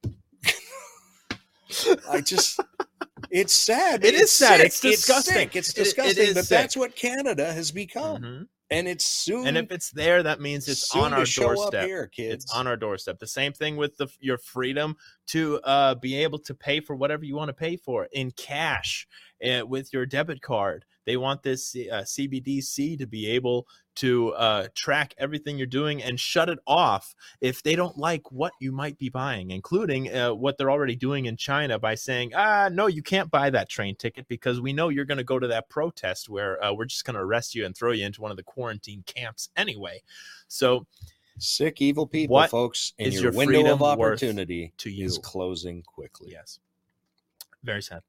I 2.09 2.21
just. 2.21 2.59
It's 3.31 3.53
sad. 3.53 4.05
It 4.05 4.15
is 4.15 4.23
It's 4.23 4.33
sad. 4.33 4.57
sick. 4.59 4.67
It's 4.67 4.81
disgusting. 4.81 5.35
sick. 5.35 5.57
It's 5.57 5.69
It- 5.71 5.77
it 5.79 5.85
disgusting. 5.85 6.35
but 6.35 6.45
sick. 6.47 6.59
that's 6.59 6.77
what 6.77 6.97
Canada 6.97 7.53
has 7.53 7.71
become, 7.71 8.23
Mhm. 8.23 8.49
and 8.71 8.89
it's 8.89 9.05
soon. 9.05 9.47
And 9.47 9.57
if 9.57 9.71
it's 9.71 9.91
there, 9.91 10.23
that 10.25 10.41
means 10.41 10.69
it's 10.69 10.93
on 10.97 11.13
our 11.15 11.25
doorstep. 11.25 11.85
here, 11.87 12.09
kids. 12.09 12.45
It's 12.45 12.53
on 12.53 12.67
our 12.67 12.77
doorstep. 12.77 13.21
The 13.21 13.27
same 13.29 13.53
thing 13.53 13.77
with 13.77 13.97
the 13.99 14.09
your 14.19 14.39
freedom 14.39 14.97
to 15.29 15.61
uh, 15.61 15.95
be 15.95 16.17
able 16.17 16.41
to 16.41 16.55
pay 16.55 16.81
for 16.81 16.97
whatever 16.97 17.25
you 17.25 17.37
want 17.37 17.51
to 17.51 17.55
pay 17.55 17.77
for 17.77 18.07
in 18.11 18.33
cash 18.33 19.07
uh, 19.45 19.67
with 19.67 19.93
your 19.93 20.07
debit 20.07 20.43
card. 20.43 20.85
They 21.07 21.17
want 21.17 21.43
this 21.43 21.75
uh, 21.75 22.03
CBDC 22.03 22.99
to 22.99 23.07
be 23.07 23.27
able 23.31 23.67
to 23.97 24.31
uh, 24.35 24.69
track 24.75 25.15
everything 25.19 25.59
you're 25.59 25.67
doing 25.67 26.03
and 26.03 26.21
shut 26.21 26.49
it 26.49 26.59
off 26.67 27.15
if 27.41 27.63
they 27.63 27.75
don't 27.75 27.99
like 27.99 28.31
what 28.31 28.53
you 28.61 28.71
might 28.71 28.97
be 28.99 29.09
buying, 29.09 29.51
including 29.51 30.15
uh, 30.15 30.33
what 30.35 30.57
they're 30.57 30.71
already 30.71 30.95
doing 30.95 31.27
in 31.27 31.37
China 31.37 31.79
by 31.79 31.95
saying, 31.95 32.33
ah, 32.35 32.69
no, 32.73 32.87
you 32.87 33.03
can't 33.03 33.31
buy 33.31 33.51
that 33.51 33.69
train 33.69 33.97
ticket 33.97 34.29
because 34.29 34.61
we 34.61 34.73
know 34.73 34.89
you're 34.89 35.05
going 35.05 35.19
to 35.19 35.25
go 35.25 35.39
to 35.39 35.49
that 35.49 35.69
protest 35.69 36.29
where 36.29 36.63
uh, 36.63 36.73
we're 36.73 36.85
just 36.85 37.05
going 37.05 37.15
to 37.15 37.21
arrest 37.21 37.55
you 37.55 37.65
and 37.67 37.77
throw 37.77 37.93
you 37.93 38.05
into 38.05 38.21
one 38.21 38.31
of 38.31 38.37
the 38.37 38.43
quarantine 38.43 39.03
camps 39.07 39.49
anyway. 39.57 40.01
So 40.49 40.87
Sick, 41.39 41.81
evil 41.81 42.07
people, 42.07 42.43
folks, 42.49 42.93
and 42.99 43.09
is 43.09 43.15
your, 43.15 43.33
your 43.33 43.47
window 43.47 43.73
of 43.73 43.83
opportunity 43.83 44.73
to 44.77 44.91
you? 44.91 45.07
is 45.07 45.19
closing 45.19 45.83
quickly. 45.83 46.33
Yes. 46.33 46.59
Very 47.65 47.83
sad. 47.83 48.03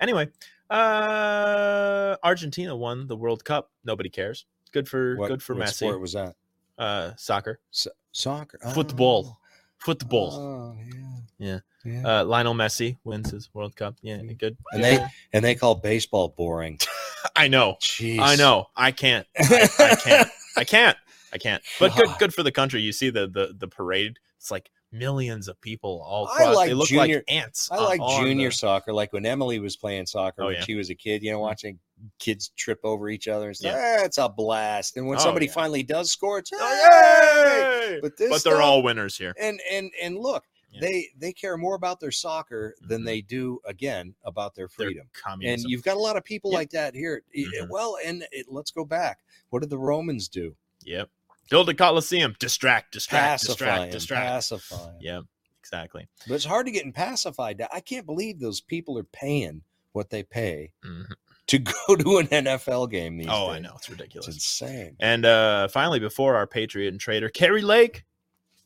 Anyway, 0.00 0.28
uh 0.70 2.16
Argentina 2.22 2.74
won 2.76 3.06
the 3.06 3.16
World 3.16 3.44
Cup. 3.44 3.70
Nobody 3.84 4.08
cares. 4.08 4.46
Good 4.72 4.88
for 4.88 5.16
What, 5.16 5.28
good 5.28 5.42
for 5.42 5.54
what 5.54 5.66
Messi. 5.68 5.74
sport 5.74 6.00
was 6.00 6.12
that? 6.12 6.34
uh 6.78 7.12
soccer. 7.16 7.60
So- 7.70 7.90
soccer, 8.12 8.58
Football. 8.74 9.24
Oh. 9.26 9.36
Football. 9.78 10.32
Oh, 10.32 10.76
yeah, 10.84 11.18
Yeah. 11.38 11.58
yeah. 11.84 12.20
Uh 12.20 12.24
Lionel 12.24 12.54
Messi 12.54 12.96
wins 13.04 13.30
his 13.30 13.48
World 13.54 13.76
Cup. 13.76 13.94
Yeah, 14.02 14.18
good. 14.38 14.56
and 14.72 14.82
they 14.82 15.04
and 15.32 15.44
they 15.44 15.54
call 15.54 15.74
baseball 15.76 16.28
boring. 16.36 16.78
I 17.36 17.48
know. 17.48 17.76
Jeez, 17.80 18.18
I 18.20 18.36
know. 18.36 18.66
I 18.76 18.92
can't. 18.92 19.26
I, 19.38 19.68
I 19.78 19.94
can't. 19.96 20.28
I 20.56 20.64
can't. 20.64 20.96
I 21.32 21.38
can't. 21.38 21.62
But 21.78 21.94
good 21.96 22.08
good 22.18 22.34
for 22.34 22.42
the 22.42 22.52
country. 22.52 22.80
You 22.80 22.92
see 22.92 23.10
the 23.10 23.26
the 23.26 23.54
the 23.56 23.68
parade. 23.68 24.18
It's 24.38 24.50
like 24.50 24.70
millions 24.92 25.48
of 25.48 25.60
people 25.60 26.02
all 26.06 26.28
I 26.32 26.50
like 26.52 26.68
they 26.68 26.74
look 26.74 26.88
junior- 26.88 27.16
like 27.16 27.24
ants. 27.28 27.68
I 27.70 27.76
like 27.82 28.00
junior 28.20 28.48
the- 28.50 28.54
soccer, 28.54 28.92
like 28.92 29.12
when 29.12 29.26
Emily 29.26 29.58
was 29.58 29.76
playing 29.76 30.06
soccer 30.06 30.42
Oh, 30.42 30.46
when 30.46 30.54
yeah. 30.56 30.64
she 30.64 30.74
was 30.74 30.90
a 30.90 30.94
kid. 30.94 31.22
You 31.22 31.32
know, 31.32 31.40
watching 31.40 31.78
kids 32.18 32.50
trip 32.56 32.80
over 32.84 33.08
each 33.08 33.26
other 33.28 33.48
and 33.48 33.56
stuff. 33.56 33.72
Yeah. 33.74 33.98
"Ah, 34.00 34.04
it's 34.04 34.18
a 34.18 34.28
blast. 34.28 34.96
And 34.96 35.06
when 35.06 35.18
Oh, 35.18 35.22
somebody 35.22 35.46
yeah. 35.46 35.52
finally 35.52 35.82
does 35.82 36.10
score, 36.10 36.38
it's 36.38 36.50
Oh, 36.54 37.88
yay! 37.90 37.98
But 38.00 38.16
this, 38.16 38.28
But 38.30 38.44
they're 38.44 38.54
stuff- 38.54 38.62
all 38.64 38.82
winners 38.82 39.16
here. 39.16 39.34
and 39.38 39.60
and 39.70 39.90
and 40.00 40.18
look, 40.18 40.44
Yeah. 40.70 40.80
they 40.80 41.08
they 41.18 41.32
care 41.32 41.56
more 41.56 41.74
about 41.74 42.00
their 42.00 42.10
soccer 42.12 42.74
than 42.80 43.02
Mhm. 43.02 43.06
they 43.06 43.20
do 43.22 43.60
again 43.64 44.14
about 44.24 44.54
their 44.54 44.68
freedom. 44.68 45.08
And 45.42 45.62
you've 45.62 45.82
got 45.82 45.96
a 45.96 46.00
lot 46.00 46.16
of 46.16 46.24
people 46.24 46.52
Yeah. 46.52 46.58
like 46.58 46.70
that 46.70 46.94
here. 46.94 47.22
Mhm. 47.36 47.68
Well, 47.70 47.96
and 48.04 48.26
it, 48.32 48.46
let's 48.50 48.70
go 48.70 48.84
back. 48.84 49.20
What 49.50 49.60
did 49.60 49.70
the 49.70 49.78
Romans 49.78 50.28
do? 50.28 50.54
Yep. 50.84 51.08
Build 51.50 51.68
a 51.68 51.74
coliseum. 51.74 52.34
Distract, 52.38 52.92
distract, 52.92 53.42
Pacifying, 53.42 53.90
distract, 53.90 53.92
distract. 53.92 54.26
pacifying. 54.26 54.96
Yep. 55.00 55.22
Exactly. 55.60 56.08
But 56.28 56.34
it's 56.34 56.44
hard 56.44 56.66
to 56.66 56.72
get 56.72 56.92
pacified. 56.94 57.60
I 57.72 57.80
can't 57.80 58.06
believe 58.06 58.38
those 58.38 58.60
people 58.60 58.96
are 58.98 59.04
paying 59.04 59.62
what 59.92 60.10
they 60.10 60.22
pay 60.22 60.72
Mhm. 60.84 61.06
to 61.48 61.58
go 61.86 61.96
to 61.96 62.18
an 62.18 62.28
NFL 62.28 62.86
game 62.90 63.16
these 63.16 63.26
Oh, 63.30 63.48
days. 63.48 63.56
I 63.56 63.58
know. 63.60 63.70
It's 63.74 63.82
It's 63.82 63.90
ridiculous. 63.90 64.28
insane. 64.28 64.96
And 65.00 65.24
uh, 65.26 65.68
finally, 65.68 65.98
before 65.98 66.36
our 66.36 66.46
patriot 66.46 66.88
and 66.90 67.00
traitor, 67.00 67.28
Kari 67.28 67.62
Lake, 67.62 68.04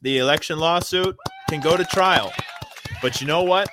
the 0.03 0.19
election 0.19 0.59
lawsuit 0.59 1.17
can 1.49 1.61
go 1.61 1.77
to 1.77 1.85
trial. 1.85 2.33
But 3.03 3.21
you 3.21 3.27
know 3.27 3.43
what? 3.45 3.69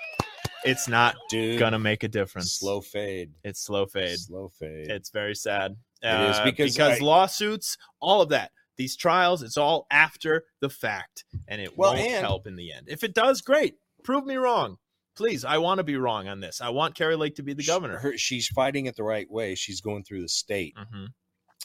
It's 0.64 0.88
not 0.88 1.16
Dude, 1.30 1.60
gonna 1.60 1.80
make 1.80 2.04
a 2.04 2.08
difference. 2.10 2.54
slow 2.54 2.82
fade. 2.82 3.32
It's 3.44 3.62
slow 3.62 3.86
fade. 3.88 4.20
Slow 4.20 4.50
fade. 4.60 4.90
It's 4.90 5.10
very 5.10 5.36
sad. 5.36 5.76
It 6.02 6.30
is 6.30 6.38
Uh, 6.38 6.44
because 6.44 6.80
I- 6.80 6.98
lawsuits, 7.00 7.78
all 8.02 8.22
of 8.22 8.30
that, 8.30 8.52
these 8.78 8.96
trials, 8.96 9.44
it's 9.44 9.58
all 9.58 9.88
after 9.92 10.46
the 10.60 10.70
fact, 10.70 11.26
and 11.48 11.60
it 11.62 11.78
Well, 11.78 11.94
won't 11.94 12.06
and- 12.08 12.26
help 12.26 12.48
in 12.48 12.56
the 12.56 12.72
end. 12.72 12.88
If 12.90 13.04
it 13.04 13.14
does, 13.14 13.42
great. 13.42 13.76
Prove 14.04 14.26
me 14.26 14.36
wrong, 14.36 14.78
please. 15.16 15.44
I 15.44 15.58
want 15.58 15.80
to 15.80 15.84
be 15.84 15.98
wrong 15.98 16.28
on 16.28 16.40
this. 16.40 16.62
I 16.62 16.70
want 16.70 16.96
Kari 16.96 17.16
Lake 17.16 17.36
to 17.36 17.44
be 17.44 17.54
the 17.54 17.64
governor. 17.64 17.98
her- 17.98 18.18
she's 18.18 18.48
fighting 18.48 18.86
it 18.86 18.96
the 18.96 19.04
right 19.04 19.30
way. 19.30 19.56
She's 19.56 19.82
going 19.82 20.04
through 20.04 20.22
the 20.22 20.30
state 20.30 20.76
hmm 20.78 21.06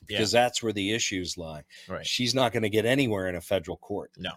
because 0.09 0.33
that's 0.33 0.61
where 0.65 0.73
the 0.73 0.91
issues 0.93 1.39
lie. 1.39 1.63
Right. 1.87 2.05
She's 2.05 2.35
not 2.35 2.51
going 2.53 2.65
to 2.65 2.69
get 2.69 2.85
anywhere 2.85 3.29
in 3.29 3.37
a 3.37 3.41
federal 3.41 3.77
court. 3.77 4.11
No. 4.17 4.33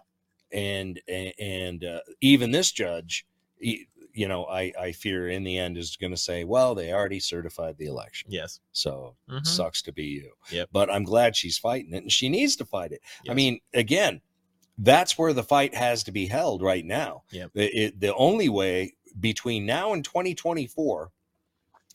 And 0.52 1.00
and, 1.08 1.32
and 1.40 1.84
uh, 1.84 2.00
even 2.20 2.52
this 2.52 2.70
judge, 2.70 3.26
he, 3.58 3.88
you 4.16 4.28
know, 4.28 4.44
I, 4.46 4.72
I 4.80 4.92
fear 4.92 5.28
in 5.28 5.44
the 5.44 5.58
end 5.58 5.76
is 5.76 5.96
going 5.96 6.12
to 6.12 6.16
say, 6.16 6.44
well, 6.44 6.74
they 6.74 6.92
already 6.92 7.20
certified 7.20 7.76
the 7.78 7.86
election. 7.86 8.30
Yes. 8.30 8.60
So 8.72 9.14
Mhm. 9.28 9.46
sucks 9.46 9.82
to 9.82 9.92
be 9.92 10.04
you. 10.04 10.32
Yep. 10.50 10.70
But 10.72 10.90
I'm 10.90 11.04
glad 11.04 11.36
she's 11.36 11.58
fighting 11.58 11.92
it 11.92 12.02
and 12.02 12.12
she 12.12 12.28
needs 12.28 12.56
to 12.56 12.64
fight 12.64 12.92
it. 12.92 13.02
I 13.28 13.34
mean, 13.34 13.60
again, 13.74 14.22
that's 14.78 15.18
where 15.18 15.32
the 15.32 15.42
fight 15.42 15.74
has 15.74 16.02
to 16.04 16.12
be 16.12 16.26
held 16.26 16.62
right 16.62 16.84
now. 16.84 17.24
Yep. 17.30 17.50
The, 17.54 17.78
it, 17.78 18.00
the 18.00 18.14
only 18.14 18.48
way 18.48 18.94
between 19.20 19.66
now 19.66 19.92
and 19.92 20.04
2024, 20.04 21.10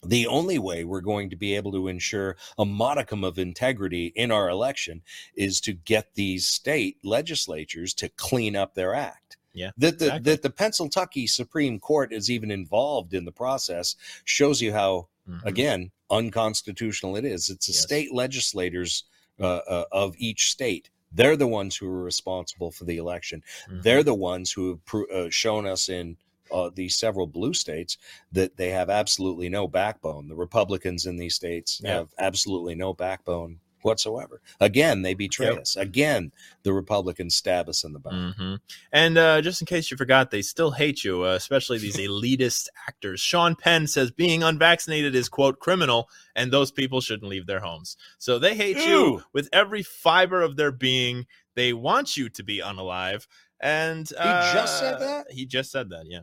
the 0.04 0.26
only 0.26 0.58
way 0.58 0.82
we're 0.84 1.00
going 1.00 1.30
to 1.30 1.36
be 1.36 1.54
able 1.54 1.70
to 1.72 1.86
ensure 1.88 2.36
a 2.58 2.64
modicum 2.64 3.22
of 3.22 3.38
integrity 3.38 4.12
in 4.16 4.32
our 4.32 4.48
election 4.48 5.02
is 5.36 5.60
to 5.60 5.72
get 5.72 6.14
these 6.14 6.46
state 6.46 6.98
legislatures 7.04 7.94
to 7.94 8.08
clean 8.08 8.56
up 8.56 8.74
their 8.74 8.94
act. 8.94 9.31
Yeah, 9.54 9.70
That 9.76 9.98
the, 9.98 10.06
exactly. 10.06 10.32
that 10.32 10.42
the 10.42 10.50
Pennsylvania 10.50 11.28
Supreme 11.28 11.78
Court 11.78 12.12
is 12.12 12.30
even 12.30 12.50
involved 12.50 13.14
in 13.14 13.24
the 13.24 13.32
process 13.32 13.96
shows 14.24 14.60
you 14.62 14.72
how 14.72 15.08
Mhm. 15.28 15.44
again 15.44 15.90
unconstitutional 16.10 17.16
it 17.16 17.24
is 17.24 17.48
it's 17.50 17.66
the 17.66 17.72
Yes. 17.72 17.82
state 17.82 18.12
legislators 18.12 19.04
uh, 19.40 19.60
uh, 19.68 19.84
of 19.92 20.14
each 20.18 20.50
state 20.50 20.90
they're 21.14 21.36
the 21.36 21.46
ones 21.46 21.76
who 21.76 21.86
are 21.86 22.02
responsible 22.02 22.70
for 22.70 22.84
the 22.84 22.96
election 22.96 23.42
Mhm. 23.68 23.82
they're 23.82 24.02
the 24.02 24.14
ones 24.14 24.50
who 24.52 24.70
have 24.70 24.84
pro- 24.84 25.06
uh, 25.06 25.30
shown 25.30 25.66
us 25.66 25.88
in 25.88 26.16
uh, 26.50 26.70
these 26.74 26.96
several 26.96 27.26
blue 27.26 27.54
states 27.54 27.96
that 28.30 28.56
they 28.56 28.68
have 28.70 28.90
absolutely 28.90 29.48
no 29.48 29.66
backbone 29.68 30.28
the 30.28 30.34
republicans 30.36 31.06
in 31.06 31.16
these 31.16 31.34
states 31.34 31.80
Yeah. 31.82 31.98
have 31.98 32.08
absolutely 32.18 32.74
no 32.74 32.92
backbone 32.92 33.60
whatsoever 33.84 34.40
again 34.60 35.02
they 35.02 35.14
betray 35.14 35.46
Yep. 35.46 35.58
us 35.58 35.76
again 35.76 36.32
the 36.62 36.72
republicans 36.72 37.34
stab 37.34 37.68
us 37.68 37.84
in 37.84 37.92
the 37.92 37.98
back 37.98 38.12
hmm 38.12 38.54
And 38.92 39.16
uh, 39.18 39.40
just 39.40 39.60
in 39.62 39.66
case 39.66 39.90
you 39.90 39.96
forgot, 39.96 40.30
they 40.30 40.42
still 40.42 40.72
hate 40.72 41.02
you, 41.04 41.22
uh, 41.24 41.34
especially 41.34 41.78
these 41.78 41.96
elitist 41.96 42.68
actors. 42.88 43.20
Sean 43.20 43.56
Penn 43.56 43.86
says 43.86 44.10
being 44.10 44.42
unvaccinated 44.42 45.14
is, 45.14 45.28
quote, 45.28 45.58
criminal, 45.58 46.08
and 46.36 46.52
those 46.52 46.70
people 46.70 47.00
shouldn't 47.00 47.30
leave 47.30 47.46
their 47.46 47.60
homes. 47.60 47.96
So 48.18 48.38
they 48.38 48.54
hate 48.54 48.76
you 48.86 49.22
with 49.32 49.48
every 49.52 49.82
fiber 49.82 50.42
of 50.42 50.56
their 50.56 50.70
being. 50.72 51.26
They 51.54 51.72
want 51.72 52.16
you 52.16 52.28
to 52.28 52.42
be 52.42 52.58
unalive. 52.60 53.26
And 53.60 54.08
uh, 54.18 54.52
just 54.52 54.78
said 54.78 55.00
that? 55.00 55.30
He 55.30 55.46
just 55.46 55.70
said 55.70 55.88
that, 55.90 56.04
yeah. 56.06 56.20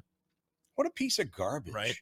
what 0.75 0.87
a 0.87 0.91
piece 0.91 1.17
of 1.19 1.31
garbage 1.31 1.73
Right. 1.73 1.95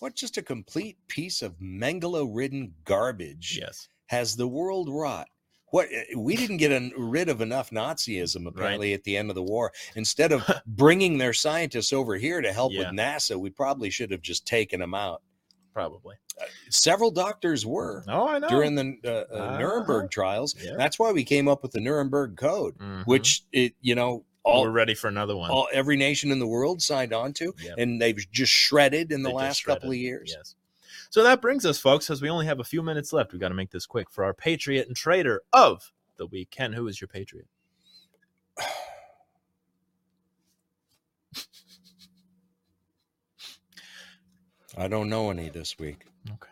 what 0.00 0.14
just 0.14 0.36
a 0.38 0.42
complete 0.42 0.96
piece 1.08 1.42
of 1.42 1.58
mangala 1.60 2.26
ridden 2.28 2.74
garbage 2.84 3.58
Yes. 3.60 3.88
Has 4.06 4.36
the 4.36 4.48
world 4.48 4.88
rot? 4.90 5.28
What 5.70 5.88
eh, 5.90 6.04
we 6.16 6.36
didn't 6.36 6.58
get 6.58 6.70
en- 6.72 6.92
rid 6.96 7.28
of 7.28 7.40
enough 7.40 7.70
Nazism 7.70 8.46
apparently 8.46 8.92
at 8.92 9.04
the 9.04 9.16
end 9.16 9.30
of 9.30 9.34
the 9.36 9.42
war. 9.42 9.72
Instead 9.94 10.32
of 10.32 10.42
bringing 10.66 11.18
their 11.18 11.32
scientists 11.32 11.92
over 11.92 12.16
here 12.16 12.40
to 12.42 12.52
help 12.52 12.72
Yeah. 12.72 12.80
with 12.80 12.88
NASA, 12.98 13.36
we 13.38 13.50
probably 13.50 13.88
should 13.90 14.10
have 14.10 14.22
just 14.22 14.46
taken 14.46 14.80
them 14.80 14.94
out. 14.94 15.22
Probably. 15.72 16.16
Several 16.68 17.10
doctors 17.10 17.64
were 17.64 18.04
Oh, 18.06 18.28
I 18.28 18.38
know. 18.38 18.48
during 18.48 18.74
the 18.74 18.98
uh, 19.04 19.08
uh, 19.34 19.38
Uh-huh. 19.38 19.58
Nuremberg 19.58 20.10
trials. 20.10 20.54
Yeah. 20.62 20.74
That's 20.76 20.98
why 20.98 21.12
we 21.12 21.24
came 21.24 21.48
up 21.48 21.62
with 21.62 21.72
the 21.72 21.80
Nuremberg 21.80 22.36
Code, 22.36 22.76
Mhm. 22.76 23.06
which 23.06 23.42
it 23.52 23.74
you 23.80 23.94
know 23.94 24.26
all 24.44 24.62
we're 24.64 24.70
ready 24.70 24.94
for 24.94 25.08
another 25.08 25.34
one. 25.36 25.50
all 25.50 25.68
every 25.72 25.96
nation 25.96 26.30
in 26.30 26.38
the 26.40 26.46
world 26.46 26.82
signed 26.82 27.14
on 27.14 27.32
to, 27.34 27.54
Yep. 27.62 27.74
and 27.78 28.02
they've 28.02 28.18
just 28.30 28.52
shredded 28.52 29.12
in 29.12 29.22
the 29.22 29.30
They 29.30 29.34
last 29.36 29.64
couple 29.64 29.88
of 29.90 29.96
years. 29.96 30.34
Yes. 30.36 30.54
So 31.12 31.22
that 31.24 31.42
brings 31.42 31.66
us, 31.66 31.78
folks, 31.78 32.08
as 32.08 32.22
we 32.22 32.30
only 32.30 32.46
have 32.46 32.58
a 32.58 32.64
few 32.64 32.82
minutes 32.82 33.12
left, 33.12 33.32
We've 33.32 33.40
got 33.40 33.50
to 33.50 33.54
make 33.54 33.70
this 33.70 33.84
quick 33.84 34.10
for 34.10 34.24
our 34.24 34.32
Patriot 34.32 34.86
and 34.86 34.96
Traitor 34.96 35.42
of 35.52 35.92
the 36.16 36.24
week. 36.24 36.48
Ken, 36.50 36.72
who 36.72 36.88
is 36.88 37.02
your 37.02 37.08
Patriot? 37.08 37.48
I 44.78 44.88
don't 44.88 45.10
know 45.10 45.28
any 45.28 45.50
this 45.50 45.78
week. 45.78 46.06
Okay. 46.30 46.51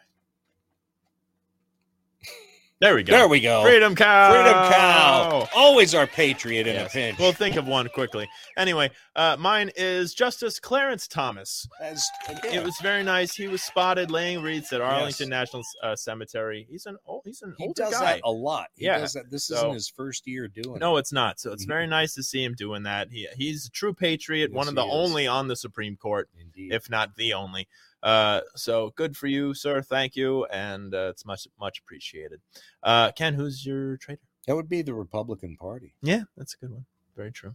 There 2.80 2.94
we 2.94 3.02
go. 3.02 3.12
There 3.12 3.28
we 3.28 3.40
go. 3.40 3.62
Freedom 3.62 3.94
cow. 3.94 4.30
Freedom 4.32 4.72
cow. 4.72 5.46
Always 5.54 5.94
our 5.94 6.06
patriot 6.06 6.66
in 6.66 6.76
Yes. 6.76 6.90
a 6.90 6.92
pinch. 6.94 7.18
We'll 7.18 7.32
think 7.34 7.56
of 7.56 7.66
one 7.66 7.88
quickly. 7.90 8.26
Anyway, 8.56 8.90
uh, 9.14 9.36
mine 9.38 9.70
is 9.76 10.14
Justice 10.14 10.58
Clarence 10.58 11.06
Thomas. 11.06 11.68
As, 11.82 12.02
It 12.44 12.64
was 12.64 12.74
very 12.80 13.02
nice. 13.02 13.34
He 13.34 13.48
was 13.48 13.62
spotted 13.62 14.10
laying 14.10 14.40
wreaths 14.42 14.72
at 14.72 14.80
Arlington 14.80 15.28
National 15.28 15.62
uh, 15.82 15.94
Cemetery. 15.94 16.66
He's 16.70 16.86
an 16.86 16.96
old, 17.04 17.20
he's 17.26 17.42
an 17.42 17.54
he 17.58 17.64
older 17.66 17.82
does 17.82 17.92
guy. 17.92 18.14
that 18.14 18.20
a 18.24 18.30
lot. 18.32 18.68
He 18.76 18.86
Yeah. 18.86 18.98
does 18.98 19.12
that. 19.12 19.30
This 19.30 19.44
So- 19.48 19.56
isn't 19.56 19.74
his 19.74 19.88
first 19.90 20.26
year 20.26 20.48
doing 20.48 20.78
No, 20.78 20.96
it. 20.96 21.00
it's 21.00 21.12
not. 21.12 21.38
So 21.38 21.52
it's 21.52 21.64
very 21.64 21.86
nice 21.86 22.14
to 22.14 22.22
see 22.22 22.42
him 22.42 22.54
doing 22.54 22.84
that. 22.84 23.08
He 23.10 23.28
he's 23.36 23.66
a 23.66 23.70
true 23.70 23.92
patriot, 23.92 24.52
one 24.54 24.68
of 24.68 24.74
the 24.74 24.84
only 24.84 25.26
on 25.26 25.48
the 25.48 25.56
Supreme 25.56 25.96
Court, 25.98 26.30
Indeed. 26.40 26.72
if 26.72 26.88
not 26.88 27.14
the 27.16 27.34
only. 27.34 27.68
Uh, 28.02 28.40
so 28.54 28.92
good 28.96 29.16
for 29.16 29.26
you, 29.26 29.52
sir. 29.54 29.82
Thank 29.82 30.16
you, 30.16 30.44
and 30.46 30.94
uh, 30.94 31.08
it's 31.10 31.24
much 31.26 31.46
much 31.60 31.78
appreciated. 31.80 32.40
Uh, 32.82 33.12
Ken, 33.12 33.34
who's 33.34 33.64
your 33.64 33.96
traitor? 33.98 34.22
that 34.46 34.56
would 34.56 34.68
be 34.68 34.80
the 34.82 34.94
Republican 34.94 35.56
Party. 35.56 35.94
Yeah, 36.02 36.22
that's 36.36 36.54
a 36.54 36.56
good 36.58 36.72
one. 36.72 36.86
Very 37.16 37.30
true. 37.30 37.54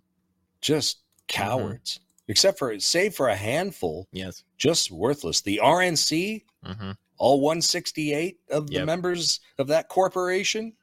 Just 0.61 0.99
cowards. 1.27 1.99
Except 2.27 2.57
for 2.59 2.79
save 2.79 3.13
for 3.15 3.29
a 3.29 3.35
handful, 3.35 4.07
Yes. 4.11 4.43
just 4.57 4.91
worthless. 4.91 5.41
The 5.41 5.59
RNC, 5.63 6.43
Mm-hmm. 6.65 6.91
all 7.17 7.39
168 7.41 8.39
of 8.49 8.67
the 8.67 8.73
Yep. 8.75 8.85
members 8.85 9.39
of 9.59 9.67
that 9.67 9.89
corporation. 9.89 10.73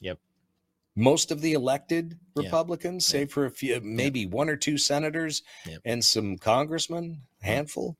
Yep. 0.00 0.18
Most 0.96 1.30
of 1.30 1.40
the 1.40 1.52
elected. 1.52 2.18
Republicans, 2.34 3.04
save 3.06 3.32
for 3.32 3.46
a 3.46 3.50
few, 3.50 3.80
maybe 3.80 4.26
one 4.26 4.48
or 4.48 4.56
two 4.56 4.78
senators 4.78 5.42
Yep. 5.66 5.80
and 5.84 6.04
some 6.04 6.36
congressmen, 6.38 7.22
handful. 7.40 7.96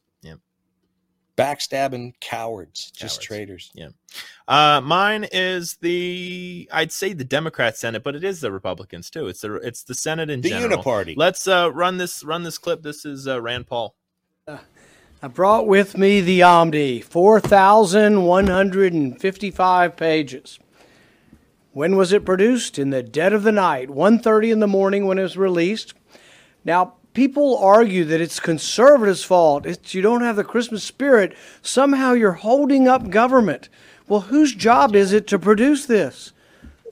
Yep. 1.38 1.46
Backstabbing 1.58 2.14
cowards, 2.20 2.90
just 2.90 3.20
Cowards. 3.20 3.26
traitors. 3.26 3.72
Uh, 4.48 4.80
mine 4.82 5.28
is 5.30 5.76
the 5.76 6.68
I'd 6.72 6.90
say 6.92 7.12
the 7.12 7.24
Democrat 7.24 7.76
Senate, 7.78 8.02
but 8.02 8.16
it 8.16 8.24
is 8.24 8.40
the 8.40 8.50
Republicans 8.50 9.08
too. 9.10 9.28
It's 9.28 9.42
the 9.42 9.54
it's 9.54 9.84
the 9.84 9.94
Senate 9.94 10.30
in 10.30 10.40
The 10.40 10.48
general. 10.50 10.82
Uniparty. 10.82 11.14
Let's 11.16 11.46
uh, 11.46 11.70
run 11.72 11.98
this 11.98 12.24
run 12.24 12.42
this 12.42 12.58
clip. 12.58 12.82
This 12.82 13.04
is 13.04 13.28
uh, 13.28 13.40
Rand 13.40 13.68
Paul. 13.68 13.94
I 15.20 15.26
brought 15.26 15.66
with 15.66 15.98
me 15.98 16.20
the 16.20 16.44
Omni, 16.44 17.00
4,155 17.00 19.96
pages. 19.96 20.60
When 21.72 21.96
was 21.96 22.12
it 22.12 22.24
produced? 22.24 22.78
In 22.78 22.90
the 22.90 23.02
dead 23.02 23.32
of 23.32 23.42
the 23.42 23.50
night, 23.52 23.88
1:30 23.88 24.52
in 24.52 24.60
the 24.60 24.68
morning 24.68 25.06
when 25.06 25.18
it 25.18 25.22
was 25.22 25.36
released. 25.36 25.94
Now, 26.64 26.94
people 27.14 27.58
argue 27.58 28.04
that 28.04 28.20
it's 28.20 28.40
conservatives' 28.40 29.24
fault. 29.24 29.66
It's 29.66 29.94
you 29.94 30.02
don't 30.02 30.22
have 30.22 30.36
the 30.36 30.44
Christmas 30.44 30.84
spirit. 30.84 31.34
Somehow 31.62 32.12
you're 32.12 32.32
holding 32.32 32.88
up 32.88 33.10
government. 33.10 33.68
Well, 34.06 34.20
whose 34.22 34.54
job 34.54 34.96
is 34.96 35.12
it 35.12 35.26
to 35.28 35.38
produce 35.38 35.86
this? 35.86 36.32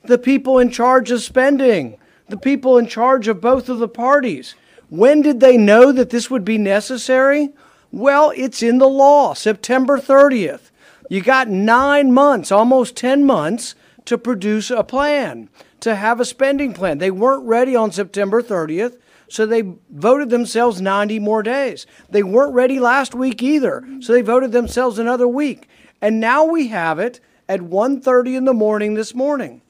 The 0.05 0.19
people 0.19 0.59
in 0.59 0.71
charge 0.71 1.11
of 1.11 1.23
spending, 1.23 1.99
the 2.29 2.37
people 2.37 2.79
in 2.79 2.87
charge 2.87 3.29
of 3.29 3.41
both 3.41 3.69
of 3.69 3.79
the 3.79 3.89
parties. 3.89 4.55
When 4.89 5.23
did 5.23 5.41
they 5.41 5.57
know 5.57 5.93
that 5.93 6.11
this 6.11 6.31
would 6.31 6.45
be 6.45 6.59
necessary? 6.59 7.51
Well, 7.91 8.33
it's 8.37 8.63
in 8.63 8.79
the 8.79 8.89
law, 8.89 9.35
September 9.35 9.99
30th. 9.99 10.71
You 11.09 11.23
got 11.23 11.49
nine 11.49 12.13
months, 12.13 12.53
almost 12.53 12.97
10 12.97 13.25
months, 13.25 13.75
to 14.05 14.19
produce 14.19 14.71
a 14.71 14.85
plan, 14.85 15.49
to 15.81 15.95
have 15.95 16.21
a 16.21 16.25
spending 16.25 16.73
plan. 16.73 16.99
They 16.99 17.11
weren't 17.11 17.47
ready 17.47 17.75
on 17.75 17.93
September 17.93 18.43
30th, 18.43 18.99
so 19.29 19.47
they 19.47 19.75
voted 19.91 20.31
themselves 20.31 20.81
90 20.81 21.19
more 21.19 21.43
days. 21.43 21.87
They 22.11 22.23
weren't 22.23 22.55
ready 22.55 22.79
last 22.79 23.15
week 23.15 23.43
either, 23.43 23.87
so 24.01 24.13
they 24.13 24.23
voted 24.23 24.53
themselves 24.53 24.99
another 24.99 25.29
week. 25.29 25.69
And 26.01 26.21
now 26.21 26.45
we 26.45 26.69
have 26.69 26.99
it 26.99 27.21
at 27.49 27.61
1:30 27.63 28.37
in 28.37 28.45
the 28.45 28.55
morning 28.55 28.95
this 28.95 29.15
morning. 29.15 29.63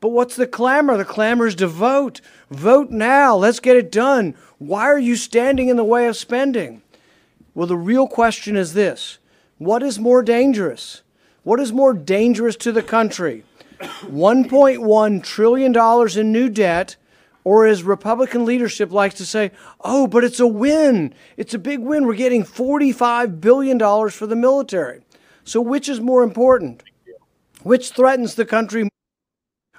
But 0.00 0.10
what's 0.10 0.36
the 0.36 0.46
clamor? 0.46 0.96
The 0.96 1.04
clamor 1.04 1.46
is 1.46 1.54
to 1.56 1.66
vote. 1.66 2.20
Vote 2.50 2.90
now. 2.90 3.36
Let's 3.36 3.60
get 3.60 3.76
it 3.76 3.92
done. 3.92 4.34
Why 4.58 4.84
are 4.84 4.98
you 4.98 5.16
standing 5.16 5.68
in 5.68 5.76
the 5.76 5.84
way 5.84 6.06
of 6.06 6.16
spending? 6.16 6.82
Well, 7.54 7.66
the 7.66 7.76
real 7.76 8.06
question 8.06 8.56
is 8.56 8.72
this 8.72 9.18
What 9.58 9.82
is 9.82 9.98
more 9.98 10.22
dangerous? 10.22 11.02
What 11.42 11.60
is 11.60 11.72
more 11.72 11.94
dangerous 11.94 12.56
to 12.56 12.72
the 12.72 12.82
country? 12.82 13.44
$1.1 13.80 15.22
trillion 15.22 16.18
in 16.18 16.32
new 16.32 16.48
debt, 16.50 16.96
or 17.50 17.66
as 17.66 17.82
Republican 17.82 18.44
leadership 18.44 18.92
likes 18.92 19.16
to 19.16 19.26
say, 19.26 19.50
oh, 19.80 20.06
but 20.06 20.22
it's 20.22 20.38
a 20.38 20.46
win. 20.46 21.12
It's 21.36 21.52
a 21.52 21.58
big 21.58 21.80
win. 21.80 22.06
We're 22.06 22.14
getting 22.14 22.44
$45 22.44 23.40
billion 23.40 23.76
for 24.08 24.28
the 24.28 24.36
military. 24.36 25.00
So, 25.42 25.60
which 25.60 25.88
is 25.88 26.00
more 26.00 26.22
important? 26.22 26.84
Which 27.64 27.90
threatens 27.90 28.36
the 28.36 28.44
country 28.44 28.88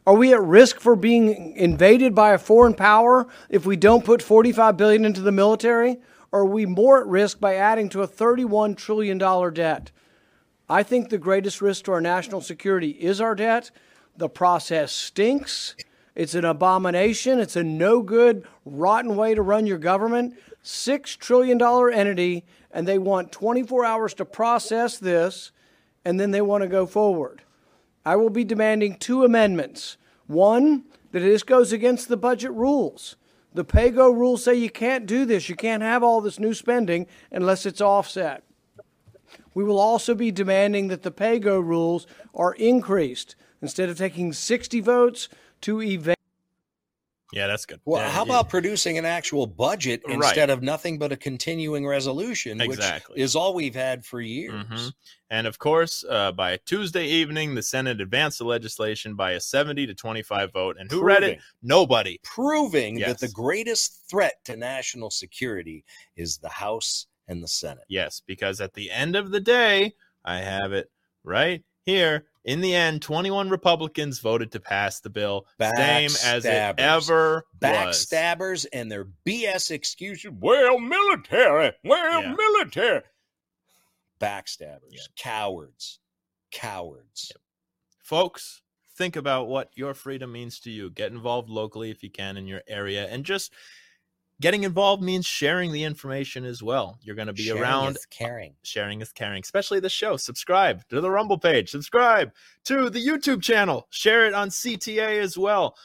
are 0.05 0.15
we 0.15 0.34
at 0.34 0.43
risk 0.43 0.82
for 0.82 0.97
being 0.97 1.55
invaded 1.55 2.13
by 2.13 2.34
a 2.34 2.38
foreign 2.38 2.74
power 2.74 3.26
if 3.47 3.65
we 3.65 3.78
don't 3.78 4.03
put 4.03 4.22
45 4.22 4.76
billion 4.76 5.05
into 5.05 5.22
the 5.22 5.32
military? 5.32 5.95
Or 6.34 6.41
are 6.41 6.45
we 6.45 6.65
more 6.65 6.99
at 6.99 7.07
risk 7.07 7.39
by 7.39 7.55
adding 7.55 7.88
to 7.91 8.01
a 8.01 8.07
31 8.07 8.76
trillion 8.76 9.17
dollar 9.17 9.49
debt? 9.49 9.91
I 10.67 10.84
think 10.84 11.07
the 11.07 11.17
greatest 11.17 11.61
risk 11.61 11.86
to 11.86 11.93
our 11.93 12.01
national 12.01 12.41
security 12.41 12.89
is 12.89 13.22
our 13.22 13.34
debt. 13.34 13.72
The 14.17 14.28
process 14.28 14.91
stinks. 14.91 15.74
It's 16.16 16.36
an 16.36 16.45
abomination. 16.45 17.39
It's 17.39 17.55
a 17.55 17.64
no 17.64 18.01
good, 18.01 18.45
rotten 18.66 19.16
way 19.16 19.34
to 19.34 19.41
run 19.41 19.66
your 19.66 19.78
government. 19.78 20.36
$6 20.64 21.18
trillion 21.18 21.62
entity 21.93 22.45
and 22.72 22.88
they 22.88 22.97
want 22.97 23.32
24 23.32 23.86
hours 23.86 24.14
to 24.16 24.26
process 24.26 24.97
this 24.97 25.51
and 26.05 26.20
then 26.20 26.32
they 26.32 26.41
want 26.41 26.62
to 26.64 26.68
go 26.68 26.86
forward. 26.86 27.41
I 28.05 28.16
will 28.16 28.30
be 28.30 28.43
demanding 28.43 28.97
two 28.97 29.24
amendments. 29.24 29.97
One, 30.28 30.86
that 31.12 31.20
this 31.20 31.43
goes 31.43 31.72
against 31.72 32.07
the 32.07 32.18
budget 32.18 32.51
rules. 32.51 33.16
The 33.53 33.66
PAYGO 33.66 34.14
rules 34.16 34.43
say 34.43 34.55
you 34.55 34.70
can't 34.70 35.05
do 35.05 35.26
this. 35.26 35.49
You 35.49 35.55
can't 35.55 35.84
have 35.84 36.03
all 36.03 36.22
this 36.22 36.39
new 36.39 36.53
spending 36.53 37.05
unless 37.32 37.66
it's 37.66 37.82
offset. 37.82 38.43
We 39.53 39.64
will 39.64 39.80
also 39.80 40.16
be 40.16 40.32
demanding 40.32 40.88
that 40.88 41.03
the 41.03 41.12
PAYGO 41.12 41.62
rules 41.62 42.07
are 42.34 42.53
increased 42.53 43.36
instead 43.62 43.89
of 43.89 43.97
taking 43.97 44.32
60 44.32 44.80
votes 44.80 45.28
to 45.62 45.82
evade. 45.82 46.16
Yeah, 47.34 47.47
that's 47.47 47.66
good. 47.66 47.80
Well, 47.86 48.01
Yeah, 48.01 48.09
how 48.12 48.26
yeah. 48.26 48.34
about 48.34 48.49
producing 48.49 48.97
an 48.97 49.05
actual 49.05 49.47
budget 49.47 50.01
Right. 50.05 50.16
instead 50.16 50.49
of 50.49 50.62
nothing 50.62 50.99
but 50.99 51.14
a 51.14 51.16
continuing 51.16 51.88
resolution, 51.88 52.59
Exactly. 52.59 53.14
which 53.14 53.22
is 53.24 53.38
all 53.38 53.53
we've 53.53 53.74
had 53.74 54.05
for 54.05 54.20
years? 54.20 54.66
Mhm. 54.66 54.91
And 55.30 55.47
of 55.47 55.57
course, 55.57 56.03
uh, 56.09 56.34
by 56.34 56.57
Tuesday 56.66 57.05
evening, 57.07 57.55
the 57.55 57.64
Senate 57.64 58.01
advanced 58.01 58.39
the 58.39 58.43
legislation 58.43 59.16
by 59.16 59.32
a 59.32 59.39
70 59.39 59.88
to 59.88 59.93
25 59.95 60.51
vote. 60.51 60.76
And 60.78 60.91
who 60.91 61.01
read 61.01 61.24
it? 61.24 61.39
Nobody. 61.62 62.20
Proving 62.22 62.97
Yes. 62.97 63.07
that 63.22 63.28
the 63.28 63.32
greatest 63.32 64.09
threat 64.09 64.43
to 64.43 64.57
national 64.57 65.09
security 65.09 65.86
is 66.18 66.38
the 66.38 66.49
House 66.49 67.07
and 67.30 67.41
the 67.41 67.47
Senate. 67.47 67.86
Yes, 67.88 68.22
because 68.26 68.59
at 68.59 68.74
the 68.74 68.91
end 68.91 69.16
of 69.16 69.32
the 69.32 69.39
day, 69.39 69.93
I 70.26 70.39
have 70.39 70.74
it 70.74 70.91
right 71.24 71.64
here. 71.86 72.28
In 72.44 72.62
the 72.62 72.74
end, 72.74 73.02
21 73.04 73.50
Republicans 73.50 74.20
voted 74.20 74.52
to 74.54 74.60
pass 74.60 75.00
the 75.00 75.10
bill, 75.12 75.46
same 75.60 76.10
as 76.26 76.44
it 76.44 76.50
Backstabbers. 76.50 76.76
ever 76.80 77.46
was. 77.62 78.08
Backstabbers 78.08 78.66
and 78.74 78.92
their 78.92 79.06
BS 79.26 79.70
excuses. 79.70 80.32
Well, 80.34 80.80
military. 80.80 81.74
Well, 81.84 82.22
Yeah. 82.24 82.34
military. 82.36 83.04
Backstabbers. 84.20 85.10
Cowards. 85.16 86.00
Cowards. 86.52 87.32
Folks, 88.04 88.62
think 88.96 89.16
about 89.16 89.48
what 89.48 89.72
your 89.76 89.94
freedom 89.94 90.32
means 90.32 90.60
to 90.62 90.72
you. 90.72 90.89
Get 90.89 91.12
involved 91.12 91.50
locally 91.50 91.92
if 91.92 92.04
you 92.04 92.10
can 92.10 92.38
in 92.38 92.48
your 92.48 92.62
area. 92.68 93.08
And 93.08 93.24
just 93.26 93.54
getting 94.42 94.64
involved 94.64 95.02
means 95.02 95.26
sharing 95.26 95.72
the 95.72 95.84
information 95.84 96.44
as 96.44 96.62
well. 96.62 97.00
You're 97.02 97.16
going 97.16 97.28
to 97.28 97.34
be 97.34 97.44
Sharing 97.44 97.62
around 97.62 97.96
is 97.96 98.06
caring. 98.08 98.56
sharing 98.64 99.02
is 99.02 99.14
caring, 99.14 99.42
especially 99.42 99.80
the 99.80 99.89
show. 99.89 100.18
Subscribe 100.18 100.86
to 100.89 101.00
the 101.00 101.10
Rumble 101.10 101.38
page, 101.38 101.70
subscribe 101.70 102.34
to 102.66 102.89
the 102.89 103.06
YouTube 103.06 103.42
channel, 103.42 103.88
share 103.92 104.28
it 104.28 104.34
on 104.34 104.50
CTA 104.50 105.22
as 105.22 105.38
well. 105.38 105.78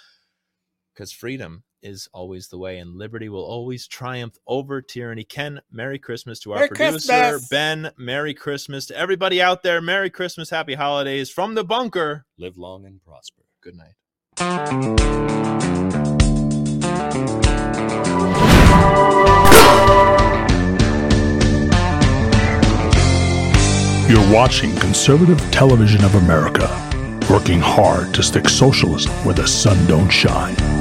Because 0.95 1.13
freedom 1.13 1.63
is 1.83 2.09
always 2.13 2.49
the 2.49 2.59
way, 2.59 2.79
and 2.79 2.97
liberty 2.97 3.29
will 3.29 3.45
always 3.45 3.87
triumph 3.87 4.37
over 4.47 4.81
tyranny. 4.81 5.25
Ken, 5.25 5.61
Merry 5.71 5.99
Christmas 5.99 6.41
to 6.41 6.53
our 6.53 6.61
Merry 6.61 6.69
producer, 6.69 7.13
Christmas. 7.13 7.49
Ben. 7.49 7.91
Merry 7.99 8.33
Christmas 8.35 8.87
to 8.87 8.97
everybody 8.97 9.43
out 9.43 9.63
there. 9.63 9.83
Merry 9.83 10.11
Christmas, 10.11 10.51
Happy 10.51 10.75
Holidays 10.75 11.31
from 11.31 11.55
the 11.55 11.65
bunker. 11.65 12.25
Live 12.39 12.57
long 12.57 12.87
and 12.87 13.01
prosper. 13.05 13.43
Good 13.61 13.77
night. 13.77 13.93
You're 24.09 24.33
watching 24.33 24.75
Conservative 24.77 25.41
Television 25.51 26.05
of 26.05 26.15
America, 26.15 26.69
working 27.29 27.61
hard 27.61 28.15
to 28.15 28.23
stick 28.23 28.49
socialism 28.49 29.13
where 29.25 29.35
the 29.35 29.47
sun 29.47 29.85
don't 29.87 30.11
shine. 30.11 30.76